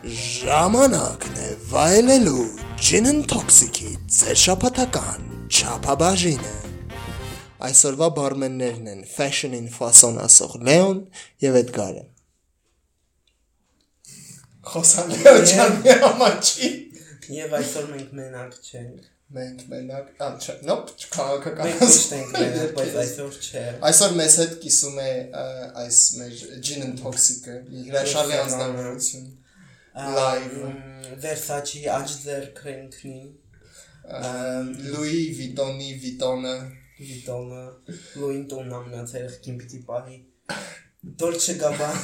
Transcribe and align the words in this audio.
Ժամանակն 0.00 1.34
է 1.44 1.46
վայելելու 1.68 2.44
Gin 2.80 3.08
and 3.10 3.26
Toxic-ի 3.28 3.90
ձեր 4.08 4.38
շապատական 4.42 5.26
չափաբաժինը։ 5.52 6.52
Այսօրվա 7.68 8.08
բարմեններն 8.16 8.88
են 8.94 9.02
Fashion-ին 9.10 9.66
ֆասոն 9.74 10.16
ասող 10.22 10.54
Լեոն 10.64 11.02
եւ 11.44 11.58
Էդգարը։ 11.60 12.04
Խոսան 14.70 15.12
Լեոն 15.18 15.44
ջանի 15.52 15.98
համաչի։ 16.06 16.70
Եվ 17.36 17.58
այսօր 17.60 17.92
մենք 17.92 18.16
մենակ 18.22 18.56
չենք։ 18.70 19.10
Մենք 19.36 19.60
մենակ, 19.74 20.08
նոպ, 20.70 20.94
քաղաքական։ 21.12 21.68
Մենք 21.68 21.84
միշտ 21.84 22.16
ենք 22.16 22.32
մենակ, 22.38 22.72
բայց 22.80 22.96
այսօր 23.04 23.36
չէ։ 23.44 23.66
Այսօր 23.90 24.16
մեզ 24.22 24.40
հետ 24.40 24.56
կիսում 24.64 24.98
է 25.04 25.12
այս 25.84 26.00
մեր 26.16 26.40
Gin 26.64 26.88
and 26.88 27.04
Toxic-ը, 27.04 27.60
հրաշալի 27.90 28.40
անձնավորություն։ 28.40 29.30
Live. 29.94 30.90
Versace 31.18 31.90
Ajder 31.90 32.54
Crankney 32.54 33.34
Լուի 34.10 35.22
Վիտոնի 35.38 35.90
Վիտոնը 36.02 36.54
Վիտոնը 37.00 37.62
Louis 37.90 38.38
Vuitton 38.40 38.72
ամնացել 38.78 39.24
եղքին 39.26 39.58
պիտի 39.60 39.80
պահի 39.88 40.18
Dolce 41.20 41.56
Gabbana 41.60 42.00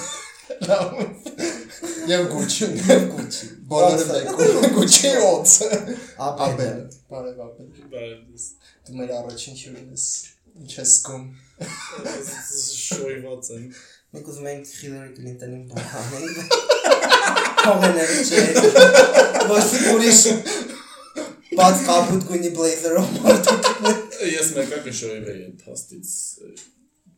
եւ 2.10 2.28
Gucci 2.32 2.68
եւ 2.90 3.06
Gucci 3.14 3.50
բոլորը 3.72 4.06
մեկում 4.12 4.76
Gucci 4.76 5.12
օծը 5.30 5.70
Abel 6.28 6.46
Աբել 6.46 6.80
բարև 7.10 7.42
Աբել 7.48 8.14
դու 8.86 9.00
մեր 9.00 9.14
առաջին 9.20 9.60
հյուրին 9.62 9.90
ես 9.96 10.06
ինչ 10.62 10.72
ես 10.76 10.96
զգում 10.96 11.26
շոյված 12.86 13.52
եմ 13.58 13.68
Մենք 14.16 14.28
ուզում 14.32 14.46
ենք 14.52 14.72
Hillary 14.80 15.12
Clinton-ին 15.16 15.64
բանանենք 15.72 17.12
Թողնել 17.65 18.11
չէ 18.25 18.41
Ոչ 19.51 19.65
ուրիշ 19.93 20.21
Բաց 21.59 21.81
կապուտ 21.87 22.27
գույնի 22.29 22.51
բլեյզերով 22.57 23.09
մարդիկ 23.25 23.71
ես 24.31 24.53
մեկը 24.57 24.79
կշոյվեի 24.85 25.41
այդ 25.47 25.65
հաստից 25.71 26.13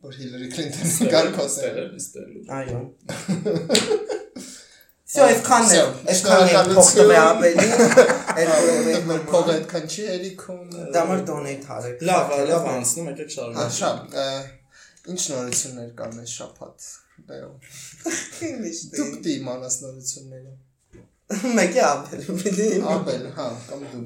որ 0.04 0.16
Հիլարի 0.20 0.48
Քլինտոնը 0.54 1.12
կարկոսել 1.14 1.78
ստելը 2.00 2.00
ստելու 2.02 2.42
Այո 2.58 2.80
Всё, 5.14 5.22
այսքանն 5.30 5.68
է, 5.70 5.74
Всё, 5.78 5.82
այսքանն 6.10 6.48
է 6.50 6.62
փոխտվե 6.74 7.16
ապելի, 7.20 7.66
այդ 8.34 9.04
մեր 9.06 9.12
այդ 9.14 9.26
փողը 9.28 9.52
այդքան 9.54 9.84
չի 9.94 10.06
երիքում 10.08 10.72
դամար 10.96 11.20
դոնեյթ 11.28 11.68
արեք։ 11.76 12.02
լավ 12.08 12.32
լավ 12.50 12.66
անցնում 12.72 13.10
եկեք 13.12 13.28
հա 13.28 13.34
շարունակենք 13.36 13.76
շապ 13.78 15.12
ինչ 15.14 15.20
նորություններ 15.34 15.90
կան 16.00 16.18
այս 16.24 16.34
շաբաթ 16.40 16.88
բեո 17.29 17.51
դուք 18.95 19.13
դի 19.25 19.35
իմանաս 19.41 19.77
նորությունները 19.83 20.57
Մեկի 21.29 21.81
ապել, 21.85 22.21
պիտի։ 22.39 22.67
Աբել 22.89 23.25
հա 23.35 23.47
կամ 23.69 23.81
դու 23.91 23.99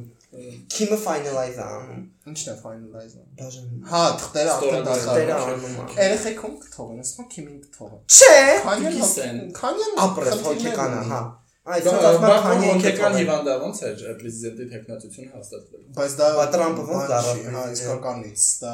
Քիմը 0.74 0.98
finalize 0.98 1.62
անում։ 1.62 2.00
ինչն 2.32 2.50
է 2.50 2.56
finalize 2.60 3.20
Բաժան։ 3.40 3.68
հա 3.92 4.02
թղթերը 4.22 4.54
արդեն 4.54 4.88
Դերը 4.88 4.88
դարձան 4.88 5.32
անում։ 5.36 5.76
ա։ 5.84 5.86
երեխեքում 6.00 6.56
կթողեն 6.64 7.04
ասում 7.04 7.28
քիմին 7.36 7.60
կթողեն 7.68 8.02
Չէ։ 8.18 8.32
քանյան 8.66 9.44
քանյան 9.60 10.02
Ապրես 10.08 10.42
հոգեկանը, 10.48 11.04
հա։ 11.14 11.22
Այս 11.64 11.86
Բայց 11.88 12.06
ասում 12.08 12.24
քանի 12.44 12.66
հոգեկան 12.68 13.14
հիվանդա 13.16 13.54
ոնց 13.62 13.78
էր 13.88 14.02
պրեզիդենտի 14.20 14.66
տեխնատությունը 14.72 15.30
հաստատվել 15.36 15.84
բայց 16.00 16.16
դա 16.20 16.26
Տրամպը 16.56 16.84
ոնց 16.90 17.14
չի, 17.14 17.46
հա 17.54 17.62
իսկականից 17.76 18.48
դա 18.64 18.74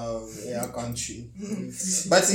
էական 0.54 0.96
չի 0.98 1.18
բայց 2.14 2.32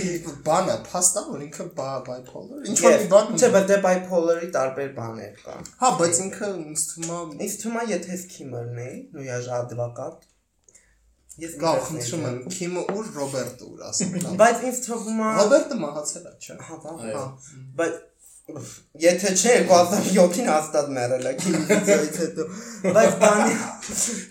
բանը 0.47 0.77
փաստա 0.87 1.25
որ 1.31 1.43
ինքը 1.49 1.67
bipolar 1.81 2.71
ինչ 2.71 2.79
որ 2.85 2.95
մի 3.03 3.09
բան 3.15 3.35
Չէ, 3.35 3.51
բայց 3.57 3.67
դե 3.73 3.81
bipolar-ի 3.89 4.53
տարբեր 4.55 4.95
բաներ 5.01 5.43
կան։ 5.43 5.69
հա 5.83 5.91
բայց 6.05 6.23
ինքը 6.29 6.53
ինձ 6.63 6.87
թվում 6.93 7.35
է 7.35 7.43
Ինձ 7.49 7.59
թվում 7.65 7.81
է, 7.83 7.85
եթե 7.91 8.21
Քիմերն 8.35 8.81
է, 8.85 8.89
նույն 9.15 9.35
աժ 9.35 9.51
advocat։ 9.59 10.25
Ես 11.35 11.55
կտեսնեի 11.59 12.03
խնդրում 12.07 12.27
եմ 12.31 12.37
քիմը 12.55 12.83
ուր 12.95 13.07
ռոբերտը 13.19 13.65
ուր 13.67 13.81
ասեմ 13.89 14.13
լավ 14.23 14.35
Բայց 14.39 14.61
ինձ 14.69 14.77
թվում 14.85 15.17
է 15.19 15.31
ռոբերտը 15.39 15.79
մահացել 15.83 16.29
է 16.31 16.35
չէ 16.45 16.59
հա, 16.69 16.77
հա։ 16.85 17.25
Բայց 17.81 17.97
եթե 18.45 19.31
չէ 19.41 19.53
2007-ին 19.69 20.49
հաստատ 20.53 20.89
մեռել 20.97 21.29
է 21.31 21.33
քիմիայից 21.41 22.17
հետո 22.23 22.45
բայց 22.97 23.15
բանի 23.23 23.55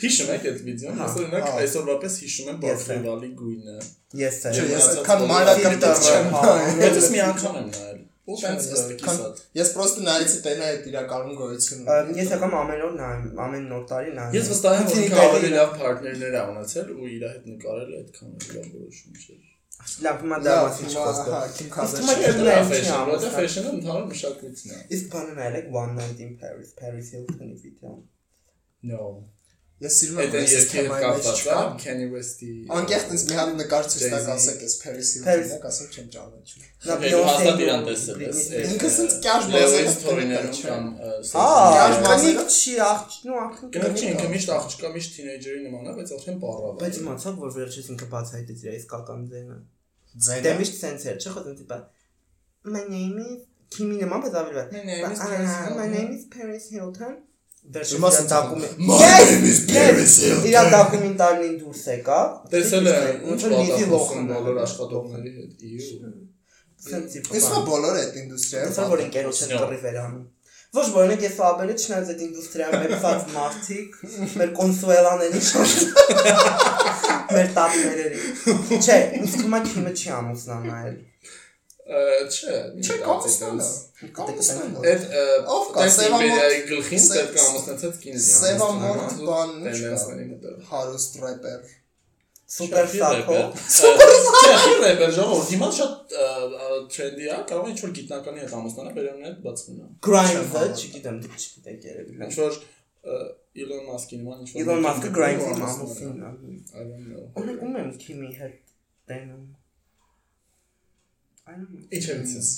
հիշում 0.03 0.29
եք 0.35 0.43
այդ 0.51 0.59
վիդեոն 0.67 0.99
Հա, 1.01 1.07
օրինակ 1.17 1.47
հա։ 1.47 1.53
այսօրվա 1.63 1.95
պես 2.03 2.17
հիշում 2.23 2.51
եմ 2.53 2.59
Բարֆեվալի 2.65 3.29
գույնը 3.39 3.77
ես 4.21 4.37
եմ 4.49 4.59
ես 4.59 4.69
Ես 4.73 4.89
այդքան 4.93 5.23
ես 5.23 5.31
մանրակրտիչ 5.33 5.95
չեմ 6.13 6.29
հա, 6.37 6.51
մի 7.15 7.23
անգամ 7.29 7.57
եմ 7.63 7.71
նայել 7.73 8.01
ու 8.23 8.37
տենց 8.43 8.67
քան- 8.73 8.93
կիսատ 9.01 9.41
Ես 9.59 9.71
պրոստը 9.77 10.03
նայեցի 10.07 10.37
տենա 10.45 10.67
այդ 10.73 10.85
իրականում 10.93 11.33
գոյություն 11.41 11.81
Ա, 11.89 11.97
ես 12.21 12.29
եկամ 12.37 12.53
ամեն 12.61 12.83
օր 12.85 12.93
նայում 13.01 13.41
ամեն 13.47 13.65
նոր 13.73 13.83
տարի 13.93 14.13
նայում 14.19 14.37
ես 14.37 14.51
վստահ 14.53 14.77
եմ 14.83 14.93
որ 14.93 15.25
ավելի 15.25 15.49
լավ 15.57 15.73
պարտներներ 15.81 16.37
ա 16.39 16.45
ունեցել 16.53 16.93
ու 16.93 17.09
իր 17.17 17.25
հետ 17.33 17.49
նկարել 17.53 17.91
այդքան 17.99 18.31
լավ 18.53 18.69
որոշում 18.77 19.19
չէր 19.23 19.41
լավ 20.07 20.23
հիմա 20.23 20.37
դա 20.43 20.53
լավ 20.53 20.63
մասին 20.67 20.89
հիմա 20.93 21.03
չխոսքը 21.03 21.33
հա 21.33 21.41
Քիմ 21.57 21.67
Իսկ 21.67 21.75
Քարդաշյան 21.75 22.23
թվում 22.23 22.47
է 22.47 22.55
Դա 22.55 22.63
ֆեշն, 22.71 23.05
որտեղ 23.11 23.35
ֆեշնը 23.37 23.69
ընդհանուր 23.73 24.07
մշակույթն 24.13 24.73
է։ 24.73 24.81
իսկ 24.97 25.05
բանը 25.13 25.37
նայել 25.41 25.59
եք 25.63 25.69
One 25.83 25.93
Night 25.99 26.25
in 26.27 26.33
Paris 26.43 26.73
Paris 26.81 27.13
Hilton-ի 27.17 27.55
վիդեոն 27.67 28.01
No։ 28.93 29.03
ես 29.83 29.95
սիրում 29.99 30.19
եմ 30.23 30.35
այս 30.39 30.65
թեմայի 30.71 31.07
մեջ 31.13 31.25
է 31.27 31.31
չկա 31.33 31.55
Kanye 31.83 32.05
West-ի։ 32.13 32.49
Անկեղծ 32.77 33.09
ինձ 33.15 33.23
մի 33.29 33.35
հատ 33.39 33.49
նկար 33.59 33.87
ցույց 33.93 34.03
տակ 34.13 34.27
ասեք 34.33 34.61
այս 34.67 34.75
Paris 34.83 35.09
Paris- 35.25 35.49
Hilton-ը 35.51 35.67
ասեմ 35.69 35.89
չեմ 35.97 36.05
ճանաչում 36.13 36.61
Նա 36.87 36.95
հաստատ 37.03 37.63
իրան 37.65 37.83
տեսել 37.89 38.21
ես։ 38.23 38.39
սենց 38.93 39.11
ը, 39.13 39.19
կյաշ 39.25 39.43
Story-ներում 39.97 40.53
չէ։ 40.53 40.63
կամ 40.69 40.87
Կյաշ 41.73 41.99
կնիկ 42.07 42.39
չի 42.53 42.73
աղջ 42.87 43.17
նու 43.27 43.37
աղջ 43.43 43.59
Կնոջ 43.75 43.99
չի 43.99 44.07
ինքը 44.13 44.27
միշտ 44.33 44.53
աղջկա 44.59 44.93
միշտ 44.93 45.17
թինեյջերի 45.17 45.61
նման 45.67 45.83
է, 45.83 45.95
բայց 45.99 46.13
արդեն 46.17 46.39
պարավ։ 46.43 46.73
բայց 46.83 46.99
իմացավ 47.03 47.33
որ 47.43 47.53
վերջից 47.59 47.91
ինքը 47.97 48.07
բացահայտեց 48.13 48.63
իր 48.63 48.77
իսկական 48.79 49.27
ձենը 49.33 49.57
ձենը 50.27 50.41
դե 50.45 50.51
միշտ 50.61 50.75
սենց 50.83 51.05
էր 51.13 51.17
չէ՞ 51.23 51.29
խոսում 51.35 51.55
տիպա 51.59 51.77
My 52.73 52.83
name 52.95 53.17
is 53.27 53.39
Kimi 53.73 53.95
նման 54.01 54.19
բայց 54.23 54.35
ավելի 54.41 54.55
վատ 54.59 54.67
My 54.73 54.83
name 54.89 55.11
is 55.13 55.19
Paris 55.23 55.53
My 55.53 55.61
Hilton. 55.67 55.93
name 55.93 56.11
is 56.17 56.23
Paris 56.35 56.65
Hilton. 56.73 57.13
Վերջից 57.73 57.95
Իմաց 57.97 58.15
իր 58.19 58.27
դակումենտ 58.33 58.73
My 58.89 58.97
name 59.23 59.45
is 59.53 59.59
Paris 59.71 60.13
Hilton. 60.23 60.47
Իր 60.51 60.69
դակումենտարին 60.75 61.53
դուրս 61.63 61.83
եկա. 61.93 62.19
Տեսել 62.53 62.85
ոնց 63.29 63.45
ինչ 63.47 63.51
լիզի 63.53 63.85
լոխն 63.93 64.21
բոլոր 64.33 64.57
աշխատողների 64.67 65.31
հետ։ 65.37 65.51
Իսկ 67.39 67.53
բոլորը 67.69 67.99
այդ 68.03 68.15
ինդուստրիայում 68.23 68.71
Այսօր 68.73 68.89
որ 68.93 69.03
ընկերոջ 69.07 69.37
են 69.43 69.47
Սնո։ 69.49 69.59
կռի 69.63 69.79
վերանում 69.83 70.25
Ոչ 70.73 70.87
օրինակ 70.97 71.23
ես 71.27 71.35
ապերը 71.45 71.73
չնայած 71.77 72.07
այդ 72.13 72.21
ինդուստրիայում 72.25 72.83
մեծած 72.83 73.25
մարդիկ, 73.33 73.97
մեր 74.39 74.53
կոնսուելաների 74.57 75.41
շարժ։ 75.49 75.75
Մեր 77.33 77.51
տատներերի։ 77.57 78.21
Չէ, 78.79 78.95
ինձ 79.19 79.35
թվում 79.35 79.57
է 79.57 79.61
քիմը 79.67 79.93
չի 79.93 80.09
ամուսնանալ։ 80.17 80.95
Ա, 81.83 82.01
Չէ, 82.33 82.57
Չէ, 82.79 82.97
կամստանը։ 83.03 83.69
Կամստանը։ 84.17 84.83
Այդ 84.93 85.07
Ով 85.53 85.69
կա, 85.77 85.85
Իմպերիայի 86.07 86.59
գլխին 86.71 87.07
է 87.19 87.23
ամուսնացած 87.45 88.01
կինը։ 88.07 88.25
Սևամորտ 88.31 89.23
բան 89.29 89.55
Հարուստ 90.73 91.21
рэպեր։ 91.27 91.73
Սուպեր 92.53 92.89
սակո։ 92.93 93.37
Չէ, 93.73 94.73
ռեպեր 94.83 95.13
ժողովուրդ 95.15 95.51
հիմա 95.53 95.69
շատ 95.77 95.93
տրենդի 96.93 97.29
է, 97.29 97.37
կարող 97.49 97.69
է 97.69 97.71
ինչ-որ 97.73 97.93
գիտնականի 97.97 98.43
հետ 98.43 98.53
ամուսնանա, 98.57 98.91
վերամն 98.97 99.25
հետ 99.27 99.39
բացվում 99.45 99.79
է։ 99.79 99.87
Grimes-ը, 100.07 100.63
չգիտեմ, 100.73 101.17
դուք 101.23 101.39
չգիտեք 101.39 101.87
երևի։ 101.89 102.19
Ինչ-որ 102.27 102.59
Elon 103.63 103.81
Musk-ի 103.89 104.19
նման 104.21 104.43
ինչ-որ 104.43 104.61
Elon 104.63 104.85
Musk-ը 104.85 105.09
ամուսնանա։ 105.29 105.71
ամուսինն 105.71 106.21
է։ 106.21 106.31
I 106.73 106.85
don't 106.91 107.09
know։ 107.09 107.25
Օրինակ 107.41 107.65
ում 107.65 107.79
եմ 107.81 107.89
քիմի 108.03 108.29
հետ 108.37 108.55
տենում։ 109.13 109.43
I 111.43 111.57
don't 111.57 111.73
know։ 111.73 111.89
Ինչ 111.97 112.05
է 112.13 112.21
ցես։ 112.33 112.53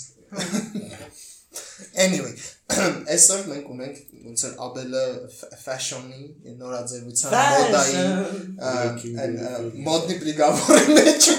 Anyway, 2.05 2.33
այսօր 3.15 3.43
մենք 3.51 3.71
ունենք 3.75 3.97
ոնց 4.25 4.45
որ 4.45 4.53
Աբելը 4.65 5.03
ֆաշոնի 5.63 6.21
նորաձևության 6.61 7.35
մոդայի 7.55 8.05
այն, 9.25 9.35
մոդնի 9.89 10.19
բրիգավորի 10.23 10.97
մեջ 10.99 11.29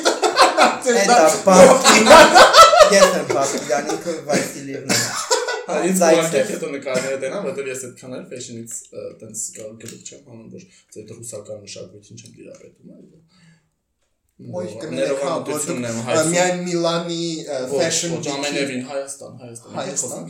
Էդա 0.86 1.16
բակինա։ 1.46 2.18
Ես 2.94 3.16
եմ 3.18 3.32
բակինա, 3.32 3.80
ինքը 3.94 4.14
Վասիլիևնա։ 4.28 4.98
Զայցը։ 5.66 6.10
կողքից 6.16 6.50
հետո 6.54 6.68
նկարները 6.76 7.16
դենա, 7.24 7.38
որտեղ 7.46 7.70
ես 7.72 7.80
այդքան 7.88 8.12
էլ 8.16 8.26
fashion-ից 8.30 8.76
տենց 9.22 9.42
գլուխ 9.82 10.04
չեմ 10.06 10.28
անում, 10.34 10.46
որ 10.52 10.66
այդ 11.00 11.10
ռուսական 11.16 11.64
մշակույթին 11.66 12.20
չեմ 12.22 12.36
դիրապետում, 12.36 12.92
այլ 12.96 13.08
Հա 14.36 14.62
դուք 14.68 14.90
ներողամտությունն 14.92 15.86
եմ 15.88 15.98
հայցում։ 16.06 16.26
միայն 16.32 16.58
Միլանի 16.66 17.20
fashion 17.72 18.10
Ոչ 18.12 18.18
week-ի- 18.20 18.32
ամենևին 18.36 18.82
Հայաստան, 18.90 19.38
Հայաստան։ 19.42 19.76
Հայաստան, 19.76 20.26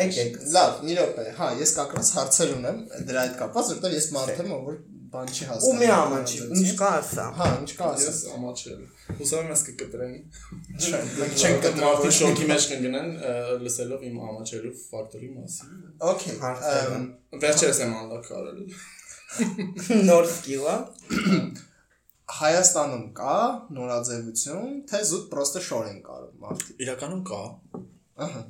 Եկեք։ 0.00 0.36
Լավ, 0.54 0.76
մի 0.86 0.94
րոպե։ 1.00 1.24
Հա, 1.40 1.48
ես 1.60 1.72
կակրած 1.80 2.10
հարցեր 2.20 2.52
ունեմ 2.60 2.78
դրա 3.10 3.24
հետ 3.26 3.34
կապված, 3.40 3.72
որտեղ 3.74 3.96
ես 3.98 4.06
մարդ 4.14 4.42
եմ, 4.44 4.52
որ 4.70 4.76
բան 5.10 5.26
չի 5.34 5.42
Ու 5.42 5.48
հասկանում։ 5.50 5.80
մի 5.82 5.88
ամանչի, 5.90 6.36
ինչ 6.60 6.70
կա 6.78 6.90
ասա։ 7.00 7.24
Հա, 7.40 7.46
ինչ 7.60 7.70
կա 7.80 7.86
ասա։ 7.90 8.10
Ես 8.10 8.20
ամաչել։ 8.30 8.84
Հուսամ 9.18 9.40
եմ 9.40 9.50
ես 9.50 9.62
կկտրեն։ 9.66 10.14
Մենք 11.18 11.34
չենք 11.40 11.66
Մարդիկ 11.80 12.14
շոկի 12.20 12.46
մեջ 12.50 12.68
կգնան 12.70 13.08
լսելով 13.66 14.04
իմ 14.10 14.20
ամաչելու 14.30 14.72
ֆակտորի 14.84 15.30
մասին։ 15.40 15.74
Okay։ 16.12 16.36
Հարցերը։ 16.44 16.94
ըմ, 17.00 17.10
Վերջերս 17.42 17.82
եմ 17.82 17.96
անլակ 18.04 18.30
արել։ 18.38 18.62
Նոր 20.06 20.30
սկիլա։ 20.30 20.76
Հայաստանում 22.38 23.04
կա 23.20 23.36
նորաձևություն, 23.76 24.72
թե 24.90 25.00
զուտ 25.10 25.28
պրոստը 25.34 25.62
շոր 25.66 25.86
են 25.90 26.00
կարում 26.08 26.42
մարդիկ։ 26.44 26.82
Իրականում 26.86 27.22
կա։ 27.30 27.40
Ահա։ 28.26 28.42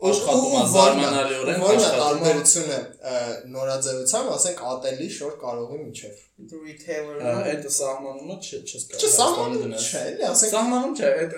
Աշխատում 0.00 0.54
է 0.56 0.60
զարմանալիորեն 0.72 1.62
աշխատում 1.70 1.84
է։ 1.84 1.98
տարբերությունը 2.00 2.76
ը, 3.10 3.16
նորաձևության, 3.54 4.28
ասենք 4.34 4.62
ատելի 4.70 5.08
շոր 5.16 5.34
կարողի 5.42 5.80
միջև։ 5.80 6.22
Retailer-ը։ 6.70 7.34
Այդ 7.50 7.66
սահմանումը 7.76 8.36
չես 8.40 8.86
կարող։ 8.90 9.04
Չէ, 9.04 9.10
սահմանում 9.16 9.74
չէ, 9.76 10.04
էլի, 10.10 10.24
ասենք 10.30 10.54
Սահմանում 10.56 10.94
չէ, 10.96 11.10
այդ 11.20 11.36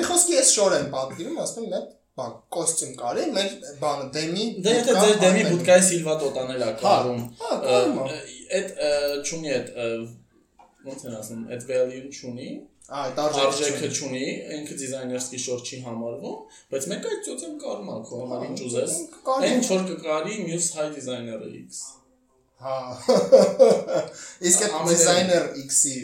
մի 0.00 0.06
խոսքի 0.08 0.38
ես 0.38 0.52
շոր 0.56 0.76
եմ 0.78 0.88
պատկերում, 0.96 1.42
ասում 1.44 1.68
եմ 1.68 1.84
բան 2.20 2.32
կոստյում 2.56 2.96
կարի, 3.00 3.26
մեր 3.36 3.52
բանը 3.80 4.08
դեմի 4.16 4.46
Դե 4.64 4.72
եթե 4.76 4.96
ձեր 4.96 5.20
դեմի 5.20 5.44
բուտկայի 5.50 5.84
սիլվա 5.90 6.16
տոտանել 6.24 6.64
է 6.64 6.72
կարում։ 6.80 7.20
հա, 7.40 7.52
կարում 7.66 8.00
է։ 8.00 8.18
Այդ 8.60 8.72
չունի 9.20 9.54
այդ 9.56 9.70
ոնց 10.86 11.06
են 11.06 11.16
ասում, 11.20 11.40
այդ 11.54 11.64
value-ն 11.70 12.08
չունի, 12.10 12.50
այդ 13.00 13.18
արժեքը 13.22 13.88
չունի, 13.94 14.26
ինքը 14.56 14.76
դիզայներսկի 14.80 15.40
շոր 15.44 15.64
չի 15.66 15.80
համարվում, 15.86 16.38
բայց 16.72 16.86
մեկ 16.92 17.08
այդ 17.10 17.20
ծոցեմ 17.26 17.56
կարում 17.64 17.90
է 17.90 17.98
քո 18.08 18.20
համար 18.22 18.46
ինչ 18.48 18.58
ուզես։ 18.66 18.94
Այն 19.34 19.48
ինչ 19.50 19.66
որ 19.70 19.84
կկարի 19.90 20.38
մյուս 20.46 20.70
հայ 20.78 20.86
դիզայները 20.96 21.50
X։ 21.60 21.82
Հա։ 22.60 22.78
Իսկ 24.50 24.64
այդ 24.66 24.74
դիզայներ 24.90 25.46
X-ի 25.64 25.94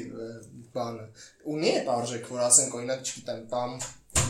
բանը 0.77 1.09
ունի 1.55 1.71
այդ 1.77 1.89
արժեք, 1.97 2.29
որ 2.33 2.43
ասենք 2.47 2.77
օրինակ, 2.81 3.07
չգիտեմ, 3.07 3.41
տամ 3.53 3.79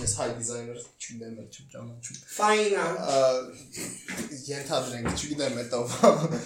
ես 0.03 0.15
հայ 0.19 0.27
դիզայներ 0.37 0.79
չգիտեմ, 0.83 1.37
չեմ 1.47 1.69
ճանաչում։ 1.73 2.23
Ֆայնա։ 2.37 2.87
Ա, 3.07 3.21
Ենթադրենք, 4.47 5.13
չգիտեմ, 5.17 5.61
այդ 5.63 5.77
ով 5.79 5.95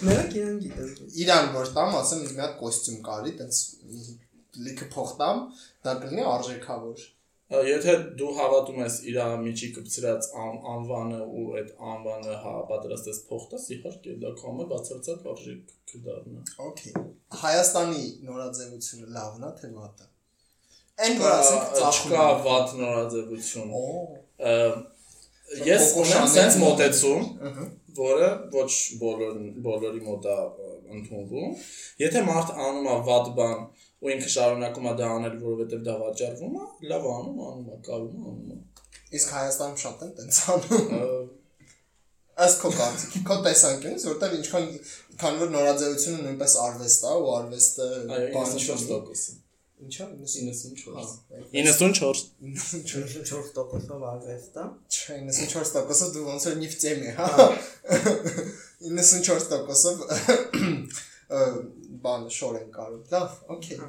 Մերը 0.07 0.25
կինան 0.33 0.59
գիտես։ 0.65 1.15
իրան 1.23 1.49
որ 1.55 1.71
տամ, 1.77 1.95
ասեմ 2.01 2.21
մի 2.27 2.43
հատ 2.43 2.53
կոստյում 2.61 3.01
կարի, 3.07 3.33
տենց 3.41 3.63
լիքը 4.67 4.87
փող 4.93 5.15
տամ, 5.21 5.41
դա 5.87 5.97
կլինի 6.05 6.29
արժեքավոր։ 6.35 7.09
Եթե 7.51 7.93
դու 8.15 8.29
հավատում 8.37 8.77
ես 8.79 8.93
իր 9.11 9.17
միջի 9.41 9.67
կպցրած 9.75 10.27
ան, 10.39 10.59
անվանը 10.73 11.17
ու 11.39 11.41
այդ 11.59 11.73
անվանը 11.93 12.37
հա 12.45 12.53
պատրաստես 12.69 13.19
փող 13.27 13.47
տաս, 13.51 13.65
իհարկե 13.75 14.15
դա 14.21 14.31
համար 14.43 14.69
բացարձակ 14.71 15.27
արժեք 15.33 15.75
կդառնա։ 15.91 16.45
Okay։ 16.69 17.03
Հայաստանի 17.41 18.05
նորաձևությունը 18.29 19.11
լավն 19.17 19.45
է 19.49 19.51
թե 19.59 19.73
վատը։ 19.75 20.10
Այն 21.01 21.21
Ա, 21.25 21.35
ծախում 21.77 22.11
Չկա 22.11 22.25
վատ 22.45 22.73
նորաձևություն։ 22.81 23.69
Ես 25.67 25.85
ունեմ 26.01 26.27
sense 26.31 26.57
մոտ- 26.61 26.63
մոտեցում, 26.63 27.23
որը 28.01 28.27
ոչ 28.55 28.69
բոլոր 29.01 29.33
բոլորի 29.65 30.01
մոտ 30.07 30.27
է 30.31 30.35
ընդունվում։ 30.95 31.49
Եթե 32.03 32.21
մարդ 32.29 32.53
անում 32.67 32.87
է 32.91 32.95
վատ 33.09 33.31
բան 33.39 33.57
ու 34.01 34.11
ինքը 34.15 34.29
շարունակում 34.35 34.87
է 34.91 34.93
դա 35.01 35.09
անել, 35.17 35.35
որովհետև 35.41 35.83
դա 35.87 35.95
վաճառվում 36.03 36.55
է, 36.61 36.63
լավ 36.91 37.03
անում, 37.17 37.41
անում 37.49 37.67
է, 37.75 37.77
կարում 37.89 38.15
է, 38.15 38.23
անում 38.31 38.55
է։ 38.55 38.57
Իսկ 39.19 39.35
Հայաստանում 39.35 39.77
շատ 39.83 40.03
են 40.07 40.13
տենց 40.21 40.39
անում։ 40.55 41.29
Ըստ 42.41 42.61
քո 42.63 42.69
կարծիքի, 42.79 43.19
քո 43.27 43.35
տեսանկյունից, 43.45 44.03
որտեղ 44.11 44.35
ինչքան 44.39 44.67
քան 45.21 45.39
որ 45.41 45.49
նորաձևությունը 45.55 46.21
նույնպես 46.25 46.53
արվեստ 46.65 47.01
է 47.11 47.13
ու 47.21 47.31
արվեստը 47.37 47.87
բան 48.09 48.47
94%։ 48.55 49.40
Ինչա 49.81 50.05
94։ 50.13 51.05
94 51.53 52.19
94 52.41 53.23
4%-ով 53.29 54.03
արվեստ 54.11 54.59
է։ 54.61 54.65
Չէ, 54.93 55.15
94%-ը 55.29 56.09
դու 56.15 56.25
ոնց 56.27 56.45
որ 56.49 56.59
նիֆտեմ 56.61 57.01
է, 57.01 57.13
հա։ 57.17 57.47
94%-ով 58.99 60.03
ը, 61.39 61.41
բան 62.05 62.27
շոր 62.37 62.59
են 62.61 62.69
կարում։ 62.77 63.01
Լավ, 63.15 63.41
okay։ 63.55 63.81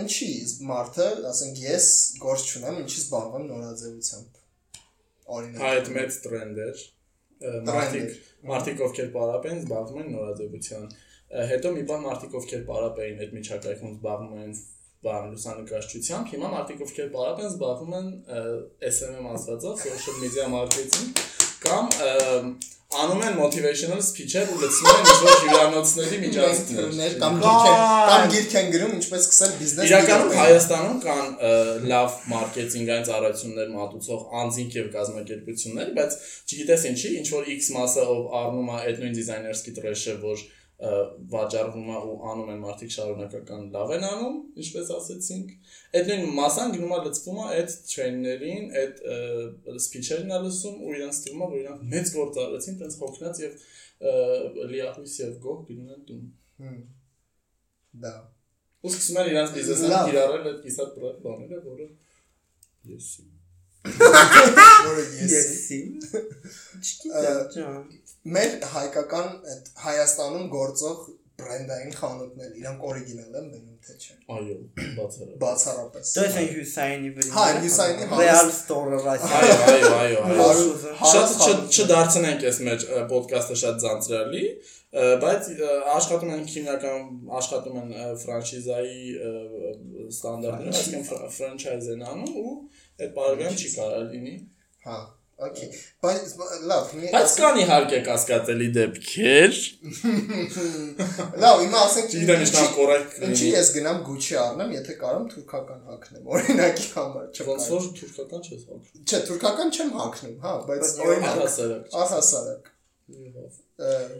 Ինչի 0.00 0.30
մարդը, 0.70 1.08
ասենք 1.32 1.60
ես 1.64 1.90
գործ 2.22 2.54
չունեմ, 2.54 2.80
ինչի 2.84 2.98
զբաղվում 3.02 3.44
նորաձևությամբ։ 3.50 4.40
Օրինակ։ 5.36 5.60
Հա, 5.64 5.74
այդ 5.80 5.92
մեծ 5.98 6.18
տրենդ 6.26 6.64
Ա, 7.40 7.50
Մարդիկ 7.64 8.16
մարդիկ 8.50 8.80
ովքեր 8.84 9.06
պարապեն 9.14 9.60
զբաղվում 9.62 10.00
են 10.02 10.10
նորաձևության։ 10.12 10.82
Ա, 10.90 11.09
Հետո 11.30 11.70
մի 11.76 11.82
բան 11.86 12.00
մարդիկ 12.08 12.32
ովքեր 12.40 12.62
պարապեին 12.66 13.20
այդ 13.24 13.34
միջակայքում 13.36 13.90
զբաղվում 13.94 14.40
են 14.44 14.54
բան 15.06 15.28
լուսանկարչությամբ, 15.30 16.32
հիմա 16.34 16.48
մարդիկ 16.54 16.82
ովքեր 16.86 17.12
պարապ 17.14 17.38
են 17.44 17.48
զբաղվում 17.50 17.94
են 18.00 18.08
SMM 18.90 19.30
ասվածով, 19.36 19.78
social 19.84 20.18
media 20.24 20.48
marketing 20.50 21.14
կամ 21.62 21.86
անում 22.90 23.20
են 23.22 23.36
motivational 23.38 24.00
speech-եր 24.02 24.48
ու 24.50 24.58
լցնում 24.60 24.90
են 24.90 25.08
ինչ-որ 25.10 25.36
հյուրանոցների 25.44 26.16
միջոցներ։ 26.24 27.12
կամ 27.22 27.36
գիրք 27.44 27.66
են, 27.70 27.82
կամ 28.10 28.24
գիրք 28.34 28.56
են 28.60 28.70
գրում 28.74 28.94
ինչպես 28.98 29.26
սկսել 29.28 29.52
բիզնես։ 29.60 29.90
Իրականում 29.90 30.34
Հայաստանում 30.40 30.98
կան 31.06 31.28
լավ 31.92 32.16
մարքեթինգային 32.34 33.06
ծառայություններ 33.10 33.70
մատուցող 33.76 34.24
անձինք 34.42 34.78
եւ 34.80 34.88
կազմակերպություններ, 34.96 35.92
բայց 36.00 36.16
չգիտես 36.50 36.88
ինչի, 36.90 37.12
ինչ 37.20 37.28
որ 37.38 37.52
X 37.54 37.70
մասը 37.78 38.08
ով 38.10 38.34
առնում 38.40 38.74
է 38.74 38.80
այդ 38.90 39.04
նույն 39.04 39.16
դիզայներսկի 39.20 39.76
տրեշը, 39.78 40.16
որ 40.26 40.44
վաճառվում 40.80 41.88
է 41.92 41.96
ու 42.08 42.14
անում 42.30 42.50
են 42.54 42.60
մարդիկ 42.64 42.92
շարունակական 42.94 43.64
լավ 43.74 43.90
են 43.96 44.04
անում, 44.08 44.36
ինչպես 44.62 44.92
ասեցինք, 44.96 45.50
այդ 46.00 46.06
նույն 46.10 46.22
մասան 46.38 46.72
գնում 46.76 46.94
է 46.96 47.00
լծվում 47.04 47.40
է 47.40 47.48
այդ 47.56 47.74
train-ներին, 47.90 48.70
այդ 48.80 49.02
սփիչերն 49.86 50.32
է 50.36 50.38
լսում 50.46 50.78
ու 50.80 50.94
իրանց 50.96 51.20
թվում 51.26 51.42
է, 51.44 51.48
որ 51.50 51.58
իրանք 51.60 51.82
մեծ 51.94 52.12
գործ 52.16 52.40
արեցին, 52.44 52.78
տենց 52.80 52.96
հոգնած 53.00 53.42
եւ 53.44 53.66
լիահույս 54.70 55.16
եւ 55.20 55.34
գոհ 55.44 55.58
գնում 55.68 55.90
են 55.96 56.06
տուն։ 56.08 56.78
Դա։ 58.00 58.14
Ու 58.80 58.94
սկսում 58.94 59.20
են 59.20 59.30
իրանց 59.34 59.52
բիզնեսը 59.58 60.00
կիրառել 60.08 60.48
այդ 60.54 60.64
կիսատ 60.64 60.96
բաները, 61.26 61.60
որը 61.68 61.90
ես 62.94 63.10
Որը 63.80 65.04
ես 65.16 65.34
Եսի։ 65.34 65.78
Չգիտեմ, 66.80 67.80
մեր 68.36 68.52
հայկական 68.74 69.28
այդ 69.54 69.72
Հայաստանում 69.86 70.46
գործող 70.54 71.08
բրենդային 71.40 71.92
խանութներ, 71.96 72.48
իրանք 72.60 72.82
օրիգինալ 72.84 73.36
են 73.40 73.46
բերում 73.50 73.76
թե 73.84 73.94
չէ։ 74.00 74.14
այո, 74.34 74.56
բացառը։ 74.96 75.36
Բացառապես։ 75.40 76.10
Դες 76.20 76.34
են 76.40 76.48
Հյուսայինի 76.50 77.12
վրա։ 77.16 77.30
Հա, 77.36 77.44
Հյուսայինի 77.64 78.08
Real 78.20 78.50
Store-ը 78.56 78.98
Ռասիա։ 79.06 79.38
Այո, 79.40 79.92
այո, 80.00 80.18
այո, 80.34 80.66
Շատ 81.12 81.78
չդարձնենք 81.80 82.44
այս 82.50 82.60
մեջ 82.68 82.84
ոդկասթը 83.14 83.56
շատ 83.62 83.80
ձանձրալի, 83.86 84.44
բայց 85.24 85.48
աշխատում 85.96 86.34
են 86.36 86.44
հիմնական 86.50 87.08
աշխատում 87.40 87.80
են 87.80 87.90
ֆրանշիզայի 88.20 89.00
ստանդարտներով, 90.10 90.76
այսինքն 90.80 91.06
ֆր- 91.10 91.26
ֆրանչայզ 91.36 91.88
են 91.94 92.04
անում 92.10 92.36
ու 92.44 92.54
այդ 93.00 93.12
բարեկամ 93.16 93.58
չի 93.60 93.70
կարա 93.76 94.00
լինի։ 94.12 94.34
Հա, 94.86 94.98
okay։ 95.46 95.68
Բայց 96.04 96.32
լավ, 96.70 96.90
մի 97.00 97.10
Բայց 97.14 97.34
կան 97.40 97.58
իհարկե 97.62 98.00
կասկածելի 98.06 98.68
դեպքեր։ 98.76 99.60
լավ, 101.44 101.62
հիմա 101.64 101.80
ասենք 101.86 102.14
Չգիտեմ 102.14 102.44
ինչքան 102.44 102.68
կորեկտ 102.76 103.16
Ինչի 103.30 103.48
ես 103.54 103.70
գնամ 103.76 104.02
Gucci 104.08 104.38
առնեմ, 104.40 104.74
եթե 104.76 104.96
կարամ 105.00 105.24
թուրքական 105.32 105.80
հագնեմ, 105.90 106.28
օրինակի 106.36 106.86
համար, 106.96 107.26
Ոնց 107.30 107.40
չկա։ 107.40 107.70
որ 107.70 107.88
թուրքական 108.00 108.44
չես 108.50 108.62
հոգնում։ 108.70 109.08
Չէ, 109.10 109.22
թուրքական 109.30 109.74
չեմ 109.76 109.90
հագնում, 110.00 110.36
հա, 110.44 110.54
բայց 110.70 110.92
օրինակ 111.06 111.30
Առհասարակ։ 111.30 111.84
առհասարակ։ 112.04 112.70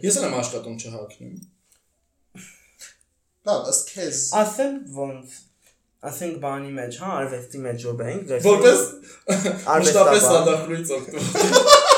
Ես 0.01 0.17
էլ 0.21 0.27
եմ 0.27 0.35
աշխատում 0.41 0.77
չհակնում։ 0.81 1.35
Լավ, 3.41 3.69
ըստ 3.71 3.91
քեզ 3.95 4.17
Ասեմ 4.41 4.75
ոնց 4.95 5.37
ասենք 6.09 6.35
բանի 6.41 6.71
մեջ, 6.77 6.97
հա, 7.01 7.09
արվեստի 7.21 7.59
մեջ 7.67 7.83
որ 7.87 7.95
բենք, 8.01 8.21
դες 8.31 8.45
Որպես 8.47 8.79
արվեստաբան։ 9.31 9.85
մշտապես 9.85 10.21
սադախլույց 10.31 10.93
օգտվում։ 10.97 11.89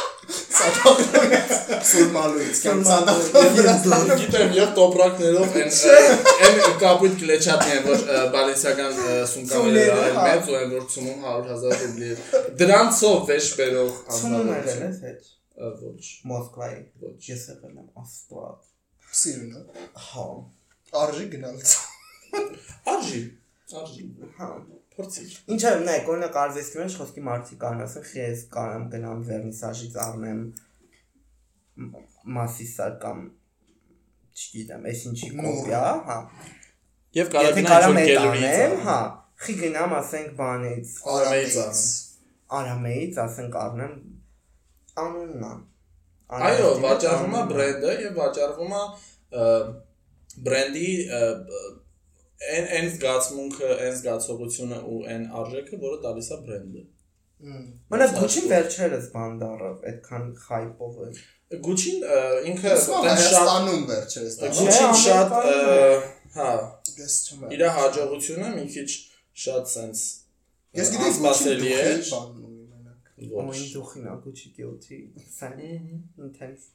սուրմալուից 1.83 2.59
կամ 2.63 2.81
ցանախ։ 2.87 3.29
Գիտեմ, 4.21 4.51
եւ 4.57 4.69
տոպրակներով 4.77 5.55
այն 5.59 5.71
այն 6.47 6.59
կապույտ 6.83 7.15
կլեչատն 7.23 7.73
են, 7.73 7.81
որ 7.87 8.03
բալենսիական 8.35 8.97
սումկաները 9.33 9.97
այլ 10.03 10.17
հա։ 10.17 10.25
մեծ 10.29 10.51
ու 10.53 10.57
այն 10.59 10.73
որ 10.73 10.85
ցումում 10.93 11.27
100.000 11.33 11.77
ռուբլի։ 11.83 12.11
Դրանցով 12.63 13.17
վեճ 13.31 13.49
բերող 13.59 13.91
Ցունում 14.17 14.51
եղել 14.53 14.63
անձնավորություն։ 14.63 14.87
ես 14.87 14.97
հետ 15.07 15.31
Ոչ, 15.53 16.03
Մոսկվայի։ 16.31 16.79
ոչ։ 17.03 17.19
Ես 17.29 17.43
եղել 17.51 17.75
եմ 17.77 17.89
աստված։ 18.03 18.71
Սիրունը։ 19.19 19.61
Հա։ 20.07 20.27
Արժի 21.03 21.27
գնալց։ 21.35 21.75
Արժի, 22.93 23.21
արժի։ 23.79 24.05
Հա։ 24.37 24.47
Փորձի։ 24.93 25.23
Ինչ 25.53 25.61
է, 25.63 25.71
նայ, 25.87 25.95
օրինակ 26.13 26.35
արվեստի 26.43 26.79
մեջ 26.81 26.97
խոսքի 26.99 27.23
մարդիկ 27.27 27.59
կան, 27.63 27.79
ասեն, 27.85 28.03
«Խի 28.09 28.19
ես 28.23 28.43
կարամ 28.53 28.83
գնամ 28.93 29.23
վերնիսաժից 29.29 29.95
առնեմ 30.03 30.41
մ- 31.83 32.03
մասիսար 32.37 32.93
կամ 33.03 33.23
չգիտեմ, 34.43 34.87
էս 34.93 35.03
ինչի 35.13 35.29
կոպիա, 35.39 35.83
հա։ 36.09 36.17
Եւ 37.17 37.27
կարող 37.33 37.57
անեմ, 38.27 38.73
ա։ 38.73 38.85
հա, 38.87 38.99
խի 39.43 39.55
գնամ 39.63 39.95
ասենք 39.99 40.31
բանից, 40.39 40.93
Արամեից 41.13 41.57
արամեից, 42.59 43.19
ասենք 43.23 43.57
առնեմ 43.63 43.93
անունն 45.03 45.45
Այո, 46.33 46.69
վաճառվում 46.83 47.35
է 47.37 47.41
բրենդը 47.49 47.93
եւ 48.03 48.13
վաճառվում 48.19 48.75
է 48.77 48.83
բրենդի 50.47 50.87
այն 52.55 52.67
այն 52.77 52.89
զգացմունքը, 52.93 53.69
այն 53.85 53.95
զգացողությունը 53.99 54.79
ու 54.93 54.99
այն 55.13 55.23
արժեքը, 55.43 55.79
որը 55.83 56.01
տալիս 56.07 56.29
է 56.33 56.39
բրենդը։ 56.47 56.83
Մենակ 57.93 58.11
Gucci-ն 58.17 58.45
վերջերս 58.53 59.07
բան 59.13 59.33
դարավ, 59.41 59.79
այդքան 59.91 60.27
hype-ով 60.47 60.99
է։ 61.03 61.07
Gucci-ն 61.65 62.05
ինքը 62.51 62.75
Հայաստանում 63.07 63.83
վերջերս 63.89 64.37
դա։ 64.39 64.51
Gucci-ն 64.59 64.93
շատ 65.03 65.33
հա, 66.37 66.51
Ես 66.97 67.15
չեմ։ 67.27 67.43
իր 67.55 67.63
հաջողությունը 67.77 68.51
մի 68.57 68.63
քիչ 68.73 68.89
շատ 69.43 69.73
sense 69.73 70.05
Ես 70.73 70.93
գիտեմ 70.93 71.09
անսպասելի 71.09 71.73
է։ 71.73 71.83
Ոչ։ 73.33 73.59
դուխին 73.73 74.07
է 74.09 74.15
Gucci 74.23 74.47
guilty, 74.55 74.97
fan 75.35 75.53
Մհմ։ 75.59 75.99
intense։ 76.27 76.71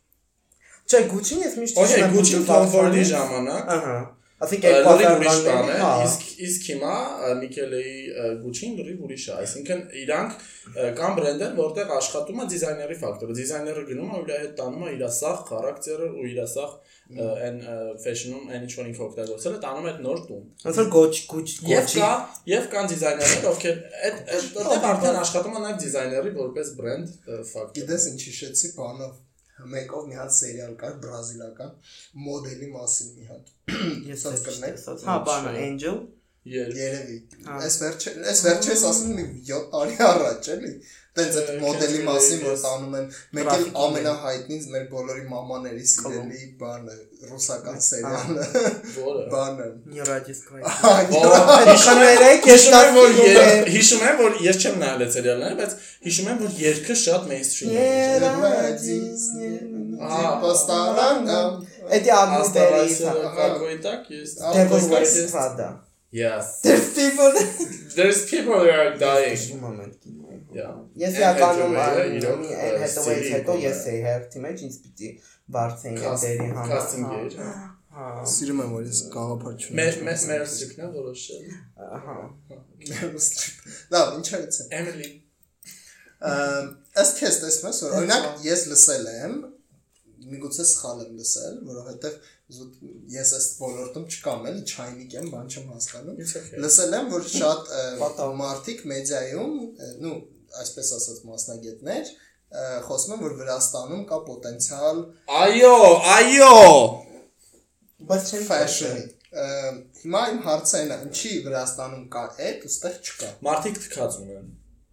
Չէ, 0.88 1.00
Gucci-ն 1.10 1.42
ես 1.44 1.56
միշտ 1.62 1.80
Gucci-ն 1.80 2.14
Gucci 2.14 2.42
Tom 2.48 2.68
Ford-ի 2.72 3.02
ժամանակ 3.08 3.72
Ահա։ 3.75 3.98
Ասենք 4.38 4.64
լրիվ 4.68 4.85
2000 4.87 5.16
ուրիշ 5.18 5.38
բան 5.49 5.71
է, 5.73 5.76
հա։ 5.83 5.87
իսկ 6.07 6.26
իսկ 6.47 6.66
հիմա 6.71 6.92
Միկելեի 7.38 7.95
Gucci-ն 8.42 8.76
լրիվ 8.78 9.00
ուրիշ 9.09 9.25
է, 9.28 9.33
այսինքն 9.42 9.80
իրանք 10.02 10.37
ը, 10.38 10.90
կան 11.00 11.16
բրենդեր, 11.18 11.57
որտեղ 11.59 11.90
աշխատում 11.97 12.42
է 12.45 12.47
դիզայների 12.52 12.99
ֆակտորը։ 13.02 13.37
Դիզայները 13.38 13.83
գնում 13.88 14.12
է 14.14 14.21
ու 14.21 14.28
իր 14.28 14.33
հետ 14.38 14.54
տանում 14.62 14.87
է 14.87 14.92
իր 14.95 15.04
սախ 15.18 15.42
խարակտերը 15.50 16.09
ու 16.14 16.28
իր 16.28 16.40
սախ 16.54 16.78
այն 17.09 17.61
fashion-ում 18.04 18.50
այն 18.52 18.64
ինչ 18.68 18.73
որ 18.78 18.88
ինքը 18.92 19.04
օգտագործել 19.09 19.54
է, 19.59 19.61
տանում 19.64 19.87
է 19.88 19.92
այդ 19.92 20.00
նոր 20.07 20.18
տուն։ 20.28 20.42
Ոնց 20.68 20.78
որ 20.78 20.90
Gucci 20.95 21.23
Gucci 21.33 21.54
Gucci 21.64 22.02
կա 22.02 22.11
եւ 22.52 22.66
կան 22.75 22.90
դիզայներներ, 22.92 23.47
ովքեր 23.49 23.78
այդ 24.09 24.18
այդտեղ 24.38 24.85
արդեն 24.92 25.18
աշխատում 25.23 25.57
են 25.59 25.64
նաեւ 25.68 25.80
դիզայների 25.87 26.35
որպես 26.37 26.75
բրենդ 26.83 27.16
ֆակտոր։ 27.49 27.73
Գիտես 27.78 28.07
ինչ 28.12 28.21
հիշեցի 28.28 28.73
բանով 28.76 29.16
մեկով 29.74 30.06
մի 30.10 30.20
հատ 30.20 30.36
սերիալ 30.38 30.76
կար 30.82 31.00
բրազիլական 31.06 31.74
մոդելի 32.28 32.70
մասին 32.76 33.16
մի 33.16 33.32
հատ 33.32 33.50
ես 34.12 34.28
հասկնեմ 34.28 34.78
հա 35.08 35.18
բանը 35.30 35.56
angel 35.64 35.98
Երևի։ 36.48 37.16
Այս 37.58 37.74
հա։ 37.76 37.82
վերջը, 37.82 38.12
այս 38.30 38.40
վերջը 38.46 38.74
ասում 38.88 39.18
եմ 39.22 39.32
7 39.48 39.66
տարի 39.72 39.96
առաջ 40.06 40.48
էլի։ 40.54 40.70
Տենց 41.18 41.36
այդ 41.40 41.48
մոդելի 41.62 42.00
մասին 42.06 42.42
որ 42.44 42.56
տանում 42.62 42.94
են, 42.98 43.06
մեկ 43.36 43.48
էլ 43.54 43.64
ամենահայտնին 43.82 44.66
մեր 44.74 44.84
բոլորի 44.92 45.24
մամաների 45.32 45.86
սիրելի 45.92 46.42
բանը, 46.60 46.96
ռուսական 47.30 47.78
հա։ 47.78 47.82
սերիալը։ 47.88 48.44
Որը։ 48.94 49.24
Բանը։ 49.34 49.66
Նիրադիսկվայ։ 49.96 50.62
Հիշում 51.68 52.02
եմ, 52.06 52.22
հիշում 52.46 52.78
եմ 52.78 53.00
որ 53.00 53.10
հիշում 53.74 54.06
եմ 54.08 54.22
որ 54.22 54.40
ես 54.46 54.62
չեմ 54.62 54.78
նայել 54.84 55.06
սերիալները, 55.18 55.58
բայց 55.58 55.76
հիշում 56.06 56.30
եմ 56.32 56.42
որ 56.46 56.58
երգը 56.68 56.98
շատ 57.02 57.28
մեյնսթրիմ 57.34 57.74
է։ 57.74 57.88
Նիրադիս 58.28 59.26
Պաստարանամ։ 60.43 61.65
Эти 61.98 62.10
адмутери. 62.10 62.83
Աստարայսը 62.83 63.13
какой 63.38 63.77
так 63.83 64.10
есть. 64.10 64.39
Devil 64.39 64.79
Ահա, 64.79 64.89
Wears 64.93 65.15
Yes. 65.17 65.31
Prada. 65.31 65.69
Yes. 66.12 66.45
There's 66.63 66.89
people. 66.93 67.31
There's 67.95 68.19
people 68.29 68.60
that 68.65 68.79
are 68.79 68.98
dying. 68.98 69.38
Մի 69.38 69.60
moment 69.62 69.93
կինո։ 70.03 70.39
Yeah. 70.53 70.74
Ես 71.01 71.15
Anne 71.15 71.19
իրականում 71.19 71.72
Hathaway-ը 71.79 72.17
իրոք, 72.19 72.41
անի 72.43 72.50
ը, 72.53 72.57
այն 72.63 72.75
հետո 72.83 73.03
սիրի 73.05 73.29
հետո 73.33 73.48
բան 73.53 73.62
է։ 73.62 73.63
ես 73.67 73.79
էի 73.91 74.01
հերթի 74.07 74.41
մեջ 74.43 74.57
ինձ 74.67 74.75
պիտի 74.83 75.10
բարձեին 75.55 75.98
Cast- 76.03 76.25
դերի 76.27 76.48
համար։ 76.53 76.67
casting 76.74 77.07
հա, 77.10 77.17
էր։ 77.24 77.33
Հա։ 77.93 78.03
Սիրում 78.33 78.62
եմ 78.63 78.72
որ 78.77 78.83
ես 78.91 79.00
գաղափար 79.15 79.55
չունեմ։ 79.63 79.79
Մեր 79.79 79.98
մեր 80.10 80.19
մեր 80.29 80.45
ստրիքն 80.53 80.83
է 80.83 80.91
որոշել։ 80.93 81.43
Ահա։ 81.98 82.15
Լավ, 83.93 84.07
ինչ 84.19 84.27
արեցը։ 84.38 84.63
Emily 84.79 85.10
Ըստ 86.24 87.17
քեզ 87.19 87.36
տեսնես 87.43 87.81
որ 87.83 87.95
օրինակ 87.98 88.45
ես 88.48 88.62
լսել 88.72 89.07
եմ 89.13 89.33
միգուցե 90.28 90.64
սխալ 90.68 91.02
եմ 91.04 91.18
լսել, 91.18 91.58
որովհետև 91.68 92.16
զուտ 92.58 92.78
ես 93.12 93.32
այս 93.38 93.46
ոլորտում 93.60 94.06
չկամ 94.08 94.46
էլի, 94.50 94.62
չայնիկ 94.72 95.16
եմ, 95.18 95.26
բան 95.34 95.50
չեմ 95.52 95.66
հասկանում։. 95.75 96.22
Լսել 96.64 96.96
եմ, 96.98 97.10
որ 97.12 97.26
շատ 97.34 97.72
մարդիկ 98.42 98.82
մեդիայում, 98.92 99.54
նու, 100.04 100.16
այսպես 100.62 100.92
ասած 100.98 101.20
մասնագետներ, 101.28 102.12
խոսում 102.88 103.14
են, 103.14 103.22
որ 103.26 103.37
Վրաստանում 103.42 104.04
կա 104.08 104.18
պոտենցիալ 104.28 105.00
Այո, 105.38 105.75
այո։ 106.14 106.54
Բայց 108.08 108.30
չեմ 108.32 108.46
Ը, 109.28 109.48
Հիմա 110.00 110.22
իմ 110.32 110.38
հարցը 110.46 110.78
այն 110.78 110.94
է, 110.94 110.96
ինչի 111.08 111.32
Վրաստանում 111.44 112.06
կա 112.14 112.22
այդ, 112.46 112.62
ուստեղ 112.70 112.94
չկա։ 113.04 113.32
Մարդիկ 113.44 113.80
թքած 113.84 114.16
ունեն 114.22 114.46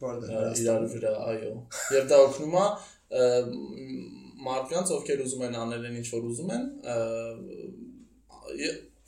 Որտեղ 0.03 0.33
ը, 0.35 0.49
իրար 0.59 0.87
վրա, 0.91 1.13
այո։ 1.31 1.53
Եվ 1.95 2.09
դա 2.11 2.17
օգնում 2.25 2.57
է 2.59 2.65
մարդկանց, 4.45 4.93
ովքեր 4.95 5.23
ուզում 5.25 5.47
են 5.47 5.57
անել 5.61 5.87
այն 5.89 5.97
ինչ 6.01 6.07
որ 6.11 6.27
ուզում 6.31 6.53
են, 6.55 6.67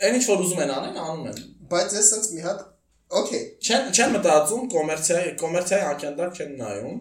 այն 0.08 0.17
ինչ 0.17 0.25
որ 0.27 0.44
ուզում 0.48 0.63
են 0.65 0.74
անել, 0.77 0.98
անում 1.08 1.29
են։ 1.32 1.46
Բայց 1.72 1.96
ես 1.98 2.12
sense 2.13 2.34
մի 2.38 2.44
հատ 2.48 2.65
Okay, 3.08 3.38
Չեն 3.63 3.94
չեն 3.96 4.10
մտածում 4.17 4.65
կոմերցիայի 4.74 5.29
կոմերցիայի 5.39 5.84
ակյանդակ 5.89 6.39
չեն 6.41 6.50
նայում 6.60 6.98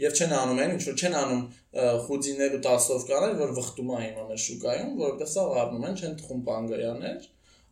եւ 0.00 0.14
չեն 0.16 0.32
անում 0.38 0.60
այն 0.62 0.70
ինչ 0.76 0.84
որ 0.86 0.94
չեն 1.02 1.16
անում 1.20 1.42
ը, 1.42 1.88
խուզիներ 2.06 2.54
ու 2.56 2.60
տասովկաներ, 2.64 3.34
որ 3.40 3.52
վխտում 3.58 3.90
է 3.90 3.98
հիմա 4.00 4.24
մեր 4.30 4.40
շուկայում, 4.44 4.94
որովհետեւ 5.02 5.30
սա 5.34 5.44
առնում 5.60 5.84
են, 5.90 5.98
չեն 6.00 6.16
թխում 6.20 6.40
բանգայաներ, 6.48 7.28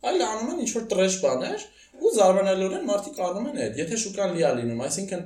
այլ 0.09 0.23
անում 0.27 0.53
են 0.53 0.61
ինչ 0.65 0.69
որ 0.75 0.85
տրեշ 0.93 1.17
բաներ 1.25 1.65
ու 1.99 2.13
զարմանալիորեն 2.19 2.87
մարդիկ 2.93 3.19
առնում 3.25 3.49
են 3.49 3.59
այդ։ 3.65 3.81
Եթե 3.81 3.99
շուկան 4.05 4.37
լիա 4.37 4.51
լինում, 4.59 4.83
այսինքն 4.85 5.25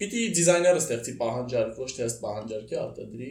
պիտի 0.00 0.22
դիզայները 0.36 0.82
ստեղծի 0.82 1.14
պահանջարկ, 1.20 1.78
ոչ 1.82 1.90
թե 1.96 2.06
ըստ 2.06 2.22
պահանջարկի 2.26 2.80
արտադրի 2.82 3.30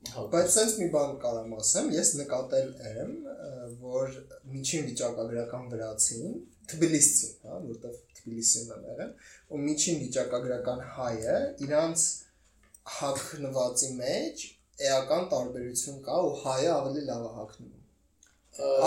Բայց 0.00 0.48
sense 0.54 0.78
մի 0.80 0.86
բան 0.94 1.10
կարամ 1.22 1.50
ասեմ, 1.58 1.90
ես 1.92 2.10
նկատել 2.18 2.70
եմ, 2.90 3.10
որ 3.82 4.14
միջին 4.54 4.86
վիճակագրական 4.88 5.66
վրացին, 5.70 6.38
Թբիլիսցին, 6.70 7.34
հա, 7.44 7.58
որտեղ 7.66 7.98
Թբիլիսին 8.18 8.72
եմ 8.74 8.86
եղել, 8.90 9.12
ու 9.50 9.60
միջին 9.66 10.00
վիճակագրական 10.04 10.82
հայը 10.96 11.36
իրանց 11.66 12.06
հակնվածի 12.96 13.90
մեջ 14.00 14.46
էական 14.88 15.28
տարբերություն 15.34 16.00
կա 16.08 16.18
ու 16.26 16.34
հայը 16.46 16.72
ավելի 16.78 17.04
լավ 17.10 17.26
է 17.28 17.32
հակնում։ 17.36 17.72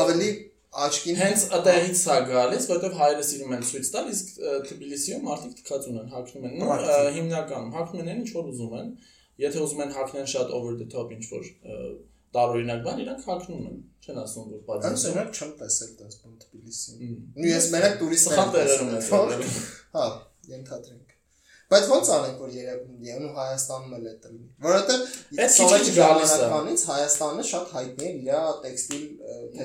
Ավելի 0.02 0.32
աչքին 0.74 1.18
Հենց 1.20 1.44
այդտեղից 1.54 2.00
է 2.14 2.16
գալիս, 2.30 2.64
որովհետև 2.72 2.96
հայերը 3.00 3.26
սիրում 3.28 3.52
են 3.58 3.66
ցույց 3.70 3.90
տալ, 3.94 4.08
իսկ 4.14 4.32
Թբիլիսիում 4.70 5.28
մարդիկ 5.28 5.54
թքած 5.60 5.86
ունեն, 5.92 6.08
հակնում 6.14 6.48
են։ 6.50 6.56
Նո, 6.58 6.66
ը, 6.66 6.72
Մարդիկ։ 6.74 7.18
հիմնականում 7.18 7.76
հակնում 7.78 8.10
են 8.14 8.24
ինչ 8.24 8.30
որ 8.34 8.50
ուզում 8.54 8.74
են։ 8.80 8.90
Եթե 9.44 9.62
ուզում 9.64 9.84
են 9.86 9.94
հակնեն 9.98 10.28
շատ 10.34 10.56
over 10.58 10.74
the 10.82 10.88
top 10.90 11.14
ինչ 11.14 11.24
որ 11.30 11.48
տարօրինակ 12.34 12.84
բան, 12.88 13.02
իրանք 13.04 13.26
հակնում 13.30 13.66
են։ 13.70 13.80
Չեն 14.04 14.22
ասում 14.24 14.48
որ 14.50 14.62
Այս 14.64 14.84
բացի։ 14.84 15.10
օրինակ 15.14 15.38
չեմ 15.38 15.52
տեսել 15.62 15.92
տես 16.02 16.20
բան 16.24 16.38
Թբիլիսին։ 16.44 17.02
Մմ։ 17.04 17.44
Ու 17.44 17.50
ես 17.54 17.68
մենակ 17.74 17.98
տուրիստներ 18.02 18.38
Սխալ 18.40 18.54
տեղերում 18.58 18.94
ես 18.98 19.12
եղել։ 19.14 19.44
Հա, 19.94 20.08
ենթադրենք։ 20.54 21.13
Բայց 21.72 21.86
ոնց 21.90 22.10
անենք 22.14 22.42
որ 22.44 22.50
երևում 22.54 23.28
ու 23.28 23.30
Հայաստանում 23.38 23.94
էլ 23.98 24.08
է 24.10 24.14
լինի։ 24.24 24.48
Որովհետև 24.66 25.04
է։ 25.88 25.94
ժամանակվանից 25.98 26.84
Հայաստանը 26.90 27.46
շատ 27.50 27.72
հայտնի 27.74 28.04
է 28.04 28.12
իր 28.14 28.60
տեքստիլ 28.66 29.06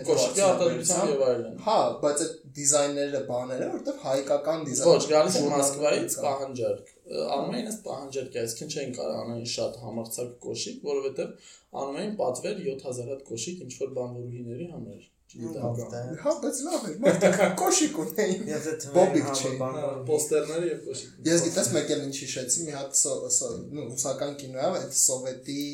Կոշիկի 0.09 0.45
արտադրությամբ 0.49 1.13
եւ 1.13 1.25
այլն։ 1.29 1.59
Հա, 1.67 1.77
բայց 2.05 2.23
այդ 2.25 2.39
դիզայներները, 2.59 3.21
բաները, 3.29 3.69
որովհետև 3.75 4.01
հայկական 4.09 4.65
դիզայն։ 4.69 4.89
Ոչ, 4.89 5.03
գալիս 5.13 5.39
է 5.39 5.45
Մոսկվայից 5.49 6.17
պահանջարկ։ 6.23 6.95
Անում 7.09 7.55
էին 7.59 7.69
այս 7.69 7.79
պահանջարկը, 7.89 8.43
այսինքն 8.47 8.75
չէին 8.79 8.97
կարող 8.99 9.21
անեն 9.23 9.47
շատ 9.59 9.79
համարցակ 9.85 10.35
կոշիկ, 10.49 10.83
որովհետև 10.89 11.53
անում 11.83 12.01
էին 12.03 12.17
պատվեր 12.23 12.59
7000 12.69 13.13
հատ 13.13 13.23
կոշիկ 13.29 13.63
ինչ 13.69 13.73
որ 13.83 13.95
բանվորուհիների 13.99 14.69
համար։ 14.75 15.07
Հա, 15.29 16.33
բայց 16.41 16.59
լավ 16.65 16.85
է, 16.89 16.93
մարդիկ 17.05 17.41
կոշիկ 17.61 17.97
ունեին։ 18.03 18.47
Բոբիկ 18.97 19.27
թվերին 19.27 19.27
չէի։ 19.29 19.59
համար 19.61 19.83
Հա, 19.85 19.91
Պոստերները 20.09 20.69
եւ 20.71 20.79
կոշիկ։ 20.87 21.19
Ես 21.29 21.43
գիտես 21.45 21.69
մեկ 21.75 21.93
էլ 21.95 22.05
ինչ 22.07 22.15
հիշեցի, 22.23 22.63
մի 22.69 22.77
հատ 22.79 22.97
սո, 23.01 23.13
սո, 23.37 23.51
նու 23.77 23.85
ռուսական 23.91 24.33
կինոյա, 24.41 24.71
այդ 24.79 24.97
սովետի 24.99 25.67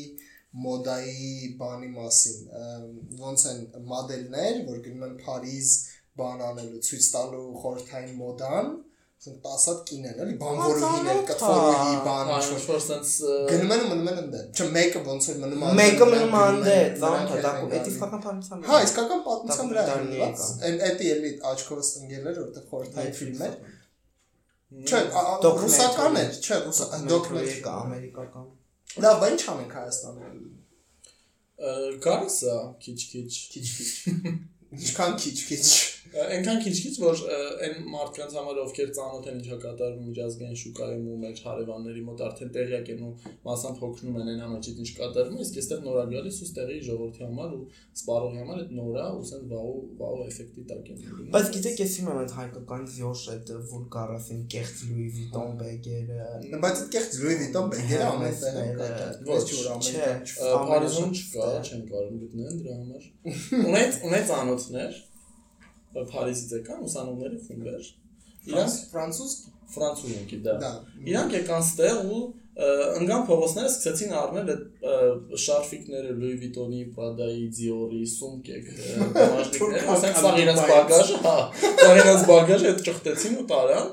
մոդայի 0.65 1.31
բանի 1.61 1.89
մասին։ 1.95 2.43
Ոնց 3.21 3.45
են 3.53 3.63
մոդելներ, 3.93 4.59
որ 4.67 4.83
գնում 4.89 5.07
են 5.07 5.15
Փարիզ 5.23 5.71
բան 6.19 6.43
անելու, 6.49 6.83
ցույց 6.89 7.09
տալու 7.15 7.47
խորթային 7.63 8.13
մոդան, 8.19 8.69
ասենք 9.25 9.41
10 9.41 9.63
հատ 9.65 9.79
կին 9.89 10.03
են, 10.05 10.17
էլի, 10.21 10.33
բանվորուհիներ, 10.41 10.81
ծանոթ 10.81 11.17
ա։ 11.17 11.29
կտվորուհի 11.29 11.95
բան, 12.05 12.27
Հա, 12.29 12.35
ինչ 12.35 12.49
ինչ 12.55 12.65
որ 12.65 12.75
որ 12.75 12.81
sense 12.85 13.29
գնում 13.49 13.71
են 13.75 13.81
ու 13.81 13.89
մնում 13.89 14.09
են 14.11 14.19
ընդ։ 14.21 14.35
Չէ, 14.59 14.67
մեկը 14.75 15.01
ոնց 15.05 15.29
որ 15.29 15.39
մնում 15.41 15.63
է։ 15.65 15.71
Մեկը 15.79 16.07
մնում 16.11 16.35
անդե, 16.41 16.75
են, 16.75 16.93
ծանոթ 17.01 17.33
է, 17.33 17.39
դա 17.45 17.53
նրանք 17.55 17.73
այդ 17.75 17.79
են 17.79 17.89
իսկական 17.95 18.21
բանության։ 18.25 18.65
Հա, 18.69 18.77
իսկական 18.85 19.23
պատմության 19.25 19.71
վրա 19.71 19.85
է 19.85 20.29
Այն 20.65 20.77
էդի 20.89 21.09
էլի 21.15 21.31
աչքովս 21.49 21.89
ընկել 22.05 22.29
էր, 22.29 22.39
որտեղ 22.45 22.67
խորթային 22.69 23.17
ֆիլմ 23.19 23.41
էր։ 23.45 23.57
Չէ, 24.85 25.01
ռուսական 25.55 26.21
էր, 26.21 26.31
չէ, 26.45 26.61
ռուսական 26.65 27.09
դոկումենտարի։ 27.09 27.75
ամերիկական։ 27.85 28.47
Լավ, 29.05 29.19
բան 29.23 29.35
ինչ 29.35 29.43
անենք 29.55 29.75
Հայաստանում։ 29.79 30.39
Ա, 31.55 31.75
Գալիս 32.05 32.39
է 32.45 32.55
քիչ-քիչ։ 32.85 33.29
Քիչ-քիչ։ 33.55 34.33
Ինչքան 34.75 35.19
քիչ-քիչ։ 35.23 35.94
Այնքան 36.15 36.59
քիչ-քիչ 36.63 36.93
որ 37.01 37.21
այն 37.65 37.73
մարդկանց 37.91 38.33
համար 38.37 38.59
ովքեր 38.61 38.91
ծանոթ 38.95 39.25
են 39.31 39.39
ինչա 39.41 39.57
կատարվում 39.65 40.05
միջազգային 40.09 40.59
շուկայում 40.61 41.07
ու 41.11 41.15
մեր 41.23 41.41
հարևանների 41.45 42.03
մոտ 42.07 42.21
արդեն 42.27 42.51
տեղյակ 42.55 42.91
են 42.93 43.01
ու 43.05 43.09
մասամբ 43.47 43.81
հոգնում 43.83 44.19
են 44.21 44.29
այն 44.31 44.43
ամենից 44.45 44.79
ինչ 44.85 44.91
կատարվում, 44.99 45.41
իսկ 45.45 45.59
այստեղ 45.59 45.81
նորա 45.85 46.05
գալիս 46.15 46.37
ու 46.39 46.47
ստեղի 46.47 46.77
ժողովրդի 46.87 47.25
համար 47.25 47.55
ու 47.55 47.63
սպառողի 47.99 48.39
համար 48.45 48.61
այդ 48.63 48.71
նորա 48.79 49.05
ու 49.15 49.25
սեն 49.31 49.43
վաու 49.51 49.75
վաու 49.99 50.21
էֆեկտի 50.25 50.63
տակ 50.71 50.91
են 50.95 51.03
Բայց 51.35 51.49
գիտեք, 51.55 51.81
ես 51.83 51.95
իմ 51.99 52.09
այդ 52.15 52.35
հայկական 52.39 52.87
զյոշ 52.95 53.25
այդ 53.35 53.51
վուլգարասին 53.75 54.41
կեղծ 54.55 54.83
Լուի 54.85 55.07
Վիտոն 55.15 55.51
բեգերը։ 55.59 56.29
Բայց 56.65 56.79
այդ 56.85 56.93
կեղծ 56.95 57.17
Louis 57.25 57.41
Vuitton 57.43 57.73
բեգերը 57.75 58.05
ամեն 58.05 58.37
տեղ 58.45 58.61
են 58.63 58.79
Ոչ, 59.25 59.43
որ 59.55 59.67
ամեն 59.75 59.89
չէ։ 59.89 60.05
տեղ։ 60.05 60.35
Ա, 60.45 60.63
Փարիզում 60.69 61.13
չկա, 61.15 61.49
չեն 61.65 61.83
կարող 61.91 62.15
գտնեն 62.23 62.61
դրա 62.61 62.77
համար։ 62.79 63.09
Ունեց 63.65 63.99
ունեց 64.09 64.33
անոթներ 64.35 65.03
Փարիզից 65.95 66.55
եկան 66.59 66.87
ուսանողների 66.89 67.39
խումբեր։ 67.45 67.91
Իրանք 68.45 68.79
ֆրանսուզ 68.93 69.35
են 70.15 70.25
գիտա։ 70.29 70.55
դա։ 70.61 70.71
Իրանք 71.11 71.37
եկան 71.39 71.63
ստեղ 71.65 72.01
ու 72.15 72.23
ընկան 72.55 73.23
փողոցները 73.27 73.69
սկսեցին 73.71 74.11
առնել 74.15 74.51
այդ 74.53 75.39
շարֆիկները 75.43 76.13
Louis 76.19 76.37
Vuitton-ի, 76.43 76.83
Prada-ի, 76.95 77.47
Dior-ի, 77.57 78.03
սումկեք, 78.13 78.69
դաշտիկները, 79.17 79.81
ասենք 79.95 80.19
սա 80.21 80.31
իրենց 80.43 80.61
բագաժը, 80.69 81.17
հա, 81.25 81.35
սա 81.81 81.89
իրենց 81.99 82.23
բագաժը 82.29 82.69
այդ 82.71 82.83
ճխտեցին 82.87 83.35
ու 83.41 83.47
տարան 83.51 83.91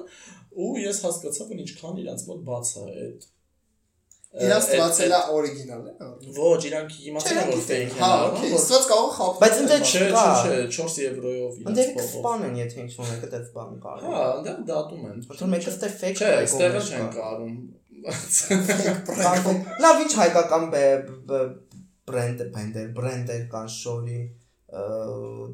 ու 0.62 0.72
ես 0.82 1.02
հասկացա 1.08 1.48
որ 1.50 1.64
ինչքան 1.64 2.00
իրենց 2.04 2.24
մոտ 2.28 2.44
բաց 2.52 2.72
է 2.76 2.86
այդ 3.02 3.26
Իրաց 4.32 4.64
այդ- 4.64 4.72
ստացել 4.72 5.12
է 5.12 5.20
է։ 5.92 6.06
Ոչ, 6.36 6.60
իրանք 6.68 6.90
իմացան 7.08 7.36
որ 7.52 7.58
fake 7.68 7.92
են։ 7.92 8.00
Հա, 8.02 8.10
օքեյ, 8.32 8.52
ստաց 8.56 8.84
կարող 8.92 9.10
խափ։ 9.16 9.34
Բայց 9.42 9.54
ընդ 9.62 9.70
այդ 9.76 9.84
Չէ, 9.92 10.00
Կա։ 10.12 10.22
չէ, 10.32 10.52
չէ, 10.52 10.72
4 10.72 11.02
եվրոյով 11.02 11.52
Ընդեր 11.72 11.88
փողով։ 11.92 12.06
կսպանեն, 12.12 12.54
եթե 12.62 12.76
ինչ 12.82 12.92
ունեք 13.02 13.22
այդ 13.28 13.46
բան 13.56 13.72
կար։ 13.82 13.98
Հա, 14.08 14.16
այնտեղ 14.32 14.56
դատում 14.72 15.02
են։ 15.12 15.16
Որտեղ 15.32 15.48
մեկը 15.52 15.70
ստե 15.72 15.88
fake 16.00 16.16
Չէ, 16.16 16.30
bag-ով 16.32 16.40
այստեղ 16.42 16.70
մեջ 16.72 16.86
չեն 16.92 17.06
կա։ 17.12 17.20
կարում։ 17.22 17.56
Լավ 19.84 19.96
ինչ 20.02 20.12
հայկական 20.22 20.64
բրենդ 22.08 22.38
բենդեր, 22.56 22.88
բրենդեր 22.96 23.42
կան 23.52 23.68
շորի 23.76 24.20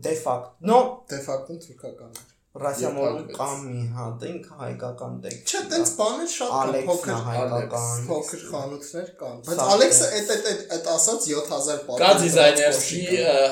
դե 0.06 0.12
ֆակտ։ 0.22 0.46
No, 0.70 0.78
Դե 1.10 1.18
ֆակտում 1.26 1.58
թուրքական 1.66 2.10
է։ 2.14 2.37
ռասիամորու 2.62 3.18
Եփակվեց։ 3.18 3.38
կամ 3.38 3.64
մի 3.68 3.82
հատ 3.98 4.24
ինքը 4.28 4.56
հայկական 4.62 5.14
տեքստ։ 5.24 5.52
Չէ, 5.52 5.60
տենց 5.72 5.92
բաներ 5.98 6.30
շատ 6.34 6.52
կան, 6.58 6.78
փոքր 6.88 7.18
հայկական։ 7.28 8.06
փոքր 8.08 8.42
խանութներ 8.52 9.08
կան։ 9.22 9.36
Բայց 9.48 9.62
Ալեքսը 9.74 10.08
այդ 10.18 10.32
այդ 10.36 10.48
այդ- 10.52 10.64
այդ 10.78 10.88
ասած 10.94 11.26
7000 11.32 11.82
պատի։ 11.88 12.00
Կա 12.04 12.10
դիզայներսի 12.22 13.02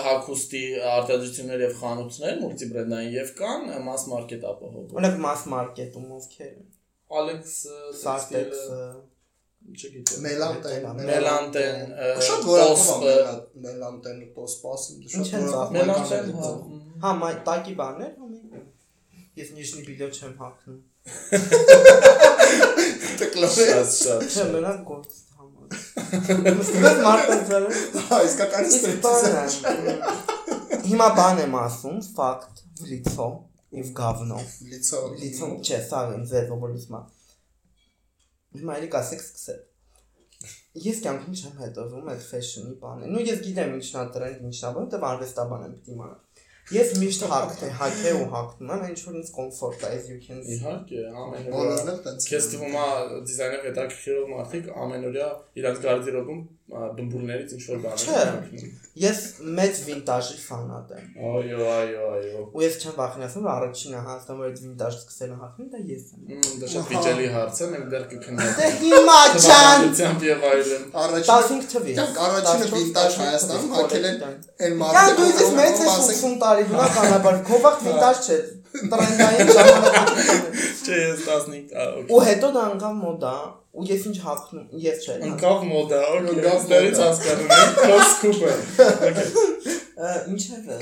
հակոստի 0.06 0.62
արտադրություններ 0.96 1.66
եւ 1.66 1.74
խանութներ, 1.82 2.38
մուլտիբրենդային 2.46 3.12
եւ 3.16 3.34
կան 3.42 3.68
mass 3.90 4.08
market 4.14 4.48
ապահով։ 4.52 4.96
Օրինակ 4.96 5.20
mass 5.26 5.46
market-ում 5.56 6.08
ովքեր 6.20 6.50
են։ 6.56 6.64
Alex 7.16 7.42
Sartex-ը, 8.02 8.80
չգիտեմ։ 9.66 10.24
Մելանտեն, 10.26 10.84
Մելանտեն, 11.06 11.92
շատ 12.26 12.44
որակով 12.46 13.04
է 13.06 13.14
Մելանտենը 13.66 14.26
Ինչ 15.20 15.26
շատ 15.30 15.46
որակով։ 15.46 15.72
Մելանտեն, 15.76 16.28
հա։ 16.42 16.50
հա, 17.04 17.12
մայ 17.22 17.32
տակի 17.48 17.74
բաներ, 17.80 18.12
հա։ 18.20 18.26
Ես 19.36 19.48
նիշնի 19.52 19.82
բիլիո 19.84 20.06
չեմ 20.16 20.30
հագնում։ 20.40 20.76
Տկլով։ 23.20 23.56
Շատ 23.56 23.90
շատ։ 23.96 24.22
Չէ, 24.32 24.46
մենակ 24.54 24.78
գործ 24.88 25.18
համար։ 25.36 25.68
Մստվեց 26.56 27.02
մարդկանցը։ 27.06 27.60
Հա, 28.06 28.20
իսկական 28.30 28.64
բանը։ 29.04 29.44
Հիմա 30.86 31.08
բան 31.20 31.42
եմ 31.44 31.56
ասում, 31.60 32.00
ֆակտ, 32.16 32.64
լիցո, 32.88 33.28
իվ 33.82 33.92
գավնո։ 34.00 34.42
Լիցո։ 34.72 35.04
Լիցո 35.20 35.52
չէ, 35.60 35.80
սա 35.90 36.02
ինձ 36.16 36.32
է 36.32 36.44
ոբոլիսմա։ 36.56 37.00
Հիմա 38.56 38.76
էլի 38.80 38.92
կասեք 38.96 39.24
սկսել։ 39.26 39.64
Ես 40.86 41.02
կյանքում 41.04 41.36
չեմ 41.36 41.60
հետևում 41.64 42.08
այդ 42.12 42.24
fashion-ի 42.30 42.74
բանը։ 42.80 43.10
Ну 43.12 43.24
ես 43.24 43.42
գիտեմ 43.44 43.76
ինչն 43.80 44.00
է 44.00 44.06
տրենդ, 44.16 44.40
ինչն 44.48 44.64
է, 44.64 44.72
որովհետև 44.76 45.06
արվեստաբան 45.10 45.66
եմ 45.66 45.76
պիտի 45.76 45.94
իմանալ։ 45.96 46.25
Ես 46.74 46.88
միշտ 46.98 47.20
հագնեմ, 47.30 47.74
հագե 47.78 48.12
ու 48.18 48.22
հագնում 48.32 48.70
եմ, 48.74 48.80
ինչ 48.90 49.02
որ 49.06 49.18
ինձ 49.20 49.28
կոմֆորտ 49.36 49.84
է, 49.86 49.90
as 49.96 50.08
you 50.10 50.16
can 50.18 50.40
see։ 50.42 50.56
Իհարկե, 50.56 51.02
ամեն 51.22 51.44
Բոլորն 51.52 51.76
օրը 51.76 51.92
էլ 51.92 52.00
տենց։ 52.06 52.26
Քեզ 52.30 52.48
թվում 52.52 52.74
է 52.80 52.86
դիզայներ 53.28 53.62
հետաքրքրող 53.68 54.32
մարդիկ 54.32 54.70
ամենօրյա 54.86 55.28
իրանց 55.62 55.78
գարդերոբում 55.86 56.40
դմբուլներից 56.66 57.52
ինչ 57.56 57.64
որ 57.70 57.82
բաներ 57.84 58.06
Չէ։ 58.56 58.70
Ես 58.96 59.18
մեծ 59.56 59.78
վինտաժի 59.86 60.36
ֆանատ 60.40 60.92
եմ։ 60.96 61.08
Այո, 61.30 61.58
այո, 61.76 62.06
այո։ 62.16 62.40
Ու 62.56 62.62
ես 62.64 62.78
չեմ 62.80 62.94
վախենացնում, 62.96 63.44
որ 63.46 63.52
առաջինը 63.52 64.00
հասնում 64.06 64.40
որ 64.40 64.48
այդ 64.48 64.62
վինտաժ 64.64 64.96
սկսել 64.96 65.34
հագնել, 65.42 65.68
դա 65.74 65.82
ես 65.92 66.06
եմ։ 66.16 66.46
Դա 66.62 66.70
շատ 66.72 66.90
վիճելի 66.90 67.28
հարց 67.36 67.60
է, 67.60 67.68
մենք 67.76 67.86
դեռ 67.92 68.06
Դե 68.06 68.16
կքննենք։ 68.16 68.58
հիմա 68.86 69.18
չան։ 69.26 69.40
Թվականությամբ 69.46 70.26
եւ 70.26 70.46
այլն։ 70.50 70.84
Առաջին 71.02 71.46
15 71.46 71.70
թվի։ 71.76 71.96
Դրանք 71.96 72.20
առաջինը 72.26 72.68
վինտաժ 72.72 73.18
Հայաստանում 73.20 73.74
հագել 73.76 74.06
են 74.10 74.20
այն 74.26 74.40
Կան 74.66 74.66
դու 74.66 74.80
մարդիկ, 74.82 75.40
ես 75.42 75.52
մեծ 75.60 75.82
ես 75.86 75.96
80 76.06 76.38
տարի 76.42 76.66
բնականաբար 76.72 77.40
քո 77.46 77.60
վաղ 77.66 77.78
վինտաժ 77.86 78.26
չէ։ 78.26 78.38
Տրենդային 78.76 79.50
ժամանակահատվածում։ 79.56 80.42
Չէ, 80.86 80.96
ես 81.00 81.22
15 81.26 81.76
ա, 81.76 81.86
օքեյ։ 81.96 82.10
Ու 82.16 82.20
հետո 82.26 82.50
դա 82.56 82.64
անգամ 82.76 82.98
մոդա, 83.06 83.36
ու 83.76 83.84
ես 83.86 84.02
ինչ 84.10 84.16
հագնում, 84.24 84.66
ես 84.82 84.98
չէ։ 85.06 85.14
Ընկավ 85.26 85.64
մոդա, 85.70 86.00
օքեյ։ 86.16 86.30
Ընկավ 86.32 86.60
մոդա։ 86.72 87.06
հասկանում 87.06 87.50
եմ, 87.56 87.70
քո 87.76 87.96
սկուպը։ 88.06 88.52
Օքեյ։ 89.06 89.28
Ինչև 90.32 90.68
է։ 90.72 90.78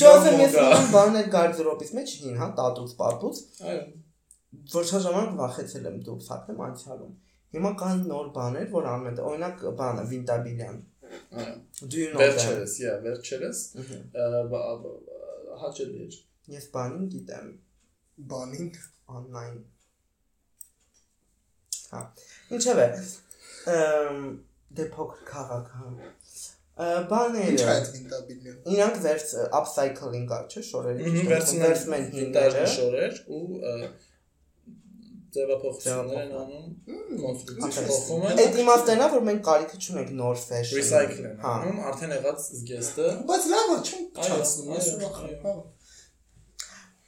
Ճոխեմ 0.00 0.36
ես 0.42 0.56
ունեմ 0.62 0.88
բաներ 0.96 1.26
գարդերոբից 1.36 1.90
մեջ 1.98 2.08
հին, 2.22 2.34
հա, 2.40 2.48
տատուց, 2.60 2.90
պատուց, 3.00 3.36
Այո։ 3.66 3.84
որ 4.72 4.84
շատ 4.90 5.04
ժամանակ 5.06 5.32
վախեցել 5.40 5.84
եմ 5.90 5.98
դուրս 6.08 6.26
հագնեմ 6.32 6.62
անցյալում։ 6.66 7.12
Հիմա 7.56 7.70
կան 7.82 7.96
նոր 8.10 8.26
բաներ, 8.36 8.66
որ 8.72 8.88
անում 8.92 9.08
են, 9.10 9.20
օրինակ 9.30 9.56
բանը 9.80 10.02
Վինտաբիլյան։ 10.10 10.78
Այո։ 11.36 11.54
Do 11.86 11.96
you 12.00 12.08
know 12.10 12.20
that? 12.20 12.34
Վերջերս, 12.40 12.72
yeah, 12.82 12.96
վերջերս 13.06 13.58
հաճելի 15.62 15.98
էր։ 16.06 16.18
Ես 16.56 16.64
բանին 16.74 17.06
գիտեմ, 17.14 17.48
բանին։ 18.32 18.68
online։ 19.06 19.75
Հա։ 21.92 22.02
Ինչև 22.56 22.82
է։ 22.82 22.88
Ամ 23.76 24.20
դե 24.76 24.86
փոքր 24.96 25.22
քաղաք 25.30 25.70
հա։ 25.76 25.90
Ա, 26.76 26.86
Ինչ 26.86 27.06
Բաները 27.10 27.68
այդ 27.72 27.86
վինտաբիլիոն։ 27.96 28.56
իրանք 28.74 28.96
վերց 29.06 29.30
upcycling 29.60 30.26
կա, 30.32 30.40
չէ, 30.50 30.64
շորերը։ 30.70 31.12
վերցնում 31.30 31.94
են 31.96 32.10
վինտաժ 32.16 32.58
շորեր 32.74 33.20
ու 33.36 33.40
ձևափոխություններ 35.36 36.18
են 36.20 36.34
անում, 36.40 36.68
կոնստրուկցիա 37.22 37.84
փոխում 37.86 38.26
են, 38.28 38.38
Այդ 38.44 38.58
իմաստն 38.62 39.02
է, 39.06 39.08
որ 39.14 39.24
մենք 39.28 39.42
կարիքը 39.48 39.80
չունենք 39.86 40.12
նոր 40.20 40.38
fashion։ 40.42 40.78
recycle 40.80 41.26
են 41.30 41.40
Հա։ 41.42 41.54
անում, 41.56 41.80
արդեն 41.90 42.14
եղած 42.16 42.46
զգեստը 42.56 43.08
Բայց 43.30 43.48
լավ 43.52 43.72
է, 43.74 43.78
չեմ 43.86 44.06
Այո, 44.26 44.38
չացնում, 44.38 44.70
եմ։ 44.76 45.42
հա։ 45.46 45.54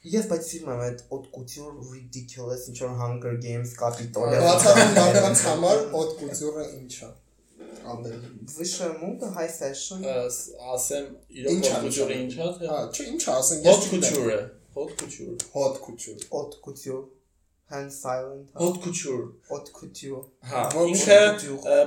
Ես 0.09 0.27
բայց 0.29 0.45
սիրում 0.49 0.69
եմ 0.73 0.83
այդ 0.85 1.01
couture 1.33 1.73
ridiculous 1.91 2.67
ինչ 2.71 2.77
որ 2.83 2.93
Hunger 3.01 3.33
Games 3.45 3.73
Capitol-ը։ 3.79 4.39
Բացառում 4.45 4.93
մարդկանց 4.99 5.43
համար 5.49 5.83
օդ 5.99 6.15
կուտյուրը 6.21 6.65
ինչ 6.79 6.93
է։ 7.07 7.11
Անդել։ 7.93 8.23
Վիշը 8.55 8.89
մոդը 9.01 9.29
high 9.37 9.53
fashion։ 9.59 10.07
ասեմ 10.73 11.05
Ինչ 11.39 11.61
իրոք 11.61 11.85
նշանակում։ 11.85 12.25
ինչա 12.25 12.49
թե 12.57 12.71
Հա, 12.71 12.79
չէ, 12.89 13.05
ինչ 13.13 13.21
ասեն, 13.35 13.63
hot 13.69 13.87
չգիտեմ։ 13.89 14.49
Hot 14.79 14.91
couture։ 14.99 15.39
haute 15.53 16.61
couture 16.65 16.99
hand 17.71 17.91
silent 17.93 18.49
hot 18.61 18.77
couture, 18.83 19.23
haute 19.49 19.71
couture. 19.79 20.21
Հա, 20.51 20.61
ինքը 20.91 21.17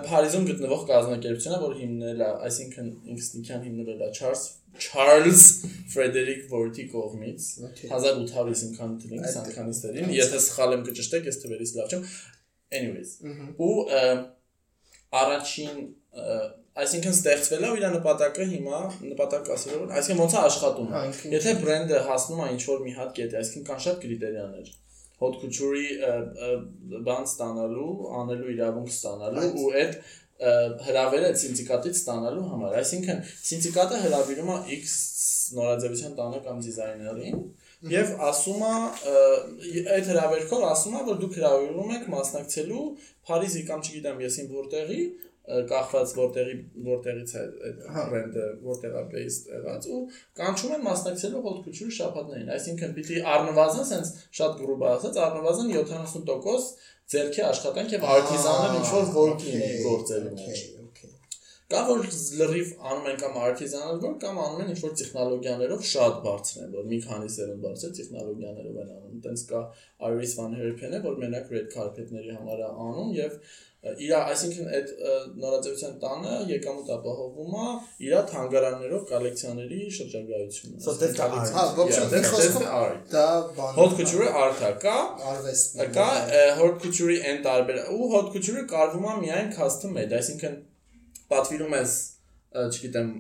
Փարիզում 0.09 0.45
գտնվող 0.51 0.83
կազմակերպություն 0.91 1.57
է, 1.57 1.61
որը 1.67 1.79
հիմնել 1.83 2.21
է, 2.27 2.29
այսինքն 2.49 2.91
ինքնիքյան 3.15 3.65
հիմնվել 3.69 4.05
է 4.07 4.11
Charles 4.19 4.45
Charles 4.85 5.43
Frederick 5.95 6.45
Worthy 6.53 6.87
կողմից 6.93 7.49
Okay. 7.71 7.89
1855 7.91 9.19
Այդ- 9.19 9.35
սանքանիստերին, 9.35 10.13
եթե 10.19 10.39
սխալ 10.47 10.77
եմ 10.79 10.85
կճշտեք, 10.91 11.27
ես 11.33 11.41
թվերից 11.43 11.75
լավ 11.81 11.93
չեմ։ 11.97 12.07
Anyways, 12.79 13.11
ու 13.61 13.75
առաջին 15.13 15.83
այսինքն 16.83 17.13
ստեղծվել 17.17 17.65
է 17.67 17.71
ու 17.73 17.79
իր 17.83 17.85
նպատակը 17.99 18.45
հիմա 18.53 18.79
նպատակ 19.13 19.51
ասել 19.57 19.75
որ 19.83 19.91
այսինքն 19.99 20.21
ոնց 20.23 20.37
է 20.37 20.39
աշխատում 20.49 20.87
Հա, 20.95 21.03
եթե 21.35 21.53
բրենդը 21.65 21.99
հասնում 22.09 22.41
է 22.45 22.47
ինչ 22.55 22.63
որ 22.71 22.79
մի 22.87 22.93
հատ 22.97 23.11
կետ 23.19 23.35
այսինքն 23.43 23.67
կան 23.69 23.83
շատ 23.87 23.99
կրիտերիաներ 24.05 24.71
ը, 26.09 26.51
բան 27.07 27.29
ստանալու, 27.31 27.93
անելու 28.23 28.53
իրավունք 28.57 28.93
ստանալու 28.93 29.49
ու 29.63 29.71
այդ 29.83 29.97
հրավերը 30.43 31.31
սինդիկատից 31.39 31.99
ստանալու 31.99 32.45
համար 32.51 32.79
այսինքն 32.81 33.21
սինդիկատը 33.31 33.99
հրավիրում 34.05 34.49
է 34.53 34.57
X 34.77 34.95
նորաձևության 35.59 36.17
տանը 36.19 36.41
կամ 36.47 36.63
դիզայներին 36.67 37.37
եւ 37.93 38.11
ասում 38.29 38.65
է 38.67 38.73
այդ 39.97 40.11
հրավերքով 40.13 40.65
ասում 40.71 40.97
է 40.99 41.03
որ 41.11 41.21
դուք 41.23 41.37
հրավիրում 41.39 41.95
եք 41.99 42.09
մասնակցելու 42.17 42.87
Փարիզի 43.31 43.63
կամ 43.71 43.85
չգիտեմ 43.87 44.25
ես 44.27 44.39
իմ 44.43 44.51
որտեղի 44.57 45.01
կախված 45.43 46.13
որտեղի 46.17 46.53
որտեղից 46.87 47.33
է 47.35 47.41
այդ 47.69 47.79
Հա։ 47.95 48.03
բրենդը 48.13 48.45
որտեղա 48.67 49.01
based 49.15 49.49
եղած 49.51 49.89
ու 49.91 50.03
կանչում 50.39 50.75
են 50.77 50.85
մասնակցելու 50.87 51.43
hot 51.47 51.59
culture 51.65 51.95
շաբաթներին 51.99 52.53
այսինքն 52.57 52.95
պիտի 52.99 53.23
առնվազն 53.33 53.89
sense 53.89 54.13
շատ 54.39 54.55
գրուբ 54.61 54.85
ասած 54.93 55.19
առնվազն 55.25 55.73
70% 55.79 56.71
ձերքի 57.13 57.43
աշխատանք 57.49 57.97
եւ 57.97 58.07
artisan-ը 58.13 58.71
ինչ 58.79 58.87
որ 58.93 59.11
work 59.19 59.43
լինի 59.49 59.73
գործերի 59.89 60.33
մեջ 60.37 60.63
Okay, 60.83 61.11
Կա 61.73 61.83
որ 61.89 62.07
լրիվ 62.39 62.71
անում 62.93 63.07
են 63.11 63.19
կամ 63.21 63.37
artisanal 63.43 64.01
work 64.05 64.19
կամ 64.23 64.41
անում 64.45 64.63
են 64.63 64.73
ինչ-որ 64.73 64.95
տեխնոլոգիաներով 65.01 65.85
շատ 65.91 66.19
բարձր 66.27 66.63
են, 66.63 66.73
որ 66.77 66.89
մի 66.91 66.99
քանի 67.07 67.31
սերունդ 67.37 67.63
բարձր 67.67 67.95
տեխնոլոգիաներով 67.99 68.81
են 68.83 68.91
անում։ 68.97 69.23
Տենց 69.27 69.45
կա 69.53 69.63
Iris 70.11 70.35
Van 70.39 70.57
Herpen-ը, 70.59 71.01
որ 71.07 71.17
մենակ 71.23 71.55
red 71.57 71.71
carpet-ների 71.73 72.37
համար 72.37 72.61
է 72.67 72.69
անում 72.87 73.15
եւ 73.17 73.39
իր, 73.83 74.13
այսինքն 74.15 74.69
այդ 74.77 74.91
նորաձևության 75.43 75.95
տանը 76.03 76.35
եկամուտ 76.53 76.91
ապահովում 76.97 77.55
է 77.63 77.71
իր 78.07 78.13
թանգարաններով 78.31 79.01
կոլեկցիաների 79.09 79.79
շրջագայությունը։ 79.97 80.83
that's 81.01 81.17
the 81.19 81.25
art. 81.27 81.51
Հա, 81.57 81.65
that's 82.13 82.31
խոսքով 82.31 82.63
the 82.63 82.69
art։ 82.79 83.11
դա 83.11 83.27
բան։ 83.59 83.75
Hot 83.81 83.97
couture 83.99 84.29
art-ը 84.43 84.71
կա, 84.87 84.95
արվեստ։ 85.33 85.83
Կա 85.99 86.09
ը, 86.23 86.45
hot 86.61 86.79
couture-ի 86.85 87.19
այն 87.33 87.43
տարբեր 87.49 87.83
ու 87.97 88.11
hot 88.15 88.31
couture-ը 88.37 88.65
կարվում 88.71 89.09
է 89.11 89.17
միայն 89.25 89.51
custom 89.59 89.99
made, 89.99 90.15
այսինքն 90.21 90.59
պատվիրում 91.35 91.77
ես, 91.81 91.97
չգիտեմ, 92.63 93.11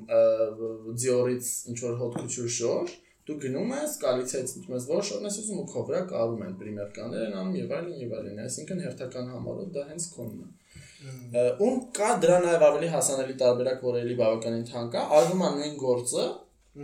Dior-ից 1.03 1.51
ինչ 1.72 1.79
որ 1.88 1.98
hot 2.05 2.20
couture 2.22 2.55
շոր, 2.61 2.94
դու 3.29 3.37
գնում 3.43 3.73
ես, 3.77 3.93
դու 4.03 4.75
ես 4.75 4.87
որ 4.91 5.05
շորն 5.09 5.29
ես 5.29 5.37
ուզում 5.43 5.61
ու 5.63 5.67
քո 5.71 5.83
վրա 5.89 6.01
կարում 6.11 6.43
են 6.47 6.55
պրիմերկաներ 6.63 7.23
են 7.27 7.37
անում 7.39 7.59
եւ 7.61 7.75
այլն 7.77 8.01
եւ 8.03 8.15
այլն, 8.19 8.41
այսինքն 8.43 8.83
հերթական 8.83 9.29
համարով 9.33 9.69
դա 9.77 9.85
հենց 9.93 10.07
քոնն 10.17 10.41
է։ 10.43 11.45
Ում 11.63 11.79
կա 11.99 12.11
դրա 12.23 12.39
նաև 12.43 12.67
ավելի 12.69 12.91
հասանելի 12.93 13.37
տարբերակ, 13.43 13.81
որ 13.87 13.99
էլի 14.03 14.17
բավականին 14.23 14.67
թանկ 14.73 14.99
է, 14.99 15.05
արվում 15.19 15.43
է 15.43 15.51
նույն 15.57 15.79
գործը, 15.83 16.27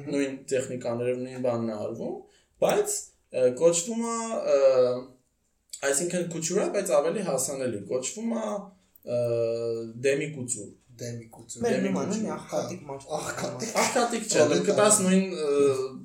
նույն 0.09 0.39
տեխնիկաներով 0.53 1.21
նույն 1.27 1.45
բանն 1.49 1.69
է 1.69 1.77
արվում, 1.89 2.17
բայց 2.63 2.97
կոչվում 3.59 4.03
է 4.09 4.17
այսինքն 5.89 6.29
couture, 6.33 6.67
բայց 6.75 6.93
ավելի 6.99 7.25
հասանելի, 7.29 7.83
կոչվում 7.91 8.35
է 8.39 8.47
demi 10.07 10.31
couture։ 10.35 10.71
դեմիկություն։ 11.03 11.65
Մեր 11.65 11.83
նման 11.87 12.13
կուչու։ 12.13 12.29
է 12.29 12.33
աղքատիկ 12.37 12.87
մարդ։ 12.89 13.11
Աղքատիկ։ 13.19 13.77
Աղքատիկ 13.83 14.29
չէ, 14.29 14.47
դու 14.53 14.63
կտաս 14.69 15.03
նույն 15.07 15.27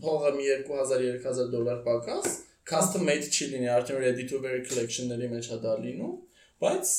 փողը 0.03 0.33
մի 0.37 0.49
2000-3000 0.67 1.53
դոլար 1.53 1.79
պակաս, 1.87 2.35
custom 2.73 3.07
made 3.09 3.27
չի 3.27 3.49
լինի, 3.53 3.71
արդեն 3.77 3.99
ready 4.03 4.27
to 4.29 4.43
wear 4.43 4.61
collection-ների 4.67 5.31
մեջ 5.33 5.49
է 5.53 5.57
դա 5.63 5.73
լինում, 5.83 6.13
բայց 6.63 6.91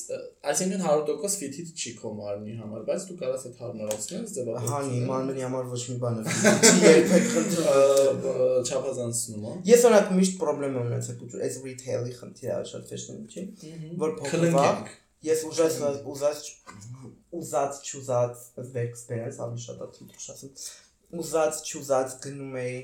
այսինքն 0.51 0.83
100% 0.85 1.37
fit-ից 1.41 1.71
չի 1.73 1.93
քո 1.97 2.11
մարմնի 2.19 2.57
համար, 2.59 2.83
բայց 2.89 3.05
դու 3.09 3.15
կարաս 3.21 3.47
այդ 3.49 3.63
հարմարացնես 3.63 4.35
ձևավորել։ 4.35 5.07
մարմնի 5.09 5.45
համար 5.47 5.71
ոչ 5.71 5.81
մի 5.89 5.97
բան 6.03 6.19
Չի 6.25 6.75
երբեք 6.85 7.31
խնդրում։ 7.31 8.27
չափազանցնում 8.69 9.47
է։ 9.49 9.55
Ես 9.71 9.87
օրինակ 9.89 10.13
միշտ 10.19 10.37
խնդրեմ 10.43 10.77
եմ 10.77 10.77
ունեցել 10.83 11.25
ու 11.25 11.41
այս 11.49 11.57
retail-ի 11.65 12.15
խնդիրը 12.19 12.61
շատ 12.75 12.93
fashion 12.93 13.25
չի, 13.25 13.47
որ 14.05 14.15
Քլնկենք։ 14.21 14.93
ես 15.25 15.45
ուժած 15.49 15.79
ուզած 16.15 16.49
ուզած 17.39 17.81
չուզած 17.89 18.43
վերք 18.75 18.99
սպերած 19.01 19.41
ավելի 19.45 19.65
շատ 19.65 19.83
թույլ 19.97 20.29
ասում 20.35 21.21
ուզած 21.25 21.61
չուզած 21.71 22.17
գնում 22.25 22.59
էի 22.63 22.77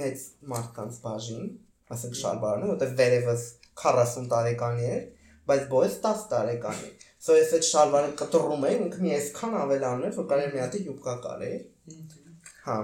մեծ 0.00 0.24
մարդկանց 0.52 1.00
բաժին 1.04 1.50
ասենք 1.96 2.18
շալվարանը 2.20 2.70
որտեղ 2.70 2.96
վերևս 3.00 3.44
40 3.82 4.26
տարեկան 4.32 4.82
էր 4.88 5.04
բայց 5.50 5.62
բոյս 5.74 5.94
10 6.06 6.24
տարեկան 6.32 6.82
էր 6.88 7.06
so 7.26 7.36
ես 7.38 7.54
այդ 7.58 7.68
շալվարը 7.70 8.10
կտրում 8.20 8.66
էի 8.70 8.80
ինքը 8.86 9.04
մի 9.04 9.14
այսքան 9.18 9.56
ավելանում 9.60 10.04
էր 10.10 10.18
որ 10.20 10.28
կարելի 10.32 10.52
մի 10.56 10.62
հատ 10.64 10.76
յուբկա 10.88 11.14
կարեր 11.28 11.62
հա 12.66 12.80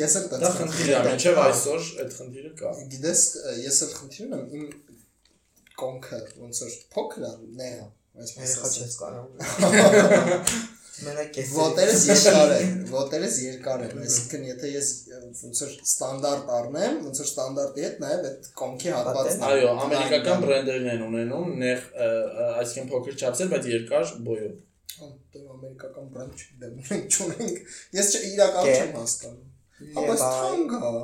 Ես 0.00 0.14
էլ 0.16 0.28
Դա 0.40 0.50
խնդիր 0.56 0.90
է, 0.90 1.00
մինչև 1.04 1.38
այսօր 1.40 1.88
այդ 2.02 2.14
խնդիրը 2.16 2.50
կա։ 2.60 2.70
Գիտես, 2.92 3.24
ես 3.60 3.80
էլ 3.84 3.90
խնդրում 3.98 4.30
եմ 4.36 4.44
իմ 4.56 4.62
կոնքը 5.80 6.20
ոնց 6.44 6.62
որ 6.64 6.76
փոքր 6.96 7.26
է, 7.30 7.32
նեղա, 7.60 7.88
այսպես 8.20 8.50
երեխա 8.50 8.74
չես 8.76 9.00
կարող 9.00 10.68
մենակ 11.00 11.38
ես 11.40 11.52
Ոտերս 11.56 12.02
երկար 12.10 12.52
են, 12.56 12.72
ոտերս 12.94 13.36
երկար 13.44 13.84
են, 13.86 14.00
այսինքն 14.04 14.42
եթե 14.50 14.72
ես 14.74 14.90
ոնց 15.40 15.62
որ 15.64 15.70
ստանդարտ 15.86 16.50
առնեմ, 16.56 16.98
ոնց 17.06 17.20
որ 17.22 17.30
ստանդարտի 17.30 17.84
հետ 17.86 18.02
նաև 18.04 18.26
այդ 18.30 18.48
կոնքի 18.60 18.92
հատվածն 18.96 19.46
է։ 19.46 19.50
Այո, 19.50 19.70
ամերիկական 19.84 20.44
բրենդերն 20.44 20.90
են 20.94 21.06
ունենում, 21.06 21.54
նեղ, 21.62 21.86
այսինքն 22.50 22.90
փոքր 22.92 23.16
չափսեր, 23.20 23.50
բայց 23.54 23.70
երկար 23.70 24.12
բոյով։ 24.28 24.58
Դե 25.00 25.42
ամերիկական 25.54 26.12
բրենդ 26.12 26.44
մենք 26.90 27.16
չունենք։ 27.16 27.74
Ես 27.96 28.08
իրականում 28.20 28.76
չեմ 28.76 28.96
հասկանում։ 29.00 29.50
Ապա 30.00 30.16
թանկ 30.20 30.74
է։ 30.76 30.94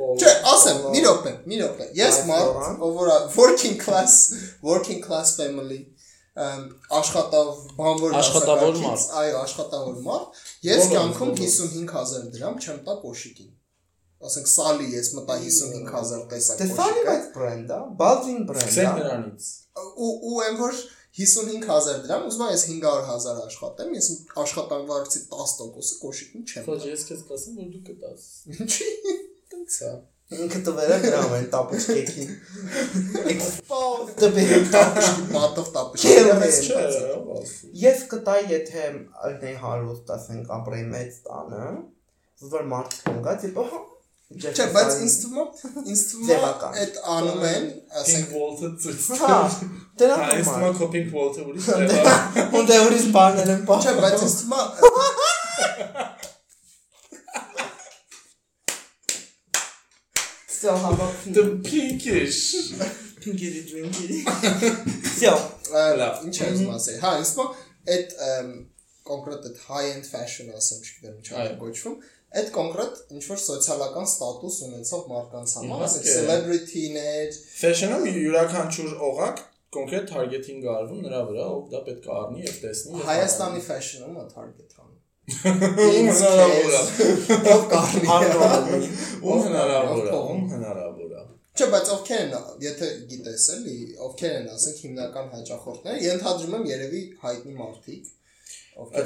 Չէ, 0.00 0.34
ասեմ, 0.54 0.82
մի 0.94 1.00
րոպե, 1.04 1.32
մի 1.50 1.60
րոպե։ 1.60 1.88
Ես 2.00 2.20
մարդ, 2.30 2.60
ով 2.86 3.00
որ 3.00 3.10
working 3.36 3.78
class, 3.80 4.18
working 4.64 5.00
class 5.04 5.34
family, 5.38 5.80
աշխատավ 7.00 7.48
բանվոր 7.76 8.14
Աշխատավոր 8.20 8.76
մարդ։ 8.80 9.08
Այո, 9.20 9.32
աշխատավոր 9.44 9.96
մարդ։ 10.04 10.42
Ես 10.68 10.84
կյանքում 10.92 11.32
բոլորս։ 11.40 11.56
55000 11.64 12.30
դրամ 12.36 12.60
չեմ 12.60 12.78
տա 12.86 12.94
կոշիկին։ 13.02 13.50
Ասենք 14.20 14.48
սալի 14.52 14.86
ես 14.92 15.10
մտա 15.16 15.36
55000 15.42 16.24
տեսակ 16.30 16.58
Դե 16.60 16.68
սալի 16.70 17.04
բայց 17.08 17.28
բրենդ 17.36 17.70
է, 17.72 17.78
Baldwin 18.00 18.42
բրենդ 18.50 18.66
Սկսենք 18.68 18.90
է։ 18.90 19.04
նրանից։ 19.04 19.46
ու 19.80 20.10
ու 20.30 20.40
այն 20.44 20.58
որ 20.60 20.80
55000 21.20 22.02
դրամ, 22.04 22.26
ուզում 22.28 22.44
եմ 22.46 22.52
ես 22.54 22.64
500000 22.70 23.40
աշխատեմ, 23.46 23.94
ես 23.96 24.10
աշխատանքվարձի 24.44 25.22
10%-ը 25.32 25.96
կոշիկին 26.04 26.44
չեմ 26.46 26.68
Ոչ, 26.70 26.78
ես 26.90 27.06
քեզ 27.08 27.24
կասեմ, 27.30 27.56
որ 27.60 27.72
դու 27.72 27.82
կտաս։ 27.88 28.28
Ինչի։ 28.60 28.90
Է։ 29.86 29.92
Ինքը 30.30 30.60
տվել 30.66 30.92
է 30.94 30.96
գրամ 31.02 31.32
են 31.36 31.46
տապուշկեքի։ 31.52 32.24
Expose 33.34 34.12
տվել 34.20 34.66
տապուշկի։ 34.74 35.24
Մատով 35.34 35.70
Չէ, 36.00 36.16
ասում։ 36.36 37.48
Ես 37.84 38.04
կտայի, 38.12 38.44
եթե 38.54 38.84
այնե 39.28 39.54
հարուստ 39.64 40.12
ասենք 40.16 40.52
ապրեի 40.58 40.84
մեծ 40.92 41.16
տանը, 41.26 41.64
որ 42.54 42.68
մարդ 42.74 43.00
կգա, 43.08 43.34
տիպը 43.44 43.64
հա 43.72 43.80
Չէ, 44.30 44.64
բայց 44.70 44.92
ինձ 45.02 45.14
թվում 45.20 45.48
ինձ 45.90 46.02
թվում 46.10 46.44
այդ 46.70 46.98
անում 47.14 47.40
են, 47.48 47.64
Pink 47.72 47.96
ասենք 48.02 48.34
Wall-ը 48.36 48.68
ցույց 48.84 49.08
հա 49.18 49.38
դրա 50.02 50.18
Հա, 50.20 50.28
համար։ 50.30 50.76
թվում 50.78 50.86
է 50.86 50.92
Pink 50.94 51.08
Wall-ը 51.16 51.46
ուրիշ 51.50 51.66
է։ 51.74 52.44
Ունդ 52.60 52.70
է 52.70 52.78
ուրիշ 52.84 53.08
բաներ 53.18 53.52
են 53.56 53.66
Չէ, 53.66 53.96
բա։ 53.98 54.06
բայց 54.06 54.24
ինձ 54.28 54.38
թվում 54.44 56.06
է 60.59 60.59
Всё, 60.59 60.75
հավաք։ 60.85 61.25
The 61.35 61.43
pinkish։ 61.65 62.41
Pinky 63.25 63.49
drinky։ 63.65 64.21
Всё։ 65.09 65.33
ա, 65.73 66.09
ինչ 66.27 66.35
եմ 66.37 66.51
ուզում 66.55 66.75
ասել։ 66.75 66.99
Հա, 67.01 67.13
ինձ 67.21 67.31
թվում 67.35 67.55
է 67.55 67.95
այդ 67.95 68.13
ըմ, 68.25 68.51
կոնկրետ 69.09 69.47
այդ 69.49 69.57
high-end 69.69 70.07
fashion 70.09 70.51
ասեմ, 70.59 70.83
չգիտեմ 70.85 71.17
ինչա 71.21 71.35
Այո։ 71.41 71.49
է 71.49 71.57
կոչվում, 71.63 71.97
այդ 72.39 72.47
կոնկրետ 72.55 73.01
ինչ 73.15 73.23
որ 73.31 73.41
սոցիալական 73.45 74.07
ստատուս 74.09 74.55
ունեցող 74.67 75.03
մարդկանց 75.11 75.53
համար, 75.59 75.83
ասենք 75.87 76.05
Իհարկե։ 76.05 76.21
celebrity-ներ, 76.21 77.37
Fashion-ում 77.59 78.07
յուրաքանչյուր 78.15 78.95
օղակ 79.09 79.43
կոնկրետ 79.75 80.09
targeting 80.11 80.65
արվում 80.75 81.01
նրա 81.05 81.21
վրա, 81.29 81.45
ով 81.55 81.63
դա 81.73 81.81
պետք 81.89 82.05
է 82.05 82.13
առնի 82.15 82.45
եւ 82.45 82.59
տեսնի։ 82.65 82.95
եւ 82.95 83.09
Հայաստանի 83.09 83.63
fashion-ում 83.65 84.19
է 84.21 84.25
target 84.35 84.68
Ում 85.30 86.08
հնարավոր 86.10 86.74
է։ 86.76 86.82
Ով 87.54 87.64
կարնի։ 87.72 88.10
Աննոհ։ 88.16 88.86
Ում 89.20 89.42
հնարավոր 89.46 90.06
է, 90.06 90.14
ում 90.20 90.44
հնարավոր 90.54 91.10
է։ 91.10 91.24
Չէ, 91.60 91.66
բայց 91.74 91.88
ովքեր 91.94 92.20
են, 92.20 92.34
եթե 92.64 92.86
գիտես 93.10 93.44
էլի, 93.56 93.74
ովքեր 94.06 94.34
են, 94.40 94.46
ասենք 94.54 94.78
հիմնական 94.84 95.26
հաճախորդները, 95.34 96.02
ենթադրում 96.06 96.54
եմ 96.60 96.68
երևի 96.70 97.02
հայտնի 97.24 97.54
մարդիկ, 97.60 98.06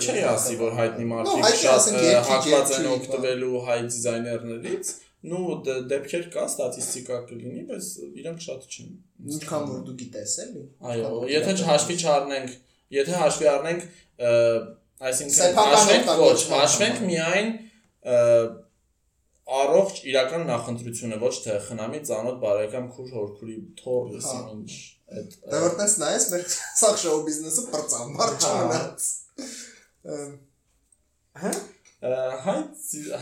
Չէ, 0.04 0.14
ասի 0.30 0.56
որ 0.60 0.74
հայտնի 0.78 1.06
մարդիկ 1.10 1.56
շատ 1.64 1.88
հակված 2.28 2.74
են 2.76 2.86
օգտվելու 2.94 3.62
հայ 3.68 3.78
դիզայներներից, 3.88 4.92
նու 5.24 5.56
դ- 5.66 5.76
դեպքեր 5.90 6.24
կա, 6.34 6.44
ստատիստիկա 6.52 7.18
կլինի, 7.32 7.62
բայց 7.72 7.88
իրանք 8.22 8.44
շատ 8.44 8.68
չեն։ 8.74 8.90
ինչքան 9.34 9.66
որ 9.72 9.80
դու 9.88 9.96
գիտես 10.04 10.34
էլի։ 10.44 10.64
Այո, 10.94 11.10
եթե 11.32 11.54
չհաշվի 11.64 11.96
չառնենք, 12.04 12.54
եթե 13.00 13.14
հաշվի 13.24 13.48
առնենք, 13.54 13.86
այսինքն 15.08 15.56
հաշվենք 15.58 16.10
ոչ, 16.20 16.38
հաշվենք 16.54 17.00
միայն 17.08 17.50
առողջ 19.44 20.00
իրական 20.08 20.46
նախընտրությունը, 20.48 21.18
ոչ 21.20 21.34
թե 21.44 21.58
խնամի 21.66 22.00
ծանոթ 22.08 22.38
բարեկամ 22.44 22.86
քուր 22.94 23.10
հորքուրի 23.18 23.56
թորս 23.80 24.28
Հա։ 24.30 24.38
ինչ 24.54 24.70
այդ 25.18 25.36
Դե 25.52 25.60
որտես 25.64 25.96
նայես 26.00 26.26
մեր 26.32 26.46
սախ 26.54 26.96
շոու 27.02 27.24
բիզնեսը 27.26 27.64
պրծան, 27.74 28.14
մարդ 28.20 28.46
չմնաց։ 28.48 29.08
Հա։ 31.44 31.52
Հայ 32.04 32.56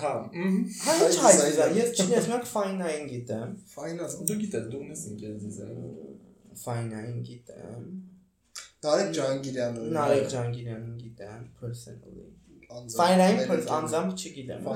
հա, 0.03 0.13
Հա 0.83 0.95
ինչ 1.07 1.19
հայտ 1.23 1.43
է, 1.43 1.67
ես 1.79 1.93
չգիտեմ, 1.97 2.25
մենք 2.33 2.49
ֆայնային 2.53 3.05
գիտեմ։ 3.13 3.53
Ֆայնալ։ 3.75 4.17
Դու 4.31 4.39
գիտես, 4.41 4.65
դու 4.73 4.81
ունես 4.83 5.05
ինքեր 5.13 5.37
դիզայն։ 5.43 5.85
Ֆայնային 6.63 7.21
գիտեմ։ 7.29 7.85
Նարեկ 8.83 9.11
Ջանգիրյանը։ 9.17 9.89
Նարեկ 9.97 10.25
Ջանգիրյանին 10.33 10.95
գիտեմ 11.03 11.43
personally։ 11.63 12.31
Ֆայնային 12.73 13.41
ջան։ 13.47 13.63
անձամբ 13.77 14.13
չգիտեմ։ 14.17 14.69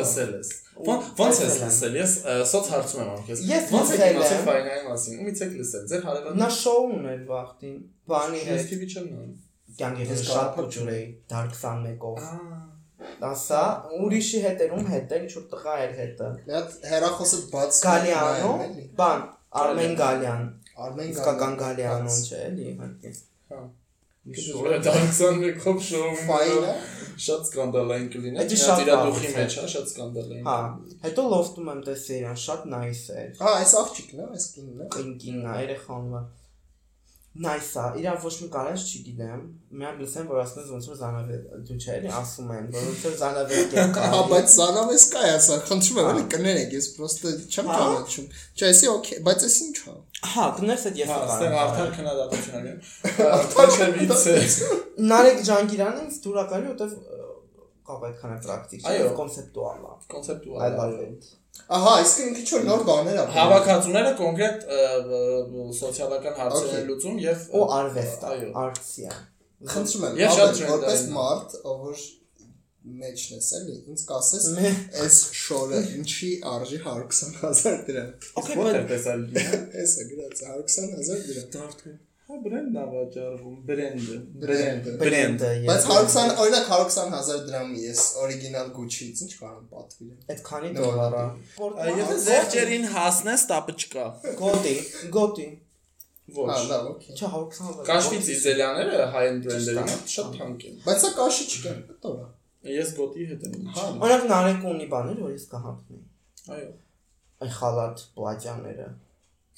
Լսել 0.00 0.32
ես։ 0.36 0.50
Ոնց 0.88 1.40
ես 1.42 1.56
լսել։ 1.64 1.96
Ես 2.00 2.12
սոց 2.50 2.68
հարցում 2.74 3.00
եմ 3.02 3.10
ոնց 3.10 3.30
ես։ 3.32 3.42
Ես 3.50 3.72
Ոնց 3.74 3.92
եք 3.96 4.18
լսել 4.20 4.42
ֆայնայի 4.48 4.84
մասին։ 4.86 5.20
Ումից 5.24 5.42
եք 5.46 5.56
լսել։ 5.60 5.86
Ձեր 5.90 6.04
հարևան։ 6.08 6.38
Նա 6.40 6.48
շոու 6.56 6.84
ուներ 6.96 7.24
վախտին։ 7.30 7.76
Բանի 8.12 8.40
Ես 8.40 8.50
հետ 8.50 8.70
TV 8.70 8.88
չեմ 8.90 9.08
նայում։ 9.10 9.32
կյանքի 9.80 10.06
Ես 10.06 10.12
հետ 10.14 10.30
շատ 10.30 10.54
փոքր 10.60 10.92
էի, 10.94 11.04
դար 11.30 11.50
21-ով։ 11.56 12.22
Ահա։ 12.30 12.60
Ասա, 13.30 13.60
ուրիշի 14.00 14.40
հետերում 14.44 14.88
հետ 14.90 15.12
էր, 15.16 15.24
ինչ 15.26 15.32
որ 15.36 15.44
տղա 15.50 15.74
էր 15.84 15.92
հետը։ 16.00 16.28
հատ 16.50 16.74
հերախոսը 16.90 17.40
բաց 17.54 17.80
Գալիանո, 17.86 18.52
բան, 19.00 19.26
Արմեն 19.60 19.96
Գալյան։ 20.00 20.46
Արմեն 20.86 21.10
Իսկական 21.14 21.56
Գալյան, 21.60 21.60
Գալյանոն 21.60 22.10
բաց։ 22.10 22.28
չէ, 22.30 22.40
էլի 22.50 22.66
իհարկե։ 22.70 23.12
Հա։ 23.50 23.60
դարձան 24.84 25.44
քոփ 25.62 25.84
շոու։ 25.86 26.10
Ֆայնը։ 26.28 26.72
Շատ 27.24 27.46
սկանդալային 27.48 28.08
կլինի։ 28.12 28.44
Դա 28.50 28.58
շատ 28.62 28.82
իր 28.84 28.90
դուխի 28.90 29.28
է։ 29.28 29.32
մեջ, 29.36 29.56
հա, 29.60 29.64
շատ 29.74 29.88
սկանդալային։ 29.90 30.44
Հա, 30.50 30.58
հետո 31.06 31.24
լոֆտում 31.32 31.70
եմ 31.72 31.80
տեսել 31.88 32.20
իրան, 32.20 32.38
շատ 32.44 32.68
nice 32.74 33.16
էր։ 33.22 33.32
Հա, 33.40 33.54
այս 33.60 33.72
աղջիկն 33.80 34.20
է, 34.20 34.28
այս 34.36 34.46
կինն 34.56 34.84
է։ 34.84 34.88
Կինկինն 34.96 35.48
է, 35.50 35.56
երեխան 35.64 36.14
ո՞ր։ 36.20 36.28
Nice 37.30 37.78
է, 37.78 37.82
իրան 38.02 38.16
ոչ 38.24 38.32
մի 38.40 38.46
կարած 38.50 38.84
չգիտեմ։ 38.90 39.42
Միայն 39.78 40.00
լսեմ, 40.02 40.24
որ 40.32 40.38
ասում 40.42 40.70
ոնց 40.74 40.86
որ 40.90 40.96
զանավեր, 40.98 41.42
դու 41.68 41.76
չէ, 41.78 41.92
էլի 42.00 42.08
ասում 42.20 42.48
են, 42.56 42.64
որ 42.74 42.88
ոնց 42.88 43.04
որ 43.06 43.14
զանավեր 43.20 43.68
կերկա։ 43.70 44.08
Հա, 44.10 44.22
բայց 44.32 44.54
զանավես 44.56 45.04
կա 45.12 45.22
ասա, 45.36 45.58
խնդրում 45.70 46.00
եմ, 46.00 46.08
էլի 46.10 46.24
կներեք, 46.34 46.74
ես 46.74 46.88
պրոստը 46.96 47.34
չեմ 47.54 47.70
Հա։ 47.70 47.78
ճանաչում։ 47.78 48.26
Չէ, 48.50 48.72
էսի 48.74 48.90
օքեյ, 48.90 49.22
բայց 49.30 49.46
էս 49.46 49.60
ինչ 49.70 49.78
է։ 49.78 49.94
Հա, 50.34 50.48
գնես 50.58 50.86
այդ 50.90 51.00
ես 51.00 51.10
Հա, 51.10 51.20
եմ 51.20 51.30
ստեղ 51.30 51.54
կարող։ 51.54 51.70
արդար 51.70 51.94
քննադատություն 52.00 52.58
ալի։ 52.60 52.74
Արդարից 53.38 54.26
է։ 54.34 54.80
Նարեկ 55.14 55.40
Ջանգիրյանը 55.50 56.04
ինձ 56.10 56.20
դուր 56.26 56.40
ակալի, 56.44 56.70
որտեվ 56.74 57.19
կապ 57.90 58.06
այդքան 58.10 58.32
է 58.36 58.38
պրակտիկ, 58.46 58.88
Այո։ 58.90 59.10
կոնցեպտուալ 59.20 59.80
է։ 59.80 59.90
I 59.90 60.10
Կոնցեպտուալ։ 60.14 60.78
love 60.80 61.04
it։ 61.10 61.28
Ահա, 61.76 61.92
իսկ 62.04 62.20
ինքը 62.24 62.40
ինչ 62.40 62.50
որ 62.54 62.62
նոր 62.70 62.82
բաներ 62.88 63.16
է։ 63.20 63.24
Հավաքածուները 63.36 64.12
կոնկրետ 64.20 64.60
սոցիալական 65.80 66.36
հարցեր 66.40 66.68
Okay. 66.70 66.78
են 66.80 66.86
լուծում 66.90 67.18
եւ 67.24 67.44
Ու 67.60 67.64
արվեստ 67.80 68.24
Այո։ 68.30 68.48
է։ 69.10 69.18
Խնդրում 69.74 70.06
եմ, 70.08 70.20
որպես 70.70 71.02
մարդ, 71.16 71.56
ով 71.70 71.82
որ 71.90 72.04
մեջն 73.00 73.34
ես 73.36 73.48
էլի, 73.58 73.74
ինձ 73.92 74.04
կասես, 74.08 74.44
այս 75.04 75.16
շորը 75.40 75.80
ինչի 76.00 76.30
արժի 76.52 76.78
120000 76.86 77.82
դրամ։ 77.90 78.14
Ո՞ր 78.40 78.54
է 78.54 78.80
but 78.80 78.88
տեսալ։ 78.94 79.26
Էս 79.82 79.92
է 80.00 80.06
գրած 80.14 80.40
120000 80.46 81.26
դրամ։ 81.28 81.50
դարձու 81.58 81.92
Հա 82.30 82.36
բրենդն 82.44 82.76
է 82.78 82.82
վաճառվում, 82.90 83.54
բրենդը։ 83.66 84.16
Բրենդը։ 84.42 84.92
բրենդը 85.00 85.48
Բայց 85.66 85.86
120 85.90 86.36
օրինակ 86.44 86.68
120000 86.74 87.40
դրամի 87.48 87.80
ես 87.88 88.02
օրիգինալ 88.24 88.70
Gucci-ից 88.76 89.22
ինչ 89.24 89.32
կարող 89.40 89.56
եմ 89.56 89.64
պատվիրել։ 89.72 90.28
այդ 90.34 90.44
քանի 90.50 90.70
դոլար 90.76 91.16
է։ 91.18 91.96
Եթե 91.96 92.18
զեղջերին 92.26 92.86
հասնես, 92.94 93.46
տապը 93.50 93.74
չկա։ 93.80 94.06
գոտի, 94.42 94.76
գոտի։ 95.18 95.48
Ոչ։ 96.38 96.46
Հա, 96.54 96.60
լավ, 96.70 96.88
օքեյ։ 96.92 97.18
Չէ, 97.18 97.32
120 97.34 97.84
Կաշվի 97.90 98.22
ծիզելյաները 98.30 99.10
high-end 99.16 99.50
մոտ 99.50 100.14
շատ 100.14 100.32
թանկ 100.38 100.66
են։ 100.70 100.80
Բայց 100.86 101.02
սա 101.02 101.12
կաշի 101.18 101.46
կտոր 101.90 102.20
է։ 102.20 102.78
Ես 102.78 102.94
գոտի 103.00 103.26
հետ 103.32 103.46
եմ։ 103.50 103.70
Հա, 103.74 103.90
Օրինակ 104.06 104.30
նարեկ 104.30 104.66
ունի 104.70 104.86
բաներ, 104.94 105.22
որ 105.26 105.34
ես 105.34 105.50
կհապնեի։ 105.50 106.02
Այո։ 106.54 106.70
Այն 107.40 107.54
խալատ 107.56 108.04
պլատյաները։ 108.20 108.88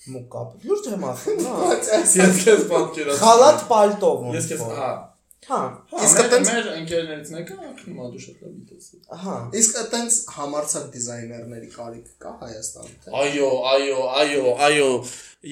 Մուկապ։ 0.03 0.67
Լուրջ 0.67 0.87
եմ 0.93 1.03
ասում, 1.13 1.41
հա։ 1.47 1.71
Ես 2.03 2.39
քեզ 2.43 2.63
պատկերացնում։ 2.73 3.23
Խալատ 3.23 3.65
պալտով 3.73 4.23
Ես 4.37 4.49
քեզ 4.53 4.63
հա։ 4.83 4.93
Հա, 5.43 5.59
Իսկ 6.07 6.19
այտենց- 6.23 6.49
մեր 6.55 6.67
ընկերներից 6.73 7.31
մեկը 7.35 7.55
ակնում 7.69 7.97
ա 7.99 8.05
դու 8.13 8.21
շատ 8.25 8.43
լավ 8.43 8.53
գիտես։ 8.59 8.85
հա։ 9.23 9.35
իսկ 9.59 9.79
այտենց 9.81 10.19
համարցակ 10.37 10.85
դիզայներների 10.95 11.71
կարիք 11.73 12.13
կա 12.23 12.33
Հայաստանում, 12.43 12.95
թե։ 13.03 13.15
Այո, 13.23 13.49
այո, 13.73 13.99
այո, 14.23 14.45
այո։ 14.69 14.87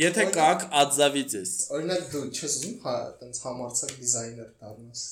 Եթե 0.02 0.26
կաք 0.38 0.66
ածավիցես։ 0.82 1.54
Օրինակ 1.74 2.06
դու 2.14 2.24
չես 2.30 2.54
ուզում 2.60 2.76
հա 2.86 2.94
այտենց 3.10 3.42
համարցակ 3.50 3.94
դիզայներ 3.98 4.50
դառնաս։ 4.62 5.06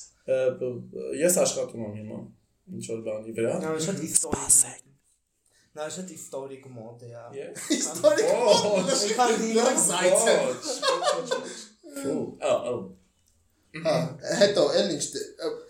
Ես 1.27 1.41
աշխատում 1.43 1.87
եմ 1.89 1.95
հիմա 1.99 2.19
ինչ 2.79 2.85
որ 2.93 3.01
բանի 3.09 3.35
վրա։ 3.35 3.57
Նա 3.67 3.75
շատ 3.83 4.05
իստորիկ։ 4.07 4.88
Նա 5.77 5.85
շատ 5.95 6.13
իստորիկ 6.15 6.63
մոդ 6.75 7.03
է։ 7.05 7.09
Ես։ 7.39 7.65
Իստորիկ 7.77 8.29
Ոչ։ 8.45 9.01
Ինքան 9.09 9.33
դինը 9.41 9.65
Լավ 9.67 9.81
զայց 9.89 10.23
է։ 10.29 10.37
Ֆու։ 11.99 12.15
Ա, 12.49 12.53
Հա, 13.69 13.91
հետո 14.39 14.61
էլ 14.79 14.87
ինչ 14.95 15.03
դե- 15.13 15.25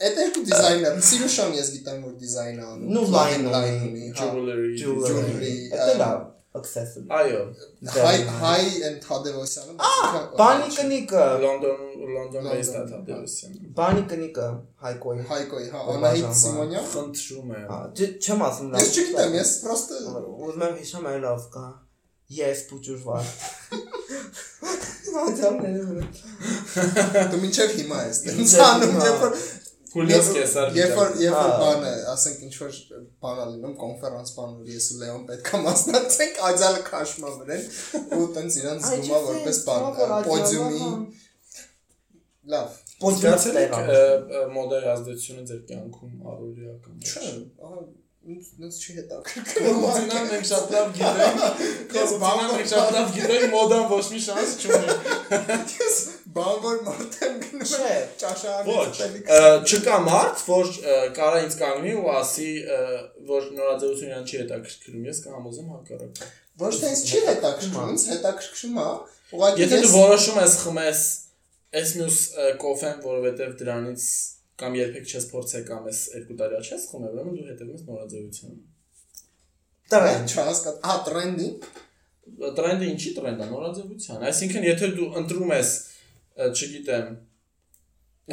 այդ 0.07 0.19
երկու 0.21 0.43
դիզայներ, 0.49 0.99
Սիրուշան 1.07 1.49
ես 1.57 1.71
գիտեմ 1.73 1.97
որ 2.05 2.13
դիզայն 2.21 2.61
է 2.61 2.67
անում։ 2.69 2.93
Նու 2.95 3.01
լայն 3.15 3.43
լայն 3.55 3.73
ունի, 3.75 3.89
ունի, 3.89 4.05
հա։ 4.15 4.29
jewelry։ 4.29 4.69
Jewelry, 4.79 5.51
Accessory։ 6.57 7.05
Այո։ 7.13 7.41
Հայ 7.93 8.13
հայ 8.41 8.61
and 8.87 9.03
Թադևոսյանը։ 9.03 9.73
Բանի 10.39 10.69
կնիկը, 10.77 11.25
Լոնդոն 11.43 11.83
Լոնդոն 12.13 12.13
Լոնդոն, 12.15 12.47
based 12.49 12.73
է 12.73 12.79
հա։ 12.79 12.85
Թադևոսյանը։ 12.93 13.69
բանի 13.79 14.05
կնիկը 14.13 14.47
Հայկոյի։ 14.85 15.25
Հայկոյի, 15.29 15.67
հա, 15.75 15.83
Անահիտ 15.93 16.33
Սիմոնյան։ 16.39 16.87
Խնդրում 16.95 17.53
եմ։ 17.59 17.67
Հա, 17.69 17.79
չեմ 18.25 18.43
ասում 18.49 18.73
Ես 18.79 18.89
չգիտեմ, 18.95 19.37
ես 19.37 19.53
պրոստը 19.67 20.01
Ուզում 20.49 20.65
եմ 20.69 20.75
հիշեմ 20.81 21.07
այլ 21.13 21.21
լավ 21.29 21.45
կա։ 21.53 21.67
Ես 22.39 22.65
փուճուրվար։ 22.69 23.29
Ադամները 25.19 25.81
վրա։ 25.89 27.23
դու 27.31 27.39
մինչև 27.41 27.71
հիմա 27.79 28.01
ես 28.05 28.19
տենց 28.25 28.37
Մինչև 28.39 28.61
անում, 28.65 28.91
հիմա։ 28.93 29.07
երբ 29.07 29.23
որ 29.23 29.33
Խուլիոս 29.89 30.27
Կեսար։ 30.35 30.75
Երբ 30.77 30.91
որ 30.99 31.13
երբ 31.23 31.35
որ 31.35 31.49
Հա։ 31.49 31.59
բանը, 31.61 31.93
ասենք 32.13 32.41
ինչ 32.45 32.51
որ 32.59 32.75
բան 33.23 33.39
ա 33.39 33.45
լինում, 33.53 33.75
կոնֆերանս 33.83 34.33
բան 34.35 34.51
որ 34.59 34.73
ես 34.73 34.89
ու 34.89 34.99
Լեոն 34.99 35.23
պետքա 35.29 35.61
մասնակցենք, 35.65 36.41
աջալը 36.49 36.83
քաշմա 36.89 37.31
վրան 37.39 37.63
ու 38.19 38.27
տենց 38.35 38.59
իրան 38.59 38.83
զգումա 38.85 39.21
որպես 39.29 39.61
բան, 39.69 39.87
պոդիումի 40.29 40.91
լավ։ 42.53 42.77
Զգացել 42.99 43.57
տեղը։ 43.59 43.97
եք 44.03 44.53
մոդայի 44.59 44.87
ազդեցությունը 44.93 45.43
ձեր 45.49 45.59
կյանքում 45.69 46.29
առօրյական։ 46.33 46.95
Չէ, 47.09 47.33
ահա 47.69 47.83
ինձ 48.29 48.77
չի 48.83 48.95
հետաքրքրում։ 48.99 49.77
Կոզինան 49.83 50.25
մենք 50.29 50.47
շատ 50.49 50.73
լավ 50.73 50.89
գիտենք։ 50.97 51.61
Կոզինան 51.93 52.49
մենք 52.51 52.67
շատ 52.71 52.91
լավ 52.95 53.13
գիտենք, 53.15 53.45
մոդան 53.53 53.85
ոչ 53.93 54.01
մի 54.13 54.19
շանս 54.25 54.55
չունի։ 54.59 54.97
Ես 55.79 55.98
բան 56.39 56.59
որ 56.63 56.77
մարդ 56.87 57.15
եմ 57.25 57.37
գնում 57.43 57.71
ճաշարանի 58.23 58.73
Ոչ, 58.73 59.69
չկա 59.69 59.97
մարդ, 60.07 60.43
որ 60.47 60.71
կարա 61.19 61.41
ինձ 61.45 61.57
կանգնի 61.59 61.93
ու 61.99 62.09
ասի, 62.15 62.49
որ 63.29 63.47
նորաձևությունը 63.59 64.09
իրան 64.09 64.27
չի 64.29 64.39
հետաքրքրում, 64.41 65.07
ես 65.09 65.21
կհամոզեմ 65.25 65.71
հակառակը։ 65.75 66.29
Ոչ 66.63 66.73
թե 66.79 66.91
ինձ 66.93 67.03
չի 67.09 67.21
հետաքրքրում, 67.29 67.91
ինձ 67.93 68.05
հետաքրքրում 68.13 68.79
է։ 68.79 68.87
Ուղղակի 69.29 69.63
Եթե 69.63 69.79
դու 69.79 69.89
ես 69.89 69.95
որոշում 69.99 70.39
ես 70.39 70.55
խմես 70.63 71.03
այս 71.79 71.91
մյուս 71.99 72.17
կոֆեն, 72.63 72.95
որովհետև 73.05 73.51
դրանից 73.59 74.05
կամ 74.59 74.79
երբեք 74.79 75.11
չես 75.13 75.27
փորձել 75.29 75.67
կամ 75.69 75.85
այս 75.89 75.99
երկու 76.19 76.37
տարի 76.39 76.61
չես 76.65 76.87
խմել, 76.89 77.13
ուրեմն 77.19 77.37
դու 77.39 77.45
հետևում 77.49 77.75
ես 77.77 77.83
նորաձևությանը։ 77.89 78.57
Տրեն։ 79.89 80.25
չհասկա, 80.29 80.73
հա 80.89 80.95
տրենդի, 81.05 81.51
Տրենդը 82.37 82.87
ինչի 82.93 83.11
տրենդ 83.17 83.41
է 83.43 83.47
նորաձևության։ 83.49 84.25
Այսինքն, 84.29 84.65
եթե 84.67 84.89
դու 84.97 85.07
ընտրում 85.21 85.53
ես, 85.55 85.71
չգիտեմ, 86.49 87.09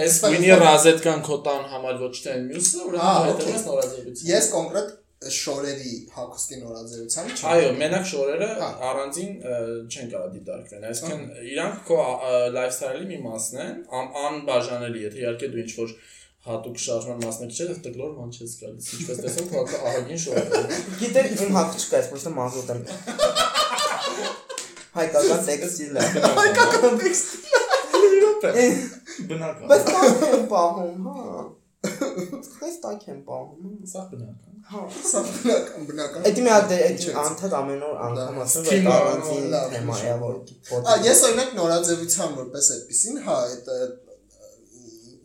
այս 0.07 0.17
գույնի 0.27 0.51
ռազետկան 0.63 1.21
քո 1.27 1.37
տան 1.47 1.63
համար 1.73 1.99
ոչ 2.05 2.13
թե 2.27 2.37
մյուսը, 2.47 2.81
ուրեմն 2.87 3.27
հետևում 3.27 3.69
օքեյ։ 3.77 4.25
ես 4.31 4.49
կոնկրետ 4.57 4.95
շորերի 5.37 5.95
հակոստի 6.17 6.57
նորաձևության 6.61 7.31
չեմ։ 7.33 7.47
Այո, 7.53 7.69
մենակ 7.81 8.05
շորերը 8.11 8.49
Հա։ 8.61 8.67
առանձին 8.91 9.31
չեն 9.89 10.11
կարող 10.13 10.35
դիտարկվեն։ 10.37 10.85
Այսինքն 10.91 11.23
իրանք 11.53 11.79
քո 11.89 11.97
լայֆսթայլի 12.57 13.09
մի 13.13 13.19
մասն 13.25 13.63
են, 13.65 13.73
ան- 14.01 14.13
անբաժանելի, 14.27 15.01
եթե 15.07 15.23
իհարկե 15.25 15.51
դու 15.57 15.63
ինչ-որ 15.65 15.97
հատուկ 16.47 16.77
շարժման 16.85 17.25
մասնակից 17.27 17.61
ես, 17.65 17.81
դեռ 17.87 17.97
բան 18.21 18.31
չես 18.37 18.53
գալիս։ 18.61 18.91
Ինչպես 18.97 19.23
տեսնում, 19.25 19.49
քո 19.51 19.81
ահագին 19.89 20.21
շորերը։ 20.27 20.61
Գիտեք, 21.01 21.33
իմ 21.47 21.57
հակ 21.57 21.75
չկա, 21.81 21.97
ես 21.97 22.11
պրոստը 22.13 22.35
մազոտ 22.37 22.69
եմ։ 22.77 22.85
Հայկական 24.97 25.43
տեքստիլ 25.49 25.97
է։ 25.97 26.05
Հայկական 26.37 27.01
տեքստ։ 28.45 29.27
Բնական։ 29.31 29.71
Բայց 29.73 29.87
տակ 29.91 30.27
եմ 30.27 30.45
պահում, 30.53 31.07
հա։ 31.07 31.45
Ես 32.67 32.77
տակ 32.83 33.05
եմ 33.13 33.21
պահում։ 33.27 33.75
Սա 33.93 34.03
բնական։ 34.13 34.55
Հա։ 34.67 34.81
Սա 35.11 35.23
բնական 35.27 35.87
բնական։ 35.91 36.27
Էդի 36.31 36.47
մի 36.47 36.53
հատ 36.53 36.75
այդ 36.77 37.05
անդադ 37.23 37.57
ամեն 37.61 37.85
օր 37.87 38.01
անգամ 38.07 38.41
ասում 38.47 38.67
որ 38.67 38.73
Թիմա, 38.73 38.97
առանձին 39.03 39.47
թեմա 39.77 40.01
է 40.01 40.17
որ 40.25 40.35
Ա 40.87 40.97
ես 41.07 41.23
օրինակ 41.29 41.55
նորաձևության 41.61 42.35
որպես 42.41 42.71
այդպեսին, 42.77 43.23
հա, 43.27 43.37
այդ 43.47 43.71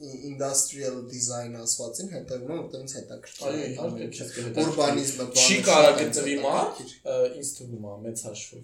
industrial 0.01 0.95
design 1.09 1.55
ասվածին 1.61 2.09
հետևում 2.15 2.51
եմ, 2.51 2.61
որտեղ 2.61 2.81
ինձ 2.81 2.93
հետաքրքիր 2.97 3.57
է 3.61 4.63
Ուրբանիզմը 4.63 5.27
Չի 5.41 5.57
շատ 5.67 5.99
գտնվի 5.99 6.35
ը, 6.41 7.17
ինձ 7.37 7.51
թվում 7.57 7.85
է 7.91 7.97
մեծ 8.05 8.23
հաշվով։ 8.27 8.63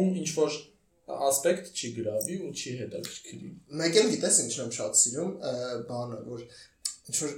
Ում 0.00 0.10
ինչ 0.20 0.28
որ 0.36 0.58
ասպեկտ 1.04 1.72
չի 1.74 1.88
գրավի 1.98 2.36
ու 2.44 2.52
չի 2.54 2.76
հետաքրքրի։ 2.80 3.50
Մեկ 3.80 3.98
էլ 4.00 4.06
գիտես 4.14 4.38
ինչն 4.44 4.62
եմ 4.64 4.70
շատ 4.78 5.00
սիրում, 5.00 5.34
բանը, 5.90 6.20
որ 6.30 6.46
ինչ 7.04 7.18
որ 7.20 7.32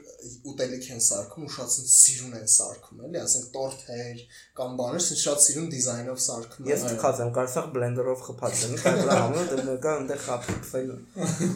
ուտելիք 0.46 0.84
են 0.94 1.00
սարքում 1.02 1.46
ու 1.46 1.52
շատ 1.56 1.72
սիրուն 1.90 2.34
են 2.38 2.50
սարքում, 2.52 3.00
էլի, 3.08 3.18
ասենք 3.18 3.46
տորթեր 3.56 4.20
կամ 4.60 4.76
բաներ, 4.78 5.02
ցած 5.06 5.22
շատ 5.24 5.42
սիրուն 5.46 5.66
դիզայնով 5.72 6.20
սարքում 6.26 6.70
Ես 6.70 6.84
են։ 6.86 6.92
թքած 6.92 7.22
եմ, 7.24 7.32
կարծախ 7.38 7.66
բլենդերով 7.74 8.22
խփած 8.28 8.62
եմ, 8.62 8.76
կարծրա 8.84 9.16
համը 9.24 9.42
դեռ 9.50 9.72
կա 9.86 9.94
այնտեղ 9.96 10.22
խափվել։ 10.26 10.92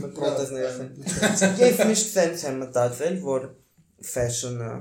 Մեր 0.01 0.15
պրոթեզները 0.19 0.73
են։ 0.75 0.91
Ես 1.63 1.85
միշտ 1.93 2.11
sense 2.17 2.51
եմ 2.51 2.61
մտածել, 2.65 3.21
որ 3.31 3.49
fashion-ը 4.11 4.75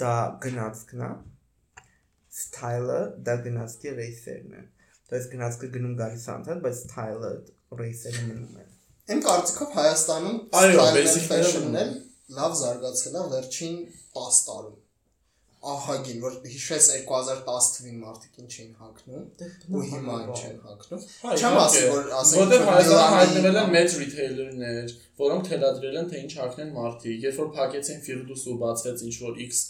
դա 0.00 0.16
գնացքն 0.46 1.04
է, 1.04 1.12
style-ը 2.32 3.00
դա 3.26 3.40
գնացքի 3.44 3.98
ռեյսերն 4.00 4.56
է։ 4.56 4.68
Դες 5.12 5.26
գնացքը 5.32 5.72
գնում 5.76 5.96
գալիս 6.02 6.28
անցած, 6.36 6.62
բայց 6.66 6.84
Tyler 6.92 7.34
race-ը 7.82 8.14
մնում 8.28 8.62
է։ 8.62 8.68
Իմ 9.12 9.24
կարծիքով 9.26 9.74
Հայաստանում 9.80 10.38
style 10.52 11.18
fashion-ն 11.32 11.82
էլ 11.82 11.92
լավ 12.38 12.56
զարգացել 12.62 13.18
է 13.20 13.26
վերջին 13.34 13.76
10 14.22 14.40
տարում 14.48 14.80
ահագին, 15.62 16.18
որ 16.22 16.36
հիշես 16.50 16.86
2010 17.06 17.66
թվին 17.74 17.98
մարդիկ 18.02 18.38
ինչ 18.42 18.54
էին 18.54 18.70
հակնում 18.82 19.26
դե, 19.38 19.48
ու 19.70 19.82
հիմա 19.90 20.16
ինչ 20.22 20.38
են 20.48 20.56
հակնում։ 20.66 21.04
Չեմ 21.36 21.58
ասում, 21.62 21.92
որ 21.92 22.08
ասենք 22.18 22.40
որտեղ 22.42 22.64
Հայաստանը 22.68 23.12
հայտնվել 23.14 23.58
է 23.60 23.64
մեծ 23.74 23.94
ռիթեյլերներ, 24.00 24.94
որոնք 25.22 25.46
թելադրել 25.52 26.00
են 26.00 26.10
թե 26.10 26.22
ինչ 26.22 26.32
հակնեն 26.40 26.72
մարդիկ։ 26.78 27.26
Երբ 27.28 27.38
որ 27.42 27.52
փակեցին 27.58 28.02
Firdus-ը 28.08 28.50
ու 28.50 28.58
բացվեց 28.62 29.04
ինչ 29.06 29.14
որ 29.22 29.38
X 29.46 29.62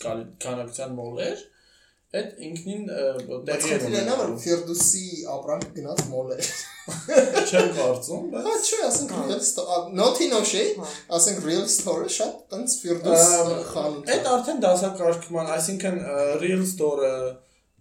քանակության 0.46 0.96
մոլեր, 1.02 1.44
այդ 2.12 2.40
ինքնին 2.46 2.83
Բայց 3.48 3.66
տեղի 3.66 3.72
է, 3.72 3.79
որ 3.81 3.87
ունենում։ 3.88 4.33
Firdausi 4.42 5.05
ապրանք 5.33 5.68
գնաց 5.79 6.03
մոլ 6.12 6.35
է։ 6.35 6.38
Չեմ 7.48 7.70
կարծում, 7.79 8.27
Հա, 8.35 8.42
բայց 8.44 8.68
չէ, 8.68 8.79
ասենք 8.88 9.14
real 9.16 9.42
store, 9.46 9.79
not 9.96 10.20
in 10.25 10.35
Oshi, 10.37 10.64
ասենք 11.18 11.44
real 11.46 11.64
store-ը 11.70 12.11
շատ 12.16 12.40
տենց 12.53 12.77
Ամ, 12.92 13.53
խանութ։ 13.70 14.11
է։ 14.11 14.16
Այդ 14.16 14.29
արդեն 14.33 14.62
դասակարգման, 14.66 15.53
այսինքն 15.57 16.01
Real 16.42 16.64
Store-ը, 16.72 17.14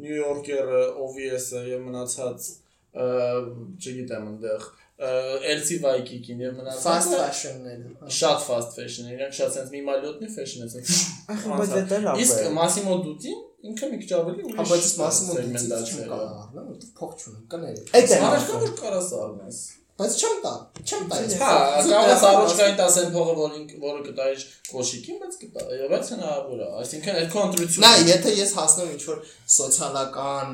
New 0.05 0.15
Yorker-ը, 0.15 0.83
OVS-ը 1.01 1.65
եւ 1.71 1.83
մնացած 1.89 2.47
չգիտեմ 2.91 4.31
այնտեղ 4.31 4.69
LC 5.01 5.77
Waikiki-ին 5.81 6.41
եւ 6.45 6.57
fast 6.83 7.09
մնացածը 7.09 7.19
fashion-ները։ 7.19 7.93
հա։ 8.01 8.09
շատ 8.21 8.43
fast 8.45 8.75
fashion 8.77 9.07
է, 9.09 9.15
իրանք 9.15 9.37
շատ 9.37 9.55
sense 9.55 9.73
միմալյոտնի 9.73 10.27
fashion 10.35 10.67
է 10.67 10.67
sense։ 10.69 10.99
Ախ, 11.31 11.47
բայց 11.57 11.71
դա 11.89 12.01
լավ 12.05 12.19
է։ 12.19 12.25
Իսկ 12.25 12.51
Massimo 12.53 12.99
Dutti 13.01 13.33
ինքը 13.69 13.89
մի 13.91 13.97
քիչ 14.01 14.11
ավելի 14.21 14.41
Հա, 14.57 14.63
բայց 14.71 14.81
ուրիշ 14.81 14.95
դիցից 15.01 15.29
սեգմենտացիա 15.31 15.91
չեմ 15.91 16.01
է։ 16.01 16.09
կարող 16.11 16.33
առնեմ, 16.41 16.65
որովհետև 16.71 16.95
փող 17.01 17.11
չունեմ, 17.21 17.43
կների։ 17.51 17.83
Այդ 18.01 18.11
է 18.11 18.19
Առաջ 18.31 18.49
որ 18.51 18.73
կարաս 18.81 19.09
առնես։ 19.21 19.59
Բայց 20.01 20.13
չեմ 20.21 20.37
տա, 20.41 20.51
չեմ 20.81 21.01
տա։ 21.11 21.17
Հա, 21.41 21.49
զուտ 21.85 22.23
առողջային 22.31 22.77
տասեն 22.79 23.09
փողը, 23.15 23.33
որ 23.41 23.51
ինք- 23.59 23.73
որը 23.83 23.99
կտայր 24.07 24.45
կոշիկին, 24.71 25.17
բայց 25.21 25.35
կտա, 25.41 25.65
բայց 25.91 26.09
հնարավոր 26.15 26.61
է։ 26.65 26.69
Այսինքն 26.81 27.19
այդ 27.21 27.29
կոնտրիբյուցիոնը 27.35 27.85
Նա, 27.85 27.91
եթե 28.11 28.33
ես 28.41 28.53
հասնեմ 28.61 28.89
ինչ 28.95 29.03
որ 29.11 29.19
սոցիալական 29.57 30.49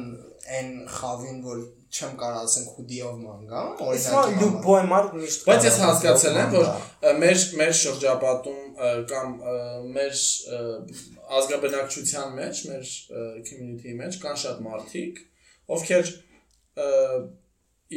այն 0.58 0.70
խավին, 0.98 1.38
որ 1.48 1.58
չեմ 1.98 2.14
կարող 2.20 2.42
ասենք 2.48 2.68
հուդիով 2.78 3.14
մանգամ, 3.24 3.70
Իսկ 3.98 4.12
օրինակ 4.18 4.42
լուբոյ 4.42 4.82
մարդ 4.92 5.14
միշտ 5.22 5.46
Բայց 5.48 5.68
ես 5.68 5.78
հասկացել 5.84 6.40
եմ, 6.44 6.52
որ 6.58 6.68
մեր 7.24 7.38
մեր 7.62 7.74
շրջապատում 7.82 8.60
կամ 9.12 9.28
մեր 9.96 10.20
ազգաբնակչության 11.38 12.36
մեջ, 12.38 12.62
մեր 12.72 12.92
community-ի 13.50 13.96
մեջ 14.02 14.20
կան 14.24 14.38
շատ 14.44 14.62
մարդիկ, 14.68 15.20
ովքեր 15.78 16.12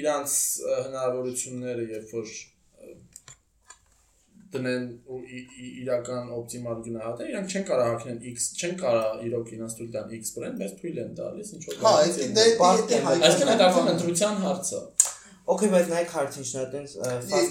իրանց 0.00 0.34
հնարավորությունները 0.86 1.84
երբ 1.90 2.14
որ 2.16 2.32
դնեն 4.50 4.86
ու 5.14 5.18
իրական 5.30 6.30
օպտիմալ 6.34 6.78
գնահատեն, 6.86 7.28
իրանք 7.30 7.52
չեն 7.54 7.66
կարող 7.68 7.88
հակնեն 7.90 8.16
X, 8.32 8.46
չեն 8.58 8.72
կարող 8.80 9.20
իրոք 9.28 9.52
իրանց 9.56 9.76
թույլ 9.78 9.90
տան 9.96 10.14
X 10.18 10.32
brand, 10.38 10.56
բայց 10.62 10.72
թույլ 10.80 10.98
են 11.04 11.12
տալիս 11.20 11.52
ինչ 11.54 11.62
որ 11.68 11.76
Հա, 11.76 11.82
բաներից 11.84 12.16
այդ 12.16 12.24
են 12.24 12.32
դե 12.38 12.46
դնում։ 12.48 12.58
Պարտի 12.62 12.88
դե 12.90 12.98
հայ- 13.04 13.20
Այսինքն 13.30 13.62
արդեն 13.66 13.90
ընտրության 13.94 14.40
հարց 14.46 14.72
է։ 14.74 14.80
Okay, 15.50 15.68
բայց 15.72 15.88
նայեք 15.90 16.12
հարցին 16.14 16.46
շնա 16.46 16.64
տենց 16.72 16.92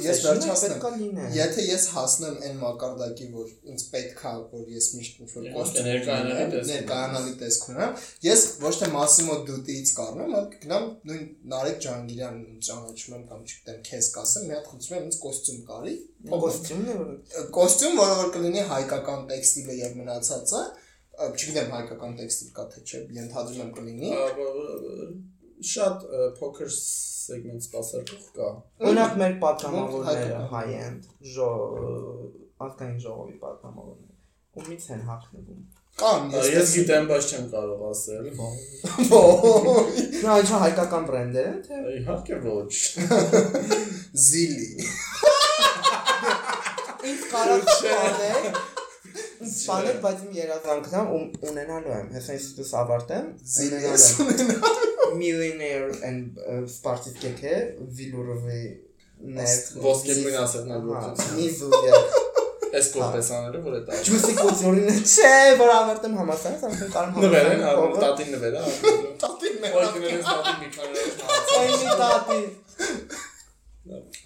Ես 0.06 0.20
վերջացնեմ։ 0.24 1.18
Եթե 1.36 1.64
ես 1.68 1.86
հասնեմ 1.96 2.36
այն 2.48 2.60
մակարդակի, 2.62 3.26
որ 3.34 3.50
ինձ 3.74 3.84
պետք 3.94 4.22
է, 4.30 4.32
որ 4.54 4.70
ես 4.76 4.88
միշտ 4.96 5.18
ինչ 5.20 5.30
որ 5.34 5.48
Իհարկե, 5.50 6.62
ներկայանալի 6.70 7.34
տեսք 7.42 7.66
ունեմ, 7.74 7.98
ես 8.24 8.46
ոչ 8.64 8.74
թե 8.80 8.90
Massimo 8.94 9.36
Dutti-ից 9.50 9.92
կառնեմ, 10.00 10.36
այլ 10.40 10.48
կգնամ 10.54 10.86
նույն 11.10 11.26
Նարեկ 11.54 11.82
Ջանգիրյանն 11.86 12.62
ճանաչում 12.70 13.18
եմ 13.20 13.26
կամ 13.30 13.42
չգիտեմ, 13.50 13.82
քեզ 13.90 14.12
կասեմ, 14.16 14.46
մի 14.48 14.56
հատ 14.56 14.70
խնդրում 14.70 15.00
եմ 15.00 15.10
ինձ 15.10 15.18
կոստյում 15.26 15.60
կարի։ 15.70 15.96
Կոստյումն 16.30 16.94
է 16.94 17.00
որ 17.00 17.10
Կոստյում, 17.60 18.00
որը 18.00 18.16
որ 18.20 18.32
կլինի 18.38 18.64
հայկական 18.70 19.28
տեքստիլը 19.34 19.76
եւ 19.80 20.00
մնացածը, 20.00 20.64
չգիտեմ 21.20 21.76
հայկական 21.76 22.16
տեքստիլ 22.20 22.56
կա 22.56 22.66
թե 22.76 22.86
չէ, 22.86 23.04
ենթադրում 23.20 23.64
եմ 23.66 23.72
կլինի։ 23.80 24.14
շատ 25.74 26.06
փոքր 26.40 26.70
սեգմենտ 26.76 27.66
սպասարկող 27.68 28.30
կա։ 28.38 28.52
Օրինակ 28.86 29.18
մեր 29.22 29.36
պատգամավորները 29.44 30.14
հայկական։ 30.14 30.48
high 30.54 30.78
end 30.86 31.10
ժո 31.34 31.50
ազգային 32.68 33.04
ժողովի 33.04 33.36
պատգամավորները 33.44 34.18
ումից 34.60 34.88
են 34.96 35.04
հակնվում։ 35.10 35.62
Կան, 36.00 36.30
Ես 36.32 36.74
գիտեմ, 36.78 37.08
բայց 37.10 37.30
չեմ 37.30 37.46
կարող 37.52 37.80
ասել։ 37.90 38.28
Նա 40.24 40.36
ինչ 40.44 40.52
հայկական 40.64 41.08
բրենդեր 41.10 41.48
են 41.50 41.58
թե 41.66 41.80
Իհարկե 42.00 42.40
ոչ։ 42.46 42.74
Զիլի։ 44.26 44.70
ինձ 47.10 47.26
կարող 47.34 47.72
չանեք 47.76 48.62
Սպանել, 49.50 50.00
բայց 50.04 50.24
իմ 50.26 50.32
երազանքն 50.36 50.96
է 51.00 51.04
ու 51.16 51.20
ունենալու 51.50 51.94
եմ, 51.96 52.08
հեսա 52.16 52.34
ինստիտուտ 52.40 52.74
ավարտեմ, 52.80 53.30
ունենալու 53.66 54.10
եմ 54.36 55.09
millionaire 55.21 55.91
and 56.09 56.39
սպարտիվ 56.65 57.21
կեքե 57.25 57.55
վիլուրովի 57.99 58.63
ներ 59.39 59.57
Ոսկե 59.85 60.17
գույն 60.21 60.39
ասետնագործություն։ 60.45 61.37
Միզուդիա 61.41 61.99
Էս 62.75 62.89
կոմպեսաները 62.95 63.59
որ 63.65 63.75
է 63.77 63.81
տա։ 63.87 63.99
Ջուսի 64.09 64.33
կոծորինը 64.39 64.95
չէ, 65.07 65.35
որ 65.61 65.71
ավարտեմ 65.75 66.17
համասարից, 66.19 66.65
արդեն 66.69 66.91
կարող 66.95 67.21
Նվեր 67.25 67.51
են, 67.53 67.63
առ 67.71 67.77
տատին 68.03 68.33
նվեր 68.35 68.57
է։ 68.59 68.63
Տատին 69.23 69.61
Ոյ 69.75 69.87
գնել 69.95 70.15
ես 70.15 70.27
տատին 70.31 70.59
մի 70.65 70.69
քանի 70.75 71.05
ժամ։ 71.21 71.29
Այնի 71.61 71.95
տատի։ 72.01 72.41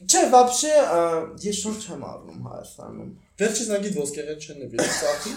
Չէ, 0.09 0.23
вообще 0.33 0.73
ես 1.45 1.61
շուտ 1.61 1.85
չեմ 1.85 2.03
առնում 2.09 2.49
Հայաստանում։ 2.49 3.11
Վերջից 3.43 3.69
նագիտ 3.75 3.95
ոսկեղեն 3.99 4.41
չեն 4.45 4.59
նվիր։ 4.65 4.81
Սախի։ 4.99 5.33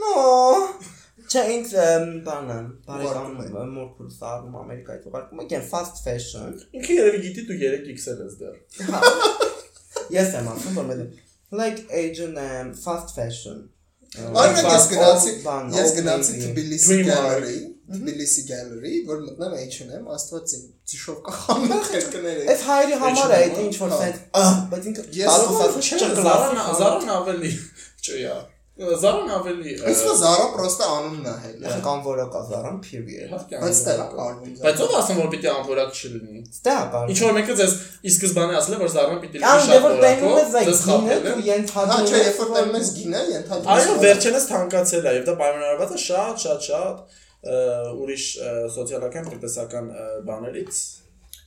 No։ 0.00 0.12
Չէ, 1.31 1.41
ինձ 1.55 1.73
բանը, 2.25 2.55
բարեկամ 2.89 3.35
մորքուս 3.71 4.15
առնում 4.29 4.55
Ամերիկայից 4.61 5.03
ուղարկում, 5.07 5.43
եկեն 5.45 5.61
fast 5.69 6.01
fashion։ 6.03 6.57
Ինքը 6.75 6.97
երևի 6.97 7.21
գիտի 7.25 7.45
դու 7.47 7.59
3x-ել 7.61 8.23
ես 8.25 8.33
դեռ։ 8.41 8.57
Ես 10.17 10.33
եմ 10.41 10.49
ասում, 10.51 10.79
որ 10.81 10.89
մենը 10.91 11.05
like 11.51 11.85
H&M 11.91 12.73
fast 12.83 13.15
fashion։ 13.15 13.69
Օրինակ 14.11 14.67
ես 14.67 14.85
գնացի, 14.91 15.33
ես 15.77 15.93
գնացի 15.97 16.33
Dream 16.43 17.05
Gallery, 17.07 17.57
Tbilisi 17.91 18.43
Gallery, 18.47 18.93
որ 19.07 19.21
մտնեմ 19.23 19.55
H&M, 19.61 20.09
աստված 20.15 20.55
իմ 20.57 20.65
ծիշով 20.91 21.21
կախանող 21.27 21.91
երկները։ 21.95 22.45
Այս 22.51 22.65
հայրի 22.67 22.99
համար 23.03 23.35
է 23.35 23.39
այդ 23.39 23.61
ինչ 23.65 23.73
որ 23.81 23.93
Հա։ 23.93 23.99
sense, 24.01 24.23
ահ, 24.41 24.51
բայց 24.71 24.89
ինքը 24.91 25.05
Ես 25.21 25.31
ասում 25.35 25.61
ասած 25.61 25.91
չէ, 25.91 26.11
Զարան 26.19 26.99
չկլասիկ։ 28.01 28.50
Զարան 28.81 29.29
ավելի 29.35 29.73
Զարան 29.77 29.91
Իսկ 29.91 30.07
Zara 30.21 30.45
պրոստը 30.55 30.85
անունն 30.91 31.27
է 31.31 31.33
հել։ 31.41 31.65
Կամ 31.85 31.99
որը 32.05 32.25
կազարան 32.33 32.77
period։ 32.85 33.33
Բայց 33.51 33.75
ստեղ 33.77 33.99
է 34.01 34.07
կարվում։ 34.11 34.55
Բայց 34.61 34.81
ով 34.85 34.95
ասում 34.99 35.19
որ 35.21 35.29
պիտի 35.33 35.49
անվորակ 35.51 35.99
չլինի։ 36.01 36.41
Ստե 36.51 36.71
է 36.71 36.85
կարող։ 36.95 37.11
Ինչ 37.11 37.19
որ 37.21 37.35
մեկը 37.37 37.57
ձեզ 37.61 37.75
ի 38.01 38.13
սկզբանե 38.15 38.57
ասել 38.61 38.75
է 38.75 38.79
որ 38.81 38.91
Զարան 38.95 39.21
պիտի 39.21 39.41
լինի 39.41 39.51
դե 39.51 39.65
շատ 39.67 39.85
որակով, 39.85 40.37
ես 40.41 40.51
է։ 40.51 41.35
ենթադրում 41.51 41.91
Հա, 41.91 41.99
չէ, 42.09 42.21
երբ 42.21 42.41
որ 42.41 42.51
տենում 42.57 42.77
ես 42.81 42.91
գինը, 42.97 43.21
ենթադրում 43.31 43.71
Այո, 43.75 43.97
վերջինս 44.01 44.47
թանկացել 44.51 45.05
է 45.11 45.15
եւ 45.17 45.25
դա 45.29 45.35
պայմանավորված 45.41 45.91
է 45.91 46.01
շատ 46.01 46.45
շատ 46.45 46.69
շատ 46.71 47.19
ուրիշ 47.41 48.25
սոցիալական 48.75 49.29
տնտեսական 49.31 49.87
բաներից։ 50.29 50.81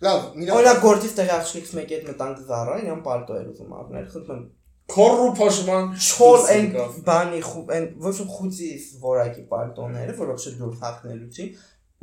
Լավ, 0.04 0.24
միրա 0.34 0.54
Օրինակ 0.58 0.80
գործից 0.82 1.12
տեղ 1.18 1.30
աղջիկից 1.34 1.68
մեկի 1.78 1.94
հետ 1.94 2.08
մտանք 2.10 2.40
Zara, 2.48 2.74
իրան 2.82 3.02
պալտո 3.04 3.36
էր 3.38 3.46
ուզում 3.52 3.76
առնել, 3.78 4.08
խնդրում 4.14 4.42
եմ։ 4.84 4.94
Քորրու 4.94 5.28
փոշման 5.38 5.84
Չոր 5.96 6.38
այն 6.54 6.66
բանի 7.08 7.40
խու- 7.48 7.68
այն 7.74 7.86
ոչ 8.04 8.14
ոք 8.20 8.32
խուցի 8.36 8.68
որակի 9.04 9.44
պալտոները, 9.52 10.16
որ 10.18 10.32
ոչ 10.34 10.42
դուր 10.60 10.74
հակնելու 10.82 11.30
չի 11.34 11.46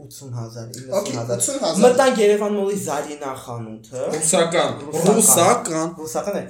80000, 0.01 0.71
Okay, 0.97 1.13
90000։ 1.13 1.61
80000։ 1.61 1.83
Մտանք 1.85 2.17
Երևան 2.21 2.53
մոլի 2.57 2.77
Զարինա 2.87 3.31
խանութը, 3.43 4.01
Ռուսական, 4.15 4.71
Ռուսական։ 5.11 5.89
ռուսական։ 6.01 6.37
է։ 6.41 6.45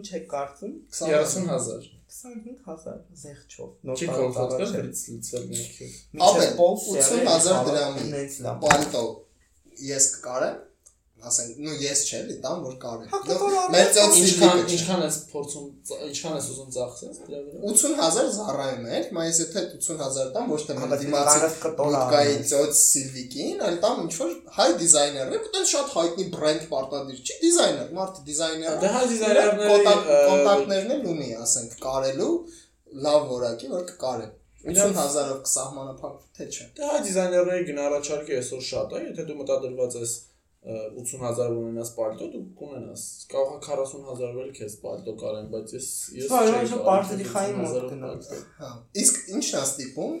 Ինչ 0.00 0.06
է 0.16 0.20
կարծում։ 0.32 0.72
30000 0.96 1.88
25000 2.10 2.96
զեղչով։ 3.20 3.68
Նոր 3.86 3.96
է։ 4.00 4.82
լիցվել 4.86 5.44
ներքև 5.50 5.92
Ավել, 6.26 6.50
Մինչև 6.60 6.62
80,000 6.64 7.68
դրամի։ 7.68 8.02
Պալտո 8.64 9.02
ես 9.90 10.06
կկարեմ, 10.14 10.56
ասենք, 11.28 11.58
նու 11.64 11.74
ես 11.80 12.00
չէ, 12.06 12.20
լի 12.30 12.36
տամ 12.44 12.62
որ 12.64 12.74
Հա, 13.10 13.18
կկարեմ։ 13.26 13.74
Մեր 13.74 13.90
ծոց 13.96 14.16
ինչքան 14.20 14.62
ինչքան 14.74 15.02
ես 15.04 15.18
փորձում 15.30 15.66
ինչքան 16.10 16.36
ես 16.38 16.48
ուզում 16.54 16.70
ծախսես 16.76 17.20
դրա 17.26 17.40
վրա? 17.44 17.60
80000 17.70 18.30
զառայում 18.36 18.88
էր, 18.96 19.08
մա 19.16 19.26
ես 19.28 19.40
եթե 19.44 19.64
80000 19.80 20.32
տամ 20.36 20.50
ոչ 20.54 20.60
թե 20.70 20.76
դիմացի 21.02 21.50
բուտկայի 21.80 22.34
ծոց 22.50 22.80
Սիլվիկին, 22.80 23.62
այլ 23.68 23.78
տամ 23.84 24.02
ինչ 24.06 24.14
որ 24.20 24.34
հայ 24.56 24.68
դիզայներ 24.80 25.30
է, 25.30 25.40
այդպես 25.40 25.72
շատ 25.74 25.94
հայտնի 26.00 26.26
բրենդ 26.34 26.66
պարտադիր 26.70 27.20
չի, 27.20 27.38
դիզայներ, 27.44 27.94
մարդը 28.00 28.26
դիզայներ։ 28.30 28.80
Դե 28.80 28.92
հայ 28.96 29.04
դիզայներների, 29.10 29.94
կոնտակտներն 30.30 30.94
էլ 30.96 31.08
ունի, 31.14 31.30
ասենք, 31.44 31.78
կարելու 31.84 32.34
լավ 33.06 33.26
որակի, 33.30 33.70
որ 33.70 33.88
կկարեմ։ 33.90 34.36
80000-ով 34.60 35.38
կսահմանափակ 35.46 36.16
թե 36.36 36.46
չէ։ 36.52 36.64
Դե 36.76 36.88
հայ 36.90 36.98
դիզայներների 37.06 37.62
գնահատարկը 37.70 38.34
այսօր 38.40 38.64
շատ 38.66 38.90
է, 38.92 39.00
եթե 39.06 39.24
դու 39.30 39.36
մտադրված 39.38 39.96
ես 40.00 40.12
80000 40.60 41.54
ունենաս 41.56 41.90
պալտո, 41.96 42.26
դու 42.34 42.40
կունենաս։ 42.60 43.04
Կարող 43.32 43.52
է 43.54 43.60
40000 43.64 44.40
էլ 44.42 44.50
քեզ 44.58 44.74
պալտո 44.82 45.14
կարեն, 45.22 45.46
բայց 45.54 45.72
ես 45.76 45.86
ես 46.18 46.34
Հա, 46.34 46.40
չէի 46.50 46.80
պարտելի 46.88 47.28
խային 47.30 47.56
մոտ 47.60 47.70
80,000 47.70 47.88
գնալ։ 47.94 48.18
պալտո։ 48.20 48.40
Հա։ 48.60 48.72
Իսկ 49.00 49.22
ի՞նչն 49.36 49.56
է 49.56 49.62
ստիպում, 49.70 50.18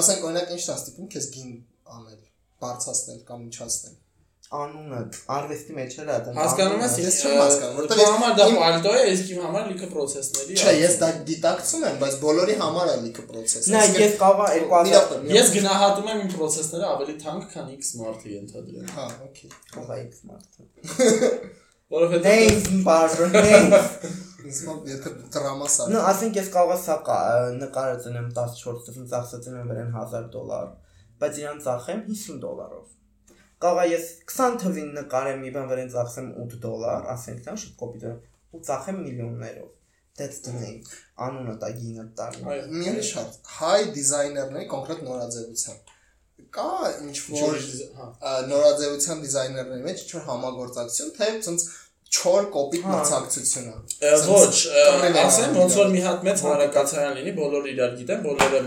ասենք 0.00 0.28
օրինակ 0.30 0.54
ի՞նչն 0.54 0.70
է 0.70 0.76
ստիպում 0.78 1.10
քեզ 1.16 1.26
գին 1.34 1.50
անել, 1.96 2.22
բարձրացնել 2.62 3.20
կամ 3.30 3.44
միջացնել։ 3.48 3.98
Անունը 4.50 5.00
արվեստի 5.30 5.74
մեջ 5.76 5.92
էլ 6.02 6.08
է 6.10 6.14
դա։ 6.26 6.32
Հասկանում 6.34 6.80
ես, 6.82 6.94
Ես 7.00 7.16
չեմ 7.22 7.34
հասկանում, 7.40 7.76
որտեղ 7.80 8.00
որտեղ 8.00 8.08
համար 8.14 8.32
դա 8.40 8.46
իմ- 8.50 8.56
պալտո 8.60 8.94
է, 8.98 9.04
իսկ 9.14 9.28
իմ 9.34 9.44
համար 9.46 9.68
լիքը 9.70 9.88
process-ների։ 9.92 10.56
Չէ, 10.58 10.72
ես 10.80 10.96
դա 11.02 11.10
գիտակցում 11.28 11.84
եմ, 11.90 12.00
բայց 12.00 12.16
բոլորի 12.24 12.56
համար 12.62 12.90
է 12.90 12.96
լիքը 13.04 13.24
process։ 13.30 13.68
Նա 13.70 13.82
ես 13.84 13.94
եմ 13.94 14.16
2000 14.18 14.90
Իրապ 14.90 15.14
եմ, 15.20 15.30
Ես 15.36 15.52
գնահատում 15.54 16.10
եմ 16.10 16.24
իմ 16.24 16.32
process-ները 16.34 16.88
ավելի 16.90 17.14
թանկ, 17.22 17.46
քան 17.54 17.70
X 17.78 17.92
մարդը 18.00 18.34
ենթադրեմ։ 18.34 18.90
Հա, 18.98 19.06
օքեյ։ 19.30 19.54
Կողա 19.78 20.00
X 20.10 20.12
մարդը։ 20.30 20.60
Որովհետեւ 21.94 22.26
Նեյս 22.26 22.68
բաժան, 22.86 23.32
նեյս։ 23.34 23.88
Իսկ 24.50 24.68
եթե 24.90 25.10
դրամա 25.34 25.66
սա։ 25.74 25.86
Նո, 25.90 26.02
ասենք 26.10 26.36
ես 26.40 26.50
կարող 26.54 26.74
եմ 26.74 26.82
սա 26.90 26.96
կա- 27.06 27.54
նկարել 27.60 28.14
եմ 28.20 28.28
14 28.36 28.84
տվին 28.86 29.08
ծախսել 29.10 29.48
եմ 29.50 29.66
վրան 29.70 29.90
1000 29.96 30.28
դոլար, 30.34 30.68
բայց 31.22 31.40
իրան 31.42 31.58
ծախեմ 31.66 32.00
50 32.10 32.38
դոլարով։ 32.46 32.86
Եմ 33.60 33.80
ես 33.90 34.06
20 34.32 34.56
թվին 34.62 34.90
նկարեմ 34.96 35.42
մի 35.44 35.50
բան 35.56 35.66
վրան 35.70 35.92
ծախսեմ 35.94 36.28
8 36.44 36.58
դոլար, 36.64 37.06
ասենք 37.14 37.40
դա 37.46 37.56
շատ 37.60 37.74
կոպիտ 37.82 38.06
է, 38.10 38.12
ու 38.56 38.60
ծախեմ 38.70 39.00
միլիոններով։ 39.04 39.68
That's 40.20 40.40
the 40.44 40.52
name։ 40.56 40.80
Անունը 41.26 41.54
տա 41.60 41.68
գինը 41.80 42.04
այո, 42.20 42.64
Մի 42.72 42.88
ուրիշ 42.92 43.10
հարց։ 43.18 43.36
Հայ 43.60 43.78
դիզայներների 43.96 44.66
կոնկրետ 44.72 45.04
նորաձևության 45.06 45.78
կա 46.56 46.70
ինչ 47.04 47.16
որ 47.30 47.60
հա։ 48.00 48.32
նորաձևության 48.50 49.22
դիզայներների 49.24 49.84
մեջ 49.86 50.02
ինչ 50.04 50.10
որ 50.16 50.24
համագործակցություն, 50.30 51.12
թե 51.20 51.28
ցած 51.46 51.64
չոր 52.10 52.48
կոպիտ 52.56 52.86
Հա։ 52.88 52.94
մրցակցություն 52.96 53.68
է։ 53.70 53.74
Ը, 54.08 54.12
Ոչ, 54.26 54.54
ասեմ 55.24 55.58
ոնց 55.60 55.76
որ 55.80 55.90
մի 55.94 56.00
հատ 56.06 56.24
մեծ 56.26 56.44
հանրակացարան 56.46 57.18
լինի, 57.20 57.34
բոլորը 57.38 57.74
իրար 57.74 57.92
գիտեն, 58.00 58.24
բոլորը 58.26 58.62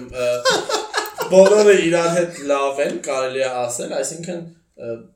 բոլորը 1.34 1.76
իրար 1.90 2.10
հետ 2.18 2.40
լավ 2.54 2.84
են, 2.86 3.00
կարելի 3.10 3.44
է 3.44 3.50
ասել, 3.64 3.96
այսինքն 4.00 4.44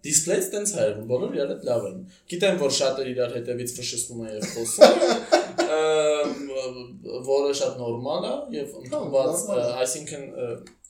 display-ը 0.05 0.47
տենց 0.53 0.73
հայերեն, 0.77 1.05
բոլորը 1.09 1.37
իրար 1.37 1.51
հետ 1.53 1.63
լավ 1.67 1.85
են։ 1.89 1.97
Գիտեմ, 2.33 2.57
որ 2.61 2.71
շատերը 2.77 3.13
իրար 3.13 3.31
հետևից 3.37 3.73
ֆշշում 3.77 4.19
են 4.21 4.31
եւ 4.37 4.45
խոսում, 4.53 4.95
որը 7.27 7.51
շատ 7.61 7.73
նորմալ 7.81 8.27
է 8.27 8.33
եւ 8.57 8.75
ընդունված, 8.83 9.45
այսինքն 9.81 10.23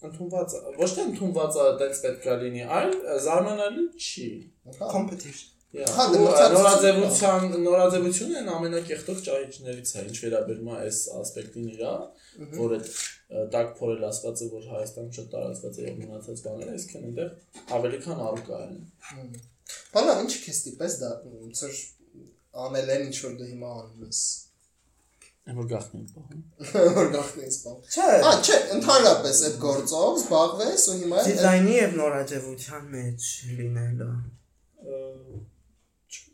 ընդունված, 0.07 0.57
ոչ 0.77 0.89
թե 0.93 1.05
ընդունված 1.11 1.61
է 1.63 1.69
տենց 1.81 2.01
պետք 2.05 2.27
է 2.27 2.39
լինի, 2.43 2.63
այլ 2.77 2.91
զարմանալի 3.27 3.85
չի։ 3.97 4.27
Competition։. 4.83 5.56
Հա, 5.77 6.03
դե 6.09 6.17
ու, 6.17 6.27
ա, 6.27 6.45
մրցակցություն 6.55 6.55
նորաձևության 6.57 7.47
նորաձևությունը 7.67 8.37
այն 8.39 8.47
ամենակեղտող 8.53 9.17
ճահիճներից 9.27 9.89
է, 9.97 10.03
ինչ 10.07 10.17
վերաբերում 10.23 10.69
է 10.71 10.77
այս 10.77 10.99
ասպեկտին 11.21 11.67
իրա, 11.73 11.91
որ 12.57 12.75
այդ 12.77 12.87
տակ 13.57 13.73
փորել 13.81 14.05
ասվածը, 14.07 14.47
որ 14.53 14.65
Հայաստանում 14.71 15.11
շատ 15.17 15.27
տարածված 15.33 15.77
է 15.77 15.85
եւ 15.87 15.99
մնացած 16.01 16.41
բաները, 16.47 16.77
այսինքն 16.77 17.07
այնտեղ 17.07 17.29
ավելի 17.77 17.99
քան 18.07 18.23
առկա 18.27 18.59
են։ 18.67 18.79
Բանա 19.97 20.17
ինչ 20.23 20.33
քեզ 20.47 20.59
տիպես 20.67 20.97
դա 21.03 21.11
որ 21.27 21.77
անել 22.67 22.91
են 22.95 23.05
ինչ 23.07 23.17
որ 23.27 23.33
դու 23.37 23.47
հիմա 23.51 23.71
անում 23.77 24.07
ես։ 24.07 24.21
Այն 25.47 25.57
որ 25.57 25.67
գախնի 25.71 25.99
են 25.99 26.07
պահում։ 26.15 26.39
Որ 26.97 27.11
գախնես 27.17 27.57
բան։ 27.67 27.77
Չէ, 27.87 28.07
Հա, 28.27 28.31
չէ, 28.47 28.57
ընդհանրապես 28.77 29.43
այդ 29.47 29.59
գործով 29.67 30.17
զբաղվես 30.21 30.87
ու 30.87 30.97
հիմա 31.03 31.21
դիզայնի 31.27 31.77
եւ 31.77 31.93
նորաձևության 32.01 32.89
մեջ 32.95 33.29
լինելը։ 33.59 34.09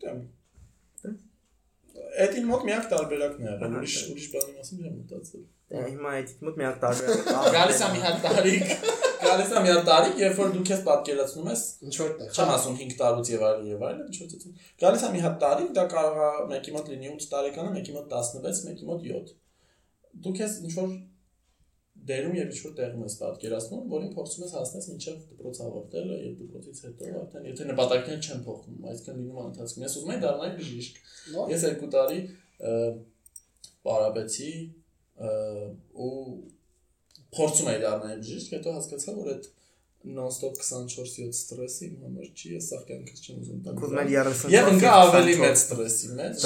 Չգիտեմ։ 0.04 0.24
Այդ 2.24 2.36
իմ 2.40 2.48
մոտ 2.50 2.64
միակ 2.68 2.88
տարբերակն 2.92 3.44
է 3.44 3.48
եղել, 3.50 3.76
ուրիշ 3.80 3.96
ուրիշ 4.14 4.26
բանի 4.34 4.54
մասին 4.58 4.82
չեմ 4.84 4.96
մտածել։ 5.00 5.44
Դե 5.74 5.84
հիմա 5.84 6.12
այդ 6.18 6.34
մոտ 6.46 6.58
մի 6.60 6.66
հատ 6.68 6.78
տարբերակ։ 6.84 7.30
Գալիս 7.56 7.80
է 7.84 7.90
մի 7.94 8.02
հատ 8.04 8.18
տարիք, 8.26 8.74
գալիս 9.24 9.54
է 9.54 9.64
մի 9.64 9.72
հատ 9.74 9.88
տարիք, 9.90 10.20
երբ 10.24 10.42
որ 10.42 10.52
դու 10.54 10.66
քեզ 10.70 10.84
պատկերացնում 10.90 11.50
ես 11.54 11.64
ինչ 11.88 11.94
որ 12.02 12.12
տեղ։ 12.20 12.38
Չեմ 12.38 12.52
ասում 12.54 12.78
5 12.84 12.98
տարուց 13.02 13.32
եւ 13.34 13.46
այլն 13.50 13.72
եւ 13.72 13.86
այլն, 13.90 14.04
ինչ 14.10 14.18
որ 14.22 14.30
ցույց։ 14.34 14.46
Գալիս 14.84 15.06
է 15.08 15.12
մի 15.14 15.24
հատ 15.24 15.40
տարի, 15.44 15.68
դա 15.78 15.86
կարող 15.94 16.22
է 16.24 16.30
մեկի 16.54 16.76
մոտ 16.78 16.92
լինի 16.94 17.12
8 17.14 17.30
տարեկանը, 17.34 17.74
մեկի 17.78 17.98
մոտ 17.98 18.14
16, 18.14 18.64
մեկի 18.70 18.90
մոտ 18.90 19.08
7։ 19.10 19.34
Դու 20.24 20.36
քեզ 20.38 20.58
ինչ 20.64 20.74
որ 20.78 20.94
դերում 22.08 22.36
եւ 22.38 22.52
ինչ 22.54 22.60
որ 22.64 22.74
տեղում 22.78 23.04
ես 23.08 23.16
պատկերացնում, 23.22 23.84
որին 23.94 24.12
փորձում 24.14 24.44
ես 24.44 24.54
հասնես 24.58 24.88
մինչեւ 24.92 25.18
դպրոց 25.30 25.60
ավարտելը 25.64 26.18
եւ 26.24 26.34
դպրոցից 26.42 26.82
հետո 26.84 27.12
արդեն 27.22 27.48
եթե 27.50 27.68
նպատակները 27.70 28.28
չեն 28.28 28.44
փոխվում, 28.48 28.88
այսինքն 28.92 29.20
լինում 29.24 29.40
է 29.40 29.46
ընթացքում։ 29.48 29.86
Ես 29.88 29.98
ուզում 30.00 30.14
եմ 30.14 30.24
դառնալ 30.24 30.54
բժիշկ։ 30.60 31.02
Ես 31.54 31.66
երկու 31.70 31.92
տարի 31.94 32.20
պարապեցի 33.88 34.52
ու 36.04 36.14
փորձում 37.34 37.70
էի 37.74 37.84
դառնալ 37.84 38.24
բժիշկ, 38.24 38.56
հետո 38.58 38.78
հասկացա, 38.78 39.18
որ 39.24 39.34
այդ 39.34 39.52
non-stop 40.04 40.58
24/7 40.60 41.32
ստրեսը 41.32 41.86
իմ 41.88 41.94
համար 42.04 42.26
չի, 42.36 42.50
ես 42.58 42.66
սա 42.74 42.80
կյանքս 42.90 43.22
չեմ 43.24 43.38
ուզում 43.40 43.62
Ուզում 43.72 44.02
եմ 44.02 44.10
տալ։ 44.12 44.34
30 44.34 44.52
Եվ 44.52 44.68
ինքը 44.74 44.90
ավելի 44.98 45.36
մեծ 45.44 45.62
ստրեսի 45.62 46.10
մեջ։ 46.18 46.44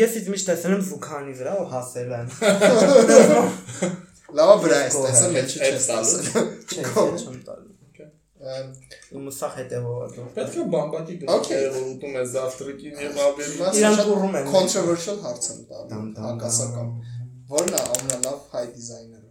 Ես 0.00 0.16
իդ 0.22 0.30
միշտ 0.32 0.50
տեսել 0.50 0.76
եմ 0.78 0.84
զուքանի 0.88 1.36
վրա 1.42 1.54
ու 1.60 1.68
հասել 1.76 2.16
եմ։ 2.16 2.28
Լավա 4.34 4.54
վրա 4.62 4.78
ես 4.82 4.94
Կողը, 4.96 5.08
տեսել, 5.12 5.32
մեջ 5.36 5.56
այդ 5.56 5.74
չես 5.76 5.86
տալու։ 5.90 6.12
տեսել։ 6.16 6.46
Չէ, 6.66 6.82
չեմ 7.22 7.40
տալու։ 7.46 7.76
Ամ, 8.46 8.66
Ում 9.16 9.28
սա 9.34 9.48
հետևողը։ 9.56 10.24
Պետք 10.36 10.56
է 10.56 10.64
բամբակի 10.72 11.14
գրել, 11.22 11.68
որ 11.76 11.86
ուտում 11.92 12.18
է 12.20 12.24
զավտրիկին 12.32 13.00
եւ 13.02 13.16
ավելի։ 13.26 13.48
հիմա 13.56 13.70
Իրան 13.80 13.96
շատ 13.96 14.06
կուռում 14.10 14.36
են։ 14.40 14.50
controversial 14.54 15.16
հարց 15.24 15.48
եմ 15.52 15.60
տալու, 15.70 16.02
հակասական։ 16.26 16.92
Որն 17.54 17.72
է 17.76 17.80
ամենալավ 17.96 18.38
հայ 18.52 18.64
դիզայները։ 18.76 19.30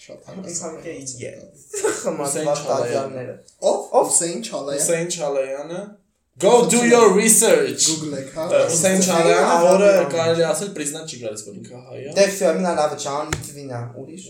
Շատ 0.00 0.18
հակասական։ 0.30 0.80
Խմացված 2.00 2.62
տաճարները։ 2.70 3.34
Ով? 3.60 3.78
Ով? 4.00 4.06
Հուսեին 4.10 4.40
Չալայան։ 4.48 4.80
Հուսեին 4.80 5.10
Չալայանը 5.16 5.80
Go 6.40 6.52
do 6.70 6.80
your 6.88 7.08
հա։ 7.10 7.16
research. 7.16 7.86
Google-եք, 7.90 8.30
հա։ 8.36 8.60
Սեն 8.80 9.02
Չարյանը, 9.04 9.56
որը 9.66 9.90
կարելի 10.14 10.44
ասել 10.48 10.70
պրեզնատ 10.76 11.10
չի 11.12 11.18
գալիս 11.24 11.42
հա, 11.44 11.50
բնիկա, 11.50 11.80
հա, 11.80 11.82
հայա։ 11.90 12.14
Դե 12.16 12.24
ֆիա 12.36 12.52
մնալավը 12.58 12.96
չան, 13.04 13.34
դվինա, 13.48 13.80
ուրիշ, 14.00 14.24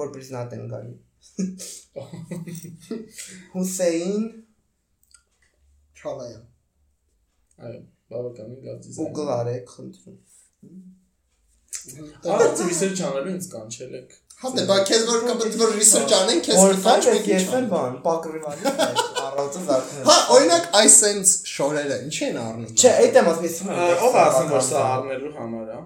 որ 0.00 0.12
պրեզնատ 0.14 0.54
են 0.56 0.64
գալի։ 0.70 0.94
Հուսեյն 3.56 4.24
Չալայան։ 6.00 6.46
Այո, 7.60 7.80
բավականին 8.14 8.64
լավ 8.70 8.80
դիզայն։ 8.86 9.00
Google-արեք, 9.04 9.74
խնդրում։ 9.76 10.18
Արած 11.80 12.64
research 12.66 13.00
անելու 13.08 13.32
ինձ 13.36 13.46
կանչել 13.54 13.94
եք։ 14.00 14.18
Հա 14.40 14.50
դե 14.56 14.62
բա 14.70 14.76
քեզ 14.88 15.02
որ 15.10 15.24
կպտ 15.28 15.56
որ 15.60 15.72
research 15.76 16.12
անեն, 16.16 16.38
քեզ 16.46 16.60
կտանջ 16.70 17.08
ես 17.10 17.26
ես 17.30 17.48
էլ 17.58 17.66
բան, 17.72 17.96
պակրիվանի 18.04 18.72
առածը 19.20 19.64
զարթնել։ 19.68 20.06
Հա, 20.10 20.16
օրինակ 20.36 20.68
iSense 20.80 21.34
շորերը 21.50 21.98
ինչ 22.06 22.16
են 22.28 22.38
առնում։ 22.44 22.70
Չէ, 22.72 22.92
այդ 23.04 23.18
եմ 23.20 23.30
ասում 23.32 23.48
ես։ 23.50 23.58
Ով 24.08 24.16
է 24.16 24.22
ասում 24.24 24.54
որ 24.56 24.64
սա 24.70 24.84
առնելու 24.96 25.34
համար 25.40 25.74
է։ 25.76 25.80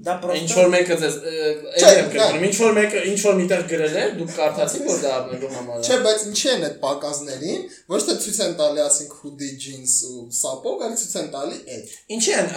Դա 0.00 0.12
Ինչ 0.16 0.22
պրոստը 0.22 0.56
որ 0.56 0.70
մեկը 0.72 0.96
ձեզ 1.00 1.16
Չէ, 1.20 1.88
էլ 1.88 1.98
եմ 2.00 2.06
գրում, 2.14 2.44
ինչ 2.46 2.54
որ 2.60 2.70
մեկը 2.78 3.00
ինչ 3.10 3.18
որ 3.20 3.34
միտեղ 3.40 3.64
գրել 3.68 3.96
է, 4.00 4.04
դուք 4.16 4.30
կարդացիք 4.38 4.86
որ 4.88 5.00
դա 5.02 5.10
առնելու 5.16 5.50
համար 5.56 5.82
Չէ, 5.84 5.92
է։ 5.92 6.04
բայց 6.06 6.24
ինչի 6.30 6.48
են 6.52 6.64
այդ 6.68 6.78
պակասներին, 6.84 7.66
ոչ 7.92 8.00
թե 8.06 8.16
ցույց 8.24 8.38
են 8.46 8.54
տալի 8.60 8.82
ասենք 8.86 9.16
hoodie, 9.20 9.50
jeans 9.60 9.96
ու 10.08 10.24
սապոգ, 10.40 10.84
այլ 10.88 10.96
ցույց 11.00 11.14
են 11.20 11.30
տալի 11.36 11.60
այդ։ 11.76 11.94
Ինչի 12.16 12.34
են 12.40 12.50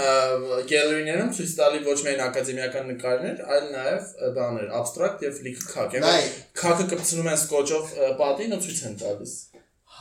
գալերիներում 0.71 1.33
ցույց 1.35 1.55
տալի 1.59 1.83
ոչ 1.89 1.97
միայն 2.07 2.23
ակադեմիական 2.29 2.91
նկարներ, 2.93 3.41
այլ 3.57 3.65
նաև 3.75 4.11
բաներ, 4.39 4.69
abstract 4.79 5.27
եւ 5.27 5.41
լիքը 5.49 5.67
քակ։ 5.73 5.97
Եվ 5.99 6.37
քակը 6.63 6.87
կպցնում 6.93 7.33
են 7.33 7.41
սկոչով 7.43 7.97
պատին 8.23 8.55
ու 8.55 8.63
ցույց 8.63 8.85
են 8.87 9.01
տալիս։ 9.03 9.35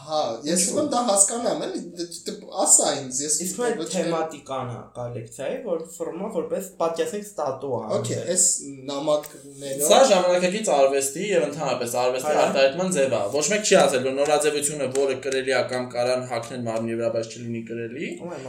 Հա, 0.03 0.20
ես 0.46 0.62
ուզում 0.66 0.78
եմ 0.82 0.86
դա 0.92 1.00
հասկանամ, 1.09 1.61
էլի, 1.66 1.80
դե- 1.98 2.07
դե 2.26 2.32
ասա 2.62 2.86
ինձ, 2.98 3.18
ես 3.22 3.34
Իսկ 3.44 3.59
մեր 3.62 3.74
ոչ 3.78 3.86
թե- 3.86 3.92
թեմատիկան 4.03 4.70
է 4.72 4.78
կոլեկցիայի, 4.96 5.59
որ 5.66 5.82
ֆորմա 5.96 6.30
որպես 6.36 6.64
պատկասեք 6.80 7.22
ստատու 7.28 7.70
է։ 7.78 7.82
Okay, 7.98 8.18
այս 8.32 8.44
նամակները 8.88 9.86
Սա 9.92 9.98
ժամանակակից 10.12 10.70
արվեստի 10.76 11.24
եւ 11.32 11.46
ընդհանրապես 11.48 11.94
արվեստի 12.03 12.34
արտահայտման 12.42 12.90
ձև 12.96 13.14
է։ 13.18 13.22
Ոչ 13.36 13.44
մեկ 13.53 13.62
չի 13.70 13.76
ասել, 13.82 14.03
որ 14.09 14.14
նորաձևությունը, 14.18 14.86
որը 14.98 15.16
կրելի 15.26 15.53
է 15.53 15.62
կամ 15.72 15.84
կարան 15.94 16.22
հակնել 16.32 16.62
մարմնի 16.66 16.94
վրա, 17.03 17.11
բայց 17.16 17.26
չլինի 17.32 17.62
կրելի, 17.70 18.07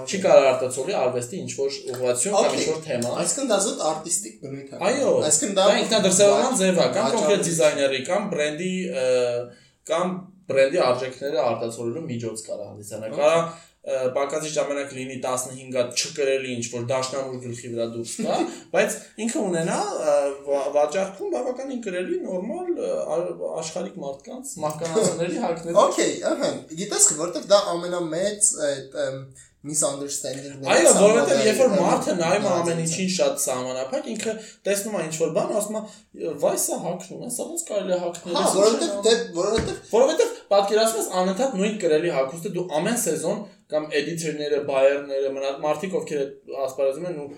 չի 0.09 0.17
կարող 0.25 0.45
արտացոլի 0.53 0.93
արվեստի 1.03 1.37
ինչ 1.43 1.51
որ 1.63 1.71
ուղղություն 1.93 2.33
կամ 2.33 2.57
ինչ 2.57 2.67
որ 2.73 2.79
թեմա։ 2.87 3.13
Այսինքն 3.23 3.47
դա 3.53 3.57
զուտ 3.67 3.79
արտիստիկ 3.93 4.35
բնույթ 4.43 4.69
է։ 4.73 4.81
Այո, 4.89 5.11
այսինքն 5.29 5.57
դա 5.59 5.65
ինքնադրսևորման 5.83 6.55
ձև 6.63 6.83
է, 6.83 6.87
կամ 6.97 7.09
կոնկրետ 7.13 7.43
դիզայների, 7.49 7.99
կամ 8.09 8.29
բրենդի 8.33 8.73
կամ 9.83 10.07
բրենդի 10.49 10.81
արժեքները 10.87 11.45
արտացոլելու 11.49 12.07
միջոց 12.09 12.43
կարա 12.47 12.65
հանդիսանալ։ 12.71 13.15
Կարա 13.19 13.37
բակացի 13.83 14.49
ժամանակ 14.55 14.91
լինի 14.95 15.15
15-ը 15.23 15.81
չկրելի 15.91 16.53
ինչ 16.55 16.67
որ 16.71 16.83
դաշնամուր 16.87 17.39
գլխի 17.43 17.71
վրա 17.73 17.87
դուրս 17.95 18.13
գա, 18.23 18.37
բայց 18.71 18.95
ինքը 19.25 19.41
ունենա 19.49 19.79
վաճառքում 20.77 21.33
բավականին 21.33 21.81
կրելի 21.83 22.19
նորմալ 22.23 22.79
աշխարհիկ 23.59 23.97
մարդկանց 24.05 24.53
մահկանացների 24.63 25.41
հակներ։ 25.43 25.81
Okay, 25.83 26.13
ահա, 26.31 26.53
գիտես, 26.79 27.09
որովհետև 27.19 27.49
դա 27.51 27.59
ամենամեծ 27.73 28.53
այդ 28.69 28.97
misunderstanding-ն 29.64 30.66
Այո, 30.74 30.89
որովհետև 30.99 31.43
երբ 31.47 31.59
որ 31.64 31.74
մարդը 31.74 32.16
նայում 32.20 32.47
է 32.47 32.51
ամեն 32.53 32.82
ինչին 32.84 33.11
շատ 33.14 33.38
սահմանափակ, 33.43 34.09
ինքը 34.14 34.34
տեսնում 34.68 34.97
է 34.99 35.03
ինչ 35.07 35.14
որ 35.22 35.32
բան, 35.38 35.53
ասում 35.59 35.78
է, 35.80 35.84
վայ 36.43 36.53
սա 36.64 36.80
հակնում 36.84 37.24
է, 37.24 37.30
սա 37.38 37.47
ոնց 37.53 37.64
կարելի 37.70 37.93
է 37.93 37.99
հակնել։ 38.03 38.38
Հա, 38.39 38.43
որովհետև 38.57 38.97
դե 39.07 39.14
որովհետև 39.38 39.93
Որովհետև 39.93 40.34
պատկերացնում 40.53 40.99
ես 41.03 41.07
անընդհատ 41.24 41.55
նույն 41.59 41.78
կրելի 41.84 42.11
հագուստը 42.18 42.51
դու 42.57 42.66
ամեն 42.80 42.99
սեզոն 43.03 43.39
կամ 43.74 43.88
էդիտորները, 44.03 44.59
բայերները, 44.68 45.32
մնա 45.38 45.53
մարդիկ 45.64 45.95
ովքեր 46.01 46.22
ասպարեզում 46.68 47.07
են 47.09 47.24
ու 47.24 47.30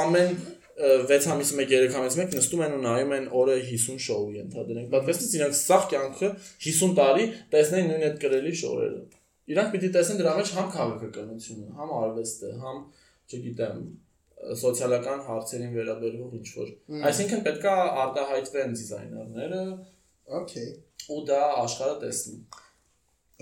ամեն 0.00 0.34
6 0.80 1.26
ամիսը 1.34 1.56
1 1.60 1.72
3 1.92 1.96
ամիսը 2.00 2.22
1 2.24 2.36
նստում 2.38 2.62
են 2.64 2.74
ու 2.78 2.82
նայում 2.86 3.10
են 3.18 3.26
օրը 3.36 3.56
50 3.68 4.00
շոու 4.06 4.30
ենթադրենք։ 4.38 4.88
Պատկերացնես 4.94 5.34
իրանք 5.36 5.56
սաղ 5.60 5.88
կյանքը 5.92 6.30
50 6.66 6.94
տարի 7.00 7.26
տեսնեն 7.52 7.90
նույն 7.90 8.06
այդ 8.08 8.20
կրելի 8.24 8.54
շոուերը։ 8.60 9.19
Իրանք 9.50 9.72
պիտի 9.74 9.90
տեսնեն 9.96 10.20
դրա 10.20 10.34
մեջ 10.40 10.52
համ 10.56 10.68
քաղաքականությունը, 10.76 11.70
համ 11.80 11.94
արվեստը, 12.00 12.50
համ, 12.64 12.82
չգիտեմ, 13.30 13.80
սոցիալական 14.60 15.24
հարցերին 15.26 15.72
վերաբերող 15.76 16.36
ինչ 16.40 16.50
որ։ 16.56 16.68
Այսինքն 17.10 17.42
պետքա 17.48 17.74
արտահայտվեն 18.04 18.76
դիզայներները 18.80 19.64
Okay. 20.30 20.68
ու 21.10 21.24
դա 21.26 21.38
աշխարհը 21.64 21.94
տեսնի։ 22.04 22.36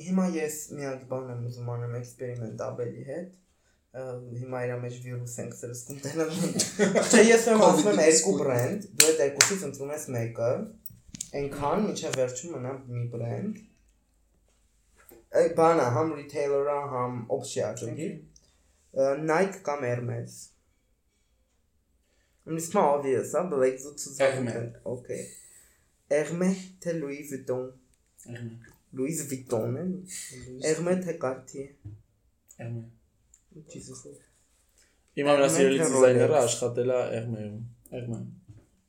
Հիմա 0.07 0.25
ես 0.37 0.55
մի 0.73 0.87
հատ 0.87 1.03
բան 1.11 1.27
եմ 1.35 1.41
ուզում 1.49 1.69
անեմ 1.75 1.97
էքսպերիմենտ 1.99 2.63
Աբելի 2.65 3.03
հետ։ 3.09 3.35
Հիմա 4.39 4.63
իրա 4.69 4.79
մեջ 4.85 4.97
վիրուս 5.05 5.35
ենք 5.43 5.57
սրսկում 5.59 5.99
տենալ։ 6.07 6.33
Չէ, 6.39 7.23
ես 7.29 7.47
եմ 7.53 7.65
ասում 7.69 7.91
եմ 7.93 8.01
երկու 8.05 8.35
բրենդ, 8.39 8.87
դու 8.95 9.09
այդ 9.11 9.23
երկուսից 9.25 9.65
ընտրում 9.69 9.93
ես 9.97 10.07
մեկը։ 10.17 10.51
Այնքան 11.39 11.85
միջև 11.89 12.19
վերջում 12.23 12.55
մնա 12.57 12.75
մի 12.95 13.05
բրենդ։ 13.17 13.61
Այդ 15.39 15.53
բանը 15.59 15.89
համ 15.97 16.15
retailer-ը, 16.19 16.79
համ 16.93 17.19
option 17.35 17.77
ջոկի։ 17.81 18.09
Nike 19.29 19.61
կամ 19.67 19.85
Hermes։ 19.87 20.39
Միշտ 22.49 22.77
մա 22.79 22.85
obvious, 22.95 23.35
հա, 23.37 23.43
բայց 23.53 23.85
զուտ 23.85 24.23
Hermes։ 24.25 24.79
Okay։ 24.95 25.27
Hermes 26.09 26.63
թե 26.83 26.95
Louis 26.99 27.33
Vuitton։ 27.35 27.67
Louis 28.97 29.21
Vuitton 29.31 29.77
է։ 29.83 29.85
Hermes 30.65 31.03
թե 31.05 31.19
Cartier։ 31.21 31.69
Jesus։ 33.69 34.07
Իմ 35.19 35.29
ամենասիրելի 35.35 35.83
Hermes 35.83 35.95
դիզայները 35.99 36.31
Rolex։ 36.33 36.49
աշխատել 36.49 36.95
է 36.95 37.01
Hermes-ում։ 37.13 37.61
Hermes։ 37.93 38.25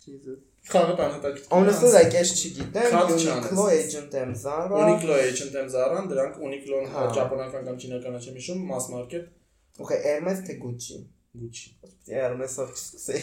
Jesus։ 0.06 0.49
Խաղը 0.70 0.95
բանհատակ։ 0.99 1.38
Honestly 1.57 1.91
like 1.95 2.13
ես 2.13 2.32
չգիտեմ, 2.38 2.97
Uniqlo 3.09 3.63
agent 3.74 4.13
եմ 4.20 4.34
Zara։ 4.38 4.82
Uniqlo 4.84 5.15
H&M 5.30 5.70
Zara-ն, 5.76 6.09
դրանք 6.11 6.36
Uniqlo-ն 6.45 6.89
Հա։ 6.93 7.05
ճապոնական 7.15 7.63
կամ 7.70 7.80
չինական 7.84 8.20
չեմ 8.20 8.36
հիշում, 8.39 8.65
mass 8.70 8.89
market 8.93 9.32
Okay, 9.80 9.97
Hermes 10.03 10.43
թե 10.45 10.57
Gucci։ 10.61 10.97
Gucci։ 11.39 11.70
Hermes-ով 12.09 12.72
չսկսեի։ 12.76 13.22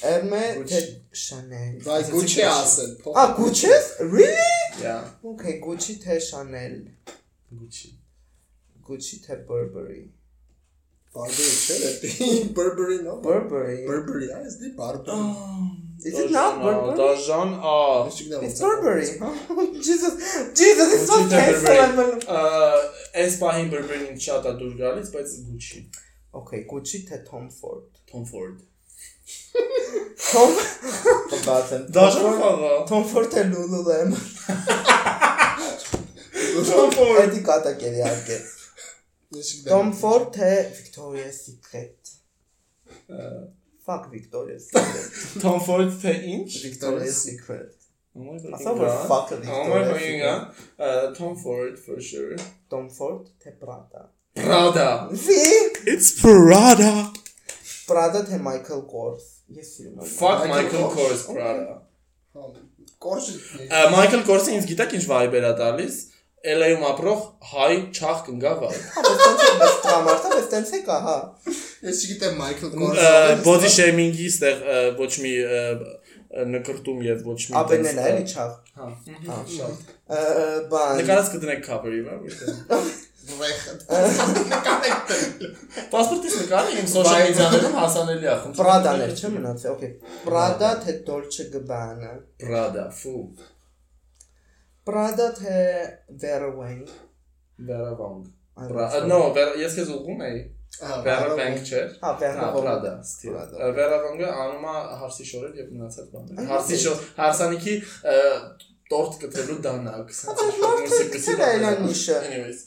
Hermes 0.00 0.58
թե 0.70 0.80
Chanel։ 1.22 1.78
Վայ 1.84 2.00
Gucci 2.14 2.44
ասել։ 2.48 2.92
փող- 3.04 3.18
Ah, 3.22 3.34
Gucci? 3.38 3.70
Really? 4.00 4.50
Yeah, 4.82 5.04
Okay, 5.34 5.58
Gucci 5.60 5.98
թե 6.02 6.18
Chanel։ 6.30 6.76
Gucci։ 7.52 7.92
Gucci 8.88 9.20
թե 9.26 9.38
Burberry։ 9.48 10.02
Burberry 11.14 11.56
չէ՞ 11.66 11.76
դա։ 11.82 12.52
Burberry 12.56 12.98
no։ 13.06 13.18
Burberry։ 13.26 13.82
Burberry, 13.86 14.30
այս 14.40 14.56
դի 14.62 14.72
Burberry։ 14.80 15.83
Is 16.04 16.18
it 16.20 16.28
not 16.34 16.58
Burberry? 16.60 16.92
Դաժան, 16.98 17.50
ա, 17.64 17.66
Ես 18.08 18.16
չգիտեմ 18.20 18.42
It's 18.48 18.60
ոնց 18.60 18.60
է։ 18.60 18.62
Burberry. 18.68 19.06
Jesus, 19.88 20.14
Jesus, 20.60 20.88
it's 20.96 21.06
so 21.08 21.16
Gucci 21.22 21.32
թե 21.32 21.38
cancel. 21.46 21.64
Burberry։ 21.96 22.20
ա, 22.28 22.30
այս 23.22 23.34
պահին 23.40 23.68
Burberry-ին 23.72 24.18
շատ 24.26 24.42
է 24.50 24.52
դուր 24.60 24.74
գալիս, 24.82 25.08
բայց 25.14 25.28
Gucci, 25.48 25.78
Okay, 26.34 26.60
Gucci 26.70 26.98
թե 27.08 27.16
Tom 27.30 27.44
Ford։ 27.56 27.88
Tom 28.10 28.22
Ford։ 28.26 28.58
Tom 30.34 30.50
Բացեմ։ 31.44 31.82
Դաժան 31.94 32.34
խաղա։ 32.40 32.72
Tom 32.90 33.04
Ford 33.08 33.28
թե 33.32 33.42
Lululemon։ 33.52 34.18
Tom 36.68 36.88
Ford։ 36.94 37.18
Էդի 37.24 37.40
կատակերի 37.48 38.00
արկե։ 38.10 38.38
Ես 39.38 39.46
չգիտեմ։ 39.54 39.70
Tom 39.70 39.86
Ford 40.02 40.26
թե 40.36 40.50
Victoria's 40.80 41.38
Secret։ 41.46 42.00
Fuck 43.84 44.10
Victoria's 44.10 44.68
Secret։ 44.70 45.16
Tom 45.44 45.60
Ford 45.60 45.90
թե 46.02 46.14
ինչ։ 46.34 46.48
Victoria's 46.64 47.18
Secret։ 47.26 47.80
Oh. 48.14 48.36
Ասա 48.54 48.72
որ 48.78 48.92
fuck 49.10 49.32
Oh 49.34 49.40
Victoria's 49.42 50.02
Secret։ 50.02 50.60
uh, 50.78 51.14
Tom 51.18 51.34
Ford 51.36 51.78
for 51.78 52.00
sure. 52.00 52.38
Tom 52.70 52.88
Ford 52.90 53.26
թե 53.42 53.56
Prada։ 53.60 54.08
Prada. 54.38 54.88
See? 55.14 55.72
It's 55.86 56.14
Prada. 56.20 57.10
Prada 57.88 58.22
թե 58.28 58.38
Michael 58.42 58.86
Kors։ 58.90 59.26
Ես 59.54 59.74
սիրում 59.76 59.98
եմ։ 59.98 60.14
Fuck 60.14 60.46
Michael 60.48 60.86
Kors. 60.94 61.26
Kors 61.26 61.26
Prada. 61.34 61.80
Ա, 62.34 63.82
Michael 63.92 64.24
Kors-ը 64.26 64.54
ինձ 64.56 64.64
գիտեք 64.70 64.94
ինչ 64.96 65.04
vibe 65.10 65.38
էր 65.38 65.44
տալիս։ 65.60 65.98
LA-ում 66.44 66.82
ապրող 66.90 67.20
հայ 67.50 67.74
չախ 67.96 68.18
կնգա 68.26 68.52
vibe։ 68.60 68.80
Բայց 69.04 69.20
տենց 69.24 69.44
է, 69.44 69.52
բայց 69.60 69.76
տրամարտա, 69.84 70.32
բայց 70.34 70.48
տենց 70.54 70.72
է 70.74 70.80
կա, 70.88 70.98
հա։ 71.06 71.16
Ես 71.88 72.02
չգիտեմ 72.04 72.34
Michael 72.40 72.68
Ա, 72.68 72.76
Kors։ 72.80 72.98
Body 73.46 73.70
shaming-ի 73.76 74.28
ստեղ 74.32 74.56
ոչ 75.00 75.12
մի 75.24 75.32
նկրտում 76.54 77.02
եւ 77.06 77.24
ոչ 77.30 77.38
մի 77.46 77.56
Ապենն 77.62 77.88
է 77.88 78.06
էլի 78.10 78.24
չաղ։ 78.34 78.52
Հա։ 78.74 78.86
Հա, 79.30 79.38
Շատ։ 79.54 79.90
Ա, 80.04 80.22
Բան։ 80.72 80.94
Նկարած 81.00 81.32
կդնեք 81.34 81.60
cover-ի 81.68 82.00
վրա։ 82.04 82.16
Պասպորտից 85.94 86.34
նկարը 86.42 86.74
իմ 86.80 86.88
social 86.92 87.22
media-ներում 87.24 87.78
հասանելի 87.80 88.28
է։ 88.28 88.36
Prada-ներ 88.58 89.14
չէ 89.16 89.30
մնացել։ 89.38 89.70
Okay։ 89.78 89.92
Prada 90.26 90.70
թե 90.84 90.96
Dolce 91.08 91.46
Gabbana։ 91.54 92.12
Prada, 92.42 92.84
ֆու։ 92.92 93.53
Prada 94.84 95.30
թե 95.38 95.56
Vera 96.20 96.50
Wang։ 96.54 96.84
Այո, 98.54 98.68
Prada, 98.70 99.06
no, 99.08 99.20
Vera- 99.34 99.56
ես 99.58 99.78
քեզ 99.78 99.88
ուղղում 99.94 100.20
էի։ 100.28 100.42
Վերավանք 101.06 101.68
չէ։ 101.70 101.80
Հա, 102.02 102.10
Vera 102.20 102.48
Wang։ 102.50 102.60
Prada, 102.66 102.92
Prada։ 103.22 103.70
Վերավանգը 103.78 104.28
անում 104.44 104.66
է 104.70 104.76
հարսի 105.00 105.26
շորեր 105.30 105.58
եւ 105.60 105.72
մնացած 105.74 106.10
բաներ։ 106.14 106.42
Այո, 106.42 106.48
Հարսի 106.52 106.78
շոր, 106.84 107.02
հարսանիքի 107.22 107.74
տորտ 108.92 109.18
կտրելու 109.24 109.58
դանակ, 109.64 110.12
է 111.34 111.38
բաներ։ 111.40 111.66
այն 111.70 111.82
նիշը։ 111.88 112.16
Anyways, 112.28 112.62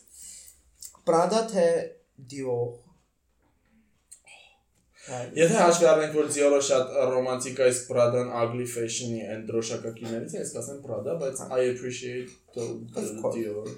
Prada 1.07 1.43
թե 1.51 1.67
Dior։ 2.33 2.67
Եթե 5.07 5.55
հաշվի 5.55 5.87
առնենք, 5.91 6.15
որ 6.17 6.31
Dior-ը 6.35 6.59
շատ 6.67 6.95
ռոմանտիկ 7.13 7.59
է, 7.63 7.67
իսկ 7.71 7.85
Prada-ն 7.91 8.31
ugly 8.41 8.65
fashion-ի 8.67 9.21
այն 9.31 9.45
դրոշակակիներից 9.47 10.33
է, 10.35 10.41
ես 10.41 10.51
կասեմ 10.57 10.81
Prada, 10.83 11.15
բայց 11.21 11.43
I 11.47 11.69
appreciate 11.71 12.33
the. 12.55 12.65
Dior 13.37 13.69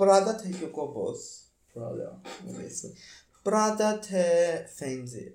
Prada 0.00 0.32
թե 0.40 0.54
Hugo 0.56 0.86
Boss։ 0.94 1.26
Prada. 1.74 2.14
Prada 3.44 3.90
թե 4.06 4.24
Fendi։ 4.78 5.26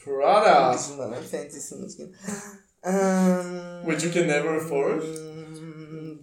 Prada, 0.00 0.56
Ուզում 0.72 1.02
եմ 1.04 2.12
Ամ 2.88 3.84
which 3.84 4.04
you 4.04 4.10
can 4.10 4.26
never 4.26 4.56
afford. 4.56 5.02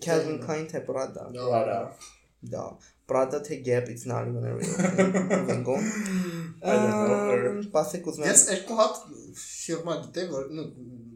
Calvin 0.01 0.39
Klein 0.41 0.67
թե 0.71 0.85
Prada։ 0.87 1.29
Prada. 1.33 1.79
Да. 2.41 2.77
Prada 3.07 3.39
թե 3.45 3.61
Gap 3.65 3.89
it's 3.89 4.05
not 4.05 4.27
even 4.27 4.45
a 4.45 4.55
real. 4.55 4.73
Ամ, 6.65 7.59
Պասեք 7.73 8.07
ուզում 8.09 8.25
Ես 8.25 8.43
եմ։ 8.45 8.55
երկու 8.55 8.77
հատ 8.79 9.01
ֆիրմա 9.41 9.95
գիտեմ, 10.05 10.29
որ 10.33 10.47
նո 10.57 10.63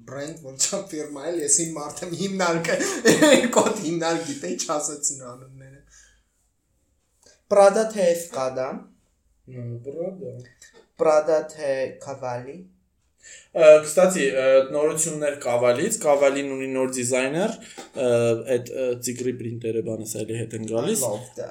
բրենդ 0.10 0.44
որ 0.46 0.58
չափ 0.60 0.84
ֆիրմա 0.92 1.24
է, 1.30 1.34
ես 1.40 1.56
իմ 1.64 1.72
մարդը 1.80 2.10
հիմնարկը 2.20 2.76
երկու 3.40 3.64
հատ 3.66 3.82
հիմնարկ 3.86 4.26
գիտեի, 4.30 4.58
չասեցին 4.66 5.24
անունները։ 5.32 5.80
Prada 7.50 7.86
թե 7.90 8.10
Escada, 8.14 8.68
Բրադա։ 9.50 10.34
Prada 11.00 11.40
թե 11.50 11.72
Cavalli, 12.04 12.60
Ա, 12.60 12.79
Կստացի, 13.50 14.26
նորություններ 14.70 15.36
Կավալից, 15.42 15.96
Կավալին 16.04 16.50
ունի 16.54 16.68
նոր 16.70 16.92
դիզայներ, 16.98 17.54
այդ 18.56 18.68
ծիգրի 19.08 19.34
պրինտերը 19.40 19.82
բանս 19.88 20.12
էլի 20.22 20.36
հետ 20.40 20.54
են 20.60 20.68
գալիս 20.70 21.02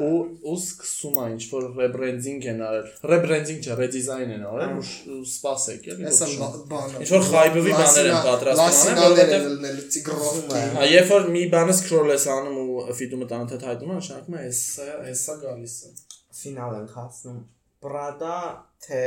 ու 0.07 0.21
ու 0.53 0.55
սկսում 0.63 1.19
է 1.19 1.25
ինչ 1.35 1.43
որ 1.55 1.67
ռեբրենդինգ 1.81 2.47
են 2.53 2.63
արել։ 2.69 2.87
Ռեբրենդինգ 3.13 3.67
չէ, 3.67 3.77
ռեդիզայն 3.83 4.33
են 4.39 4.47
արել 4.53 4.77
ու 4.79 5.19
սպասեք 5.33 5.89
էլի։ 5.95 6.07
Էսա 6.13 6.29
բանը։ 6.71 7.03
Ինչ 7.03 7.11
որ 7.19 7.27
խայբովի 7.29 7.75
բաներ 7.83 8.11
են 8.13 8.21
պատրաստում 8.29 9.03
որովհետև- 9.03 9.51
լնելու 9.59 9.87
ծիգրովկի։ 9.99 10.63
Հա, 10.79 10.89
երբ 10.95 11.13
որ 11.19 11.29
մի 11.35 11.45
բանը 11.59 11.77
scroll 11.83 12.15
ես 12.15 12.29
անում 12.39 12.59
ու 12.63 12.87
ֆիդումը 13.03 13.29
տանթեթ 13.35 13.67
հայտնում 13.69 13.91
է, 13.91 13.99
նշանակում 13.99 14.39
է 14.39 14.47
հեսա 14.47 14.89
հեսա 15.09 15.37
գալիս 15.43 15.77
է։ 15.89 15.93
Final 16.39 16.79
ենք 16.79 16.97
հասնում։ 16.99 17.39
Prada 17.83 18.39
թե 18.87 19.03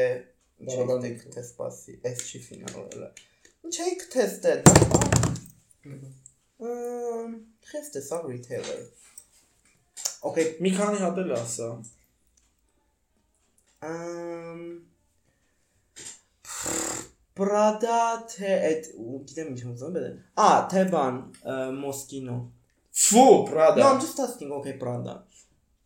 შეიქთეს 0.70 1.50
პასი 1.58 1.92
ესში 2.10 2.40
ფინალურა. 2.46 3.10
შეიქთეს 3.78 4.34
და 4.44 4.52
მ 6.62 7.42
ხესტეს 7.70 8.10
აგრეთელე. 8.16 8.78
ოკეი, 10.28 10.46
მიქანი 10.62 10.98
ჰატელასა. 11.02 11.68
ამ 13.82 14.60
ბრადა 17.38 18.02
თე 18.30 18.52
კიდე 19.26 19.44
მიშმოწმებდა. 19.50 20.10
ა 20.38 20.50
თებან 20.72 21.16
მოსკინო. 21.82 22.38
ფუ, 23.02 23.26
ბრადა. 23.50 23.82
No, 23.82 23.88
I'm 23.90 24.00
just 24.06 24.20
asking, 24.20 24.52
okay, 24.58 24.76
ბრადა. 24.78 25.14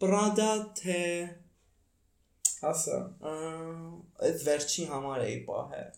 ბრადა 0.01 0.51
თე 0.79 1.01
ասա։ 2.63 2.97
ամ, 3.31 3.85
այս 4.25 4.43
վերջի 4.47 4.85
համար 4.91 5.23
էի 5.25 5.37
պահել։ 5.47 5.93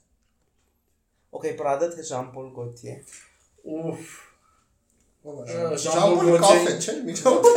Okay, 1.37 1.53
Prada 1.59 1.89
թե 1.91 2.05
Jean-Paul 2.07 2.47
Gaultier։ 2.55 3.01
Ուֆ։ 3.67 4.15
Ժամբոլ 5.27 5.81
Ժամբոլ 5.83 6.39
կաֆե 6.43 6.73
չէ՞ 6.81 6.95
միջով։ 7.09 7.49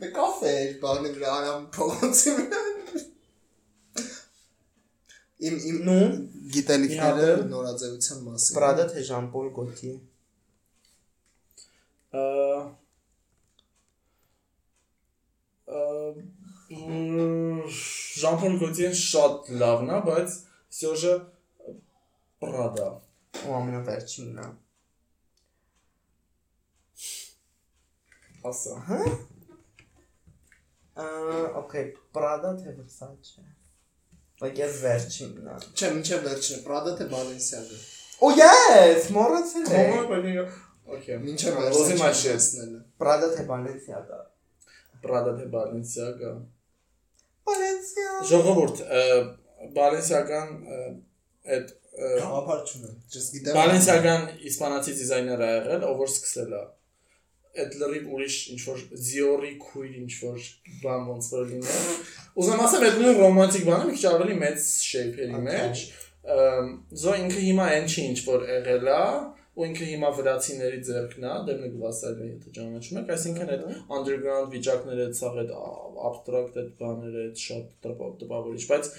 Մե 0.00 0.10
կաֆե 0.16 0.52
է 0.60 0.64
բանը 0.84 1.12
վրա 1.16 1.34
արամ 1.40 1.66
փողոցի 1.76 2.34
վրա։ 2.38 2.62
Իմ 5.46 5.56
իմ 5.70 5.80
Նու 5.90 6.06
գիտելիքները 6.54 7.28
նորաձևության 7.50 8.22
մասին։ 8.30 8.58
Prada 8.60 8.88
թե 8.94 9.04
Jean-Paul 9.10 9.52
Gaultier։ 9.58 9.98
Ա 12.16 12.24
Jean-Paul 16.70 18.56
Gaultier-ն 18.58 18.96
շատ 18.98 19.50
լավն 19.60 19.92
է, 19.94 19.98
բայց 20.06 20.36
Սյոժը 20.76 21.14
Prada 22.42 22.88
ու 23.46 23.54
ամենավերջինն 23.60 24.40
է։ 24.42 24.48
Ասա, 28.50 28.74
հա? 28.88 28.98
Ահա, 31.06 31.38
օքեյ, 31.60 31.86
Prada 32.16 32.50
թե 32.58 32.74
Versace։ 32.80 33.46
Բայց 34.40 34.60
ես 34.62 34.74
վերջինն 34.82 35.48
եմ։ 35.52 35.64
Չէ, 35.70 35.92
ոչ 35.96 36.20
վերջինը, 36.26 36.60
Prada 36.66 36.96
թե 36.98 37.06
Balenciaga։ 37.14 37.78
Օ, 38.26 38.32
ես 38.40 39.08
մոռացել 39.16 39.70
եմ։ 39.70 39.96
Ո՞վ 39.96 40.02
է 40.02 40.04
բանը։ 40.10 40.34
Okay, 40.96 41.16
ինչա 41.32 41.54
վերջինը։ 41.56 41.76
Լոզի 41.76 41.96
մաշեցնելը։ 42.02 42.82
Prada 43.00 43.30
թե 43.32 43.46
Balenciaga։ 43.48 44.20
Prada 45.06 45.34
թե 45.38 45.48
Balenciaga։ 45.54 46.34
Balenciaga։ 47.46 48.24
Ժողովուրդ, 48.30 48.80
Balenciaga-ն 49.76 50.50
այդ 51.56 51.74
ը, 51.96 52.08
Գաղափար 52.20 52.64
չունեմ։ 52.66 52.96
Just 53.12 53.36
գիտեմ։ 53.36 53.56
Balenciaga-ն 53.56 54.26
իսպանացի 54.50 54.96
դիզայներ 55.00 55.44
ա 55.46 55.52
եղել, 55.52 55.86
ով 55.90 56.02
որ 56.02 56.10
սկսել 56.12 56.56
է 56.56 56.64
այդ 57.56 57.76
լրիվ 57.80 58.08
ուրիշ 58.16 58.36
ինչ 58.52 58.58
որ 58.66 58.80
Dior-ի 59.06 59.52
քույր 59.62 59.92
ինչ 60.02 60.10
որ 60.22 60.48
բան 60.82 61.06
ոնց 61.10 61.28
որ 61.32 61.46
լինել։ 61.52 61.86
Ուզում 62.42 62.62
ասեմ 62.66 62.84
այդ 62.88 62.98
նույն 63.00 63.16
ռոմանտիկ 63.22 63.64
բանը 63.70 63.86
մի 63.86 63.94
քիչ 63.96 64.04
ավելի 64.10 64.36
մեծ 64.42 64.66
shape-երի 64.90 65.40
մեջ։ 65.46 65.84
Զո 67.00 67.14
ինքը 67.22 67.44
հիմա 67.46 67.68
այն 67.76 67.88
չի 67.88 68.04
ինչ 68.10 68.18
որ 68.26 68.44
եղել 68.50 68.90
է, 68.92 69.00
ու 69.56 69.64
ինքը 69.66 69.86
հիմա 69.88 70.08
վրացիների 70.18 70.78
ձեռքն 70.86 71.26
է, 71.26 71.34
դեմնը 71.48 71.68
գվասել 71.74 72.18
է, 72.20 72.26
եթե 72.28 72.50
ճանաչում 72.56 72.98
եք, 73.00 73.12
այսինքն 73.14 73.52
այդ 73.54 73.62
underground 73.96 74.50
վիճակները, 74.52 75.06
ցավ 75.16 75.38
այդ 75.42 75.52
abstract 76.10 76.58
այդ 76.60 76.74
բաները, 76.82 77.22
այդ 77.30 77.44
շատ 77.46 77.70
տպավ 77.86 78.12
տպավորիչ, 78.20 78.64
բայց 78.72 78.90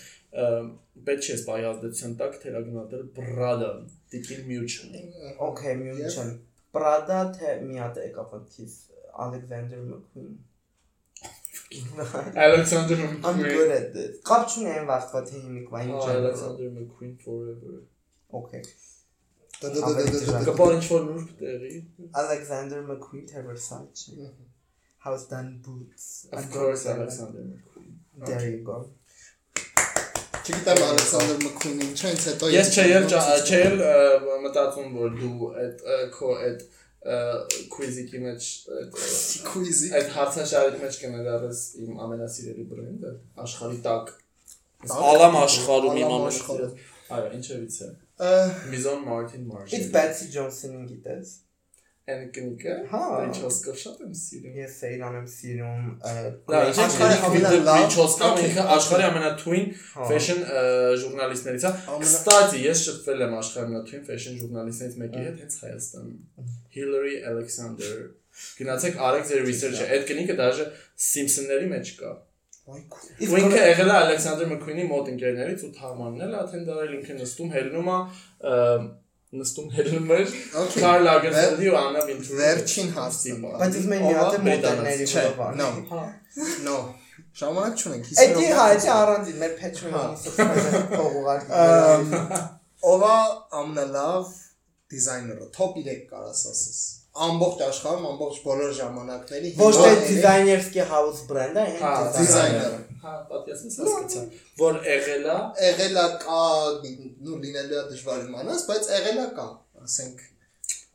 պետք 1.08 1.28
չէ 1.28 1.38
սպայի 1.38 1.68
ազդեցության 1.72 2.18
տակ 2.22 2.41
թերագնահատել 2.41 3.05
Prada-ն, 3.18 3.86
Տիկին 4.12 4.43
Mutual։ 4.49 4.97
Okay, 5.47 5.78
München։ 5.78 6.34
Prada 6.74 7.22
թե 7.38 7.55
մի 7.64 7.80
հատ 7.82 8.01
եկավ 8.03 8.36
քիզ 8.53 8.76
Alexander 9.28 9.80
McQueen։ 9.86 10.36
Alexander 12.47 12.97
I'm 12.97 13.39
McQueen։ 13.39 13.55
good 13.55 13.72
at 13.78 13.88
this։ 13.95 14.20
Կապ 14.28 14.51
չունեմ 14.51 14.91
վաստվա 14.91 15.24
թե 15.30 15.41
հիմիկվա 15.45 15.82
ինչ 15.88 16.03
է։ 16.03 16.18
Alexander 16.20 16.70
McQueen 16.76 17.18
forever։ 17.24 17.82
Okay։ 18.41 18.62
Կապար 19.58 20.76
ինչ 20.78 20.86
որ 20.91 21.05
նուրբ 21.08 21.30
տեղի։ 21.41 21.74
Alexander 22.22 22.84
McQueen 22.86 23.26
թե 23.32 23.41
Versace։ 23.47 24.14
House 25.05 25.26
done 25.32 25.58
boots։ 25.66 26.28
Of 26.32 26.51
course. 26.53 26.86
Alexander 26.86 27.41
McQueen։ 27.41 27.95
There 28.26 28.51
you 28.51 28.62
go։ 28.68 28.86
Չգիտեմ 30.47 30.82
Alexander 30.84 31.39
McQueen-ին, 31.43 31.93
չէ, 31.97 32.12
ինձ 32.14 32.28
հետո 32.30 32.49
Ես 32.53 32.70
չէ 32.72 32.84
չէ 33.49 33.64
մտածում 34.45 34.93
որ 34.95 35.18
դու 35.18 35.49
այդ 35.64 35.82
քո 36.16 36.30
այդ 36.45 36.64
quiz-ի 37.74 38.22
մեջ 38.24 38.47
quiz-ի 39.49 39.91
այդ 39.97 40.10
հարցաշարի 40.16 40.82
մեջ 40.86 41.01
կներառես 41.03 41.62
իմ 41.84 42.01
ամենասիրելի 42.05 42.66
բրենդը 42.72 43.14
աշխարհի 43.43 43.80
տակ? 43.89 44.16
Ալամ 45.12 45.38
աշխարհում 45.43 46.01
իմ 46.03 46.16
ամենասիրելի 46.18 46.89
այո 47.18 47.32
ինչևից 47.38 47.80
Mizon 48.20 49.03
Martin 49.05 49.47
Marshall 49.47 49.80
It's 49.80 49.91
Betsy 49.93 50.32
Johnson-ին 50.34 50.88
գիտես։ 50.93 51.36
կնիկը 52.07 52.74
Հա։ 52.88 52.99
Ռիչոսկը 53.20 53.74
շատ 53.82 53.97
եմ 54.05 54.11
սիրում 54.15 54.53
Ես 54.61 54.76
Սեյրան 54.82 55.15
եմ 55.18 55.26
սիրում։ 55.32 55.88
Լավ, 56.53 56.70
Աշխարհի 56.84 57.18
ամենալավ- 57.28 57.97
Okay, 58.28 58.45
ինքը 58.47 58.63
աշխարհի 58.78 59.05
ամենաթույն 59.07 59.65
Հա։ 59.82 60.07
fashion 60.11 60.39
ժուրնալիստներից 61.01 61.65
է։ 61.68 61.72
Ամենա- 61.74 61.99
Կստացի, 62.05 62.61
ես 62.63 62.84
շփվել 62.88 63.26
եմ 63.28 63.36
աշխարհի 63.41 63.68
ամենաթույն 63.68 64.05
fashion 64.07 64.39
ժուրնալիստներից 64.39 64.95
մեկի 65.03 65.26
հետ 65.28 65.38
հենց 65.43 65.59
Հայաստանում։ 65.68 66.47
Hillary 66.78 67.15
Alexander։ 67.34 67.91
Գնացեք 68.61 68.95
արեք 69.09 69.24
ձեր 69.28 69.41
research-ը։ 69.51 69.86
Այդ 69.97 70.03
կնիկը 70.07 70.36
դաժե 70.39 70.65
Simpson-ների 71.11 71.68
մեջ 71.76 71.88
կա։ 71.99 72.11
Իսկ 72.15 72.26
Ու 72.68 73.38
ինքը 73.39 73.59
եղել 73.63 73.91
է 73.93 73.97
Alexander 73.97 74.47
McQueen-ի 74.51 74.86
մոտ 74.89 75.11
ընկերներից 75.13 75.61
ու 75.68 75.70
թարմանն 75.78 76.24
էլ 76.26 76.34
աթեն 76.41 76.65
դարել 76.68 76.95
ինքը 76.97 77.13
նստում 77.22 77.51
հելնում 77.53 77.91
է 77.93 77.99
նստում 79.38 79.70
հելնում 79.78 80.11
էր 80.18 80.34
Okay. 80.57 80.82
Karl 80.84 81.07
Lagerfeld-ի 81.07 81.70
ու 81.72 81.78
Anna 81.80 82.03
Wintour-ի 82.07 82.38
Վերջին 82.41 82.91
հարցը։ 82.97 83.36
Բայց 83.43 83.78
ուզում 83.80 83.95
եմ 83.97 84.03
մի 84.03 84.11
Ով 84.11 84.20
հատ 84.20 84.38
է 84.38 84.41
մոդելների 84.47 85.07
no, 85.61 85.68
Հա։ 85.91 86.03
no։ 86.68 86.78
Ժամանակ 87.38 87.82
չունենք։ 87.82 88.11
Էդի 88.24 88.28
րոպե 88.34 88.51
հա, 88.57 88.68
խոսք։ 88.68 88.78
էդի 88.78 88.91
առանձին 88.97 89.41
մեր 89.43 89.55
Patreon-ի 89.61 90.03
subscribe 90.24 90.84
փողուղարկի։ 90.93 91.59
Ամ, 91.63 92.15
Ով 92.91 93.03
է 93.07 93.18
ամենալավ 93.61 94.32
դիզայները, 94.93 95.49
top 95.57 95.80
3 95.84 96.07
կարաս 96.11 96.43
ասես։ 96.53 96.82
Ամբողջ 97.26 97.61
աշխարհում, 97.65 98.05
ամբողջ 98.11 98.36
բոլոր 98.45 98.72
ժամանակների 98.78 99.51
Ոչ 99.57 99.74
թե 99.78 99.91
դիզայներսկի 100.07 100.84
house 100.91 101.22
brand-ը, 101.30 101.65
Հա, 101.82 101.91
այն 101.97 102.09
դիզայներ։ 102.18 102.76
Հա, 103.03 103.13
պատյասնես 103.32 103.78
հասկացա։ 103.82 104.24
Որ 104.61 104.80
եղել 104.88 105.30
է 105.34 105.38
եղել 105.68 105.99
է 106.01 106.07
կա 106.24 106.41
նու 107.28 107.38
լինելու 107.45 107.78
է 107.78 107.86
դժվար 107.93 108.26
իմանաս, 108.28 108.65
բայց 108.70 108.89
եղել 108.97 109.22
է 109.24 109.28
կա, 109.38 109.47
ասենք 109.88 110.26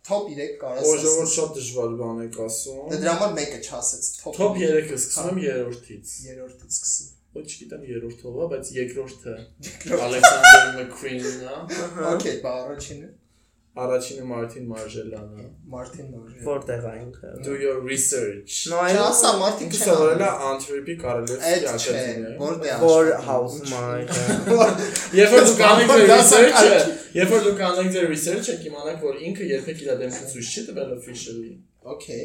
top 0.08 0.28
3 0.36 0.54
կարաս 0.62 0.92
ասես։ 0.92 1.34
շատ 1.36 1.56
դժվար 1.58 1.96
բան 2.02 2.22
եք 2.26 2.38
ասում։ 2.46 2.86
Դե 2.92 3.00
դրա 3.02 3.16
համար 3.22 3.34
մեկը 3.38 3.58
չասեցի, 3.62 4.14
top 4.22 4.38
Top 4.38 4.56
3-ը 4.62 4.96
սկսում 4.98 5.42
երրորդից։ 5.46 6.14
երրորդից 6.28 6.78
սկսի։ 6.78 7.10
Ոչ 7.32 7.44
չգիտեմ 7.48 7.84
երրորդով 7.88 8.34
է, 8.42 8.46
բայց 8.52 8.70
երկրորդը 8.76 9.34
Alexander 10.06 10.66
McQueen-ն 10.76 11.46
է։ 11.48 12.08
Okay, 12.12 12.34
բա 12.42 12.52
առաջինը 12.66 13.08
Առաջինը 13.72 14.24
Martin 14.28 14.64
Marjellyan 14.68 15.28
է։ 15.40 15.44
Մարտին 15.72 16.08
Նորի։ 16.12 16.42
որտեղ 16.44 16.82
է 16.90 16.90
ինքը։ 17.02 17.30
Do 17.46 17.54
your 17.56 17.78
research։ 17.86 18.56
Չասա 18.68 19.30
մարդիկ 19.40 19.64
Ինքը 19.72 19.78
չեն 19.78 19.86
սովորել 19.86 20.20
է 20.20 20.28
անում։ 20.28 20.44
Antwerp-ի 20.48 20.96
չէ, 21.38 21.62
ակադեմիայում։ 21.72 22.42
որտեղ 22.42 22.84
որ 22.84 23.10
աշխատում, 23.14 23.30
house-ում 23.30 23.72
է։ 23.72 24.04
Երբ 25.22 25.32
որ 25.32 25.48
դուք 25.48 25.64
անեք 25.70 25.92
ձեր 25.94 26.06
Դասակարգի։ 26.12 26.68
research-ը, 26.68 27.00
երբ 27.16 27.32
որ 27.32 27.44
դուք 27.48 27.64
անեք 27.72 27.90
ձեր 27.96 28.08
research-ը, 28.12 28.60
կիմանաք, 28.66 29.02
որ 29.08 29.24
ինքը 29.32 29.50
երբեք 29.56 29.84
իր 29.86 29.92
դեմքը 30.02 30.30
ցույց 30.36 30.52
չի 30.52 30.66
տվել 30.68 30.96
officially։ 31.00 31.52
Okay 31.96 32.22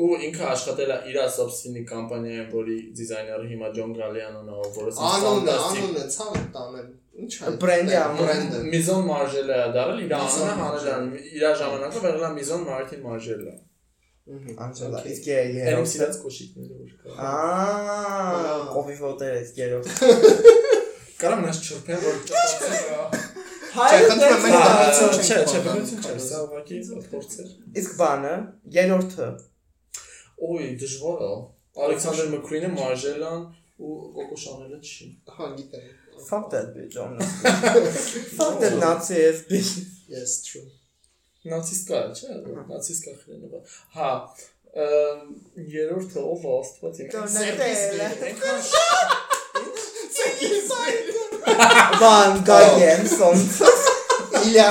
ու 0.00 0.18
ինքը 0.26 0.44
աշխատել 0.50 0.92
է 0.94 0.98
իր 1.10 1.18
սոբսինի 1.36 1.82
կամպանիայում, 1.90 2.48
որի 2.54 2.76
դիզայները 3.00 3.48
հիմա 3.50 3.70
Ջոն 3.76 3.94
Գալիանոնն 4.00 4.50
է, 4.50 4.68
որը 4.76 4.94
անունը, 5.10 5.56
անունը 5.70 6.04
ցավ 6.16 6.36
տանել։ 6.56 6.86
Ինչ 7.20 7.32
է։ 7.40 7.54
Բրենդի 7.64 7.96
ամբրենդը։ 8.00 8.60
Միզոն 8.74 9.08
մարժելը 9.10 9.56
է 9.60 9.72
դարել, 9.76 10.04
իր 10.04 10.14
անունը 10.20 10.54
հանել 10.60 10.86
է, 10.90 11.24
իր 11.40 11.46
ժամանակով 11.60 12.06
եղել 12.10 12.26
է 12.28 12.32
Միզոն 12.40 12.64
Մարտին 12.70 13.04
մարժելը։ 13.10 13.56
Անջելա, 14.30 15.00
իսկ 15.10 15.24
է 15.26 15.36
երրորդ։ 15.36 15.70
Էլի 15.74 15.90
սիրած 15.90 16.18
կոշիկները 16.22 16.76
որ 16.80 16.90
կա։ 17.00 17.14
Ահա, 17.30 18.58
կոֆի 18.74 18.96
ֆոտեր 19.00 19.32
է 19.34 19.42
երրորդ։ 19.58 19.88
Կարամ 21.20 21.42
նա 21.48 21.54
չրփեն 21.60 22.04
որ 22.04 22.20
ճտացի։ 22.30 23.40
Հայ 23.70 23.88
խնդրեմ 24.06 24.44
մենք 24.44 24.62
դարձում 24.66 25.16
չենք։ 25.16 25.26
Չէ, 25.30 25.40
չէ, 25.50 25.58
բնություն 25.66 26.04
չէ, 26.04 26.14
սա 26.26 26.38
ուղղակի 26.44 26.78
փորձեր։ 27.10 27.50
Իսկ 27.80 27.98
բանը, 28.00 28.32
երրորդը 28.76 29.28
Ոյ, 30.40 30.68
դժվար 30.80 31.24
է։ 31.26 31.32
Ալեքսանդր 31.86 32.30
Մկրինը, 32.34 32.70
Մարժելան 32.76 33.42
ու 33.80 33.96
Կոկո 34.16 34.36
Շանելը 34.44 34.78
չի։ 34.84 35.06
Հա, 35.36 35.46
գիտեմ։ 35.58 35.88
Fuck 36.20 36.50
that 36.52 36.74
bitch, 36.74 36.96
honestly. 37.00 37.50
Fuck 38.36 38.60
that 38.60 38.76
Nazi 38.78 39.16
ass 39.24 39.40
bitch. 39.48 39.72
Yes, 40.08 40.42
true։ 40.44 40.68
Նացիստկա 41.48 41.96
է, 41.96 42.08
չէ՞, 42.12 42.34
նացիստկա 42.68 43.12
խրենովա։ 43.22 43.60
Հա, 43.94 44.10
ըմ, 44.84 45.22
երրորդը 45.72 46.20
ով 46.34 46.42
է 46.44 46.52
աստված 46.58 46.94
իմ։ 47.00 47.08
Դոնատելը։ 47.14 48.08
Այնքան 48.28 48.60
Van 52.00 52.32
Gogh-ն 52.48 53.04
Իլիա 54.40 54.68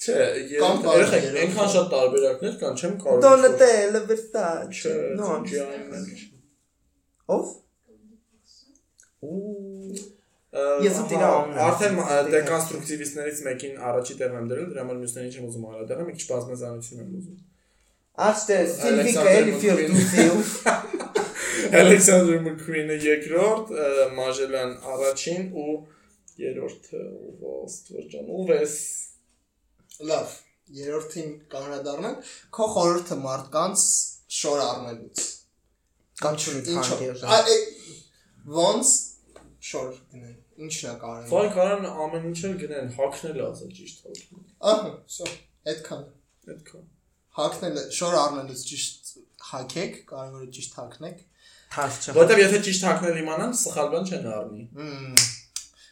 Չէ, 0.00 0.14
երբ- 0.48 0.86
այնքան 0.90 1.68
շատ 1.74 1.88
տարբերակներ 1.94 2.54
կան, 2.60 2.76
չեմ 2.80 2.94
կարող։ 3.02 3.20
Donatella 3.24 4.00
Versace. 4.10 4.70
Չէ, 4.80 4.94
ջան։ 5.50 6.06
Ով? 7.36 7.50
Ու 9.20 10.08
Ես 10.50 10.96
անունն 10.98 11.20
եմ 11.22 11.58
Արդեն 11.64 11.98
դեկոնստրուկտիվիստներից 12.34 13.42
մեկին 13.46 13.76
առաջի 13.90 14.14
տեղ 14.20 14.32
եմ 14.40 14.46
դրել, 14.50 14.64
դրա 14.70 14.82
համար 14.82 14.96
մյուսներին 15.02 15.34
չեմ 15.36 15.44
ուզում 15.50 15.66
հարադառնալ, 15.70 16.08
մի 16.08 16.14
քիչ 16.16 16.24
բազմազանություն 16.30 17.02
եմ 17.04 17.12
ուզում։ 17.20 17.36
Աշտե 18.26 18.56
Սիլվիկա 18.70 19.20
Alexander 19.20 19.36
էլի 19.40 19.54
ֆիլ 19.60 19.78
McQueen. 19.84 20.40
դու 20.50 21.78
Ալեքսանդր 21.80 22.40
Մկրինը 22.48 22.96
երկրորդ, 23.04 23.70
Մաժելան 24.16 24.72
առաջին 24.94 25.42
ու 25.60 25.74
երրորդը 26.40 27.00
ով 27.20 27.44
է, 27.46 27.54
աստված 27.60 28.10
ջան, 28.14 28.26
ով 28.40 28.52
էս։ 28.56 28.74
Լավ, 30.08 30.34
երրորդին 30.80 31.32
կանրադառնանք, 31.52 32.30
քո 32.56 32.66
խորհուրդը 32.74 33.16
մարդկանց 33.24 33.84
շոր 34.40 34.62
առնելուց 34.64 35.24
կամ 36.20 36.38
չրթանկել։ 36.40 37.50
Ոնց 38.60 38.92
շոր 39.70 39.90
գնեն։ 40.12 40.36
Ինչն 40.60 40.88
է 40.90 40.94
կարևորը։ 41.02 41.30
Ֆոն 41.30 41.50
կարան 41.56 41.86
ամեն 42.04 42.28
ինչը 42.30 42.52
գնեն, 42.60 42.88
հակնել 42.96 43.42
ասա 43.46 43.68
ճիշտ 43.76 44.06
հակնել։ 44.06 44.46
Ահա, 44.70 44.92
սա, 45.16 45.28
այդքան։ 45.72 46.06
Այդքան։ 46.54 46.86
Հակնելը 47.40 47.84
շոր 47.96 48.16
առնելուց 48.20 48.64
ճիշտ 48.70 49.12
հակեք, 49.50 50.00
կարևորը 50.10 50.48
ճիշտ 50.56 50.80
հակնեք։ 50.80 51.20
Թարթ 51.70 52.00
չէ։ 52.00 52.16
Որտեւ 52.20 52.42
եթե 52.44 52.62
ճիշտ 52.68 52.88
հակնել 52.90 53.20
իմանան, 53.20 53.54
սխալ 53.60 53.92
բան 53.94 54.10
չեն 54.10 54.32
առնի։ 54.40 54.64
Հմ 54.80 55.39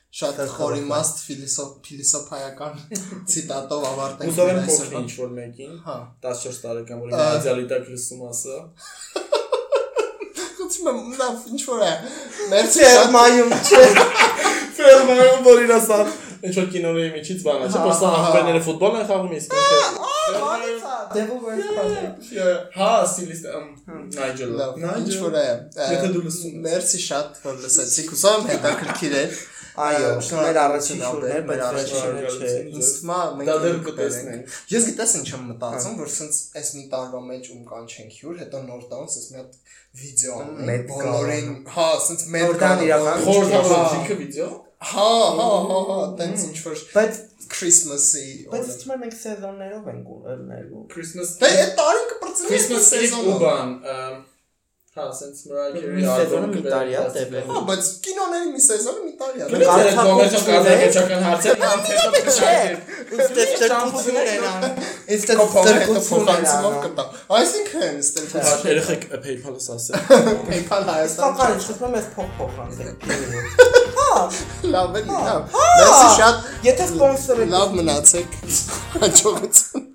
Շատ 0.09 0.39
խորիմաստ 0.55 1.19
ֆիլիսոփ 1.21 1.73
ֆիլիսոփայական 1.85 2.79
ցիտատով 3.33 3.83
ավարտենք 3.89 4.31
Ուզում 4.33 4.53
եմ 4.53 4.61
փոխել 4.69 4.95
ինչ 5.03 5.11
որ 5.19 5.35
մեկին, 5.39 5.75
Հա։ 5.85 5.97
14 6.25 6.61
տարեկան, 6.63 7.03
որ 7.03 7.09
Ա. 7.13 7.19
գնացիալիտակ 7.19 7.91
լսում 7.93 8.23
ասա։ 8.29 8.57
Խոցում 10.59 10.89
եմ, 10.93 11.03
նա 11.19 11.29
ինչ 11.53 11.61
որ 11.69 11.85
է։ 11.85 11.93
Մերսի 12.55 12.81
Չէ, 12.81 12.89
շատ 12.95 13.13
մայում 13.19 13.53
չէ։ 13.59 13.83
Ֆերմայում 14.79 15.45
որ 15.49 15.63
իր 15.67 15.73
ասա, 15.77 15.99
ինչ 16.49 16.55
որ 16.57 16.67
կինոների 16.73 17.11
միջից 17.19 17.45
բան 17.45 17.59
է, 17.59 17.69
չէ՞ 17.69 17.77
Հա, 17.77 17.85
որ 17.85 17.95
սա 17.99 18.09
հա, 18.09 18.19
հա։ 18.19 18.27
ախպերները 18.29 18.61
ֆուտբոլ 18.69 18.99
են 18.99 19.07
խաղում 19.13 19.33
իսկ 19.39 19.57
ինքը։ 19.59 20.09
Devil 21.09 21.39
Wears 21.45 21.69
Prada։ 21.73 22.01
Հա, 22.79 22.91
ստիլիստ 23.09 23.47
Նայջել։ 24.19 24.51
լավ, 24.59 24.73
ինչ 25.03 25.15
որ 25.23 25.37
է։ 25.41 25.47
Եթե 25.89 26.11
դու 26.15 26.25
լսում 26.27 26.53
ես։ 26.53 26.65
Մերսի 26.69 27.01
շատ 27.05 27.39
որ 27.45 27.57
լսեցիք, 27.65 28.13
ուսամ 28.19 28.39
եմ 28.39 28.51
հետաքրքիր 28.53 29.17
է։ 29.19 29.25
Այո, 29.79 30.11
մեր 30.39 30.59
առաջին 30.63 31.03
է, 31.29 31.41
մեր 31.49 31.63
առաջինը 31.69 32.23
չէ։ 32.29 32.53
Ինձ 32.79 32.91
թվում 32.99 33.13
է 33.15 33.21
մենք 33.39 33.49
Դա 33.49 33.57
դեռ 33.65 33.79
կտեսնենք։ 33.89 34.57
Ես 34.73 34.87
գիտես 34.89 35.15
ինչ 35.19 35.27
եմ 35.35 35.45
մտածում, 35.53 35.99
որ 36.03 36.13
սենց 36.15 36.41
այս 36.59 36.71
մի 36.79 36.85
տարվա 36.95 37.23
մեջ 37.29 37.51
ում 37.55 37.63
կանչենք 37.69 38.17
հյուր, 38.19 38.39
հետո 38.43 38.63
նոր 38.69 38.87
տան 38.93 39.11
սենց 39.15 39.29
մի 39.29 39.39
հատ 39.39 39.59
վիդեո 39.99 40.39
անենք, 40.39 40.89
բոլորին, 40.93 41.51
հա, 41.79 41.89
սենց 42.09 42.27
մեծ 42.35 42.49
Որտան 42.49 42.85
իրական 42.89 43.25
Խորհրդավոր 43.29 43.89
զինքը 43.93 44.19
վիդեո։ 44.23 44.51
Հա, 44.79 45.07
հա, 45.39 45.47
հա, 45.69 45.79
հա, 45.89 45.99
տենց 46.19 46.43
ինչ 46.49 46.59
որ 46.69 46.83
Բայց 46.93 47.17
Christmas-ի 47.49 48.27
բայց 48.53 48.61
օրը։ 48.61 48.75
ճիշտ 48.77 48.91
մենք 49.03 49.15
սեզոններով 49.19 49.87
ենք 49.93 50.11
ունելու։ 50.15 50.83
Christmas 50.93 51.33
Դե 51.41 51.49
այդ 51.63 51.73
տարին 51.81 52.09
կպրծնի 52.13 52.51
Christmas 52.53 52.89
Eve 52.99 53.23
ու 53.25 53.37
բան։ 53.43 53.73
Հա, 54.99 55.05
sense 55.15 55.47
սեզոնը 55.47 56.09
ալբոմ 56.13 56.55
մի 56.55 56.63
տարի 56.65 56.95
է 56.99 57.03
տևել։ 57.15 57.45
Հա, 57.49 57.61
բայց 57.69 57.91
կինոների 58.07 58.49
մի 58.55 58.63
սեզոնը 58.65 59.01
մի 59.05 59.13
տարի 59.21 59.39
է։ 59.39 59.43
այդ 59.75 59.91
կոմերցիոն 59.99 60.45
կազմակերպչական 60.49 61.21
հարցեր, 61.29 61.55
Ստեղ 63.09 63.53
տրկություն 63.63 64.19
են 64.23 64.43
անում։ 64.49 64.75
Ստեղ 65.17 65.37
Կոփողը 65.39 65.71
հետո 65.79 65.87
տրկություն 65.89 65.99
են 65.99 66.05
փոխանցումով 66.09 66.73
անում։ 66.73 66.83
կտա։ 66.85 67.05
Այսինքն, 67.39 67.97
ստեղ 68.09 68.25
Հա, 68.35 68.53
երեխեք 68.69 69.03
PayPal-ը 69.29 69.61
ասել։ 69.79 69.97
PayPal 70.51 70.83
Հայաստան 70.91 71.37
Կական, 71.39 71.53
չգիտեմ 71.63 71.93
ես 71.99 72.07
փող 72.19 72.29
փոխանցենք։ 72.39 72.99
լավ 74.75 74.99
է, 74.99 75.05
լավ։ 75.09 75.43
Մերսի 75.59 76.09
շատ 76.19 76.37
Եթե 76.69 76.89
սպոնսորը 76.93 77.47
լավ 77.55 77.79
մնացեք։ 77.79 78.43
Հաջողություն։ 78.99 79.88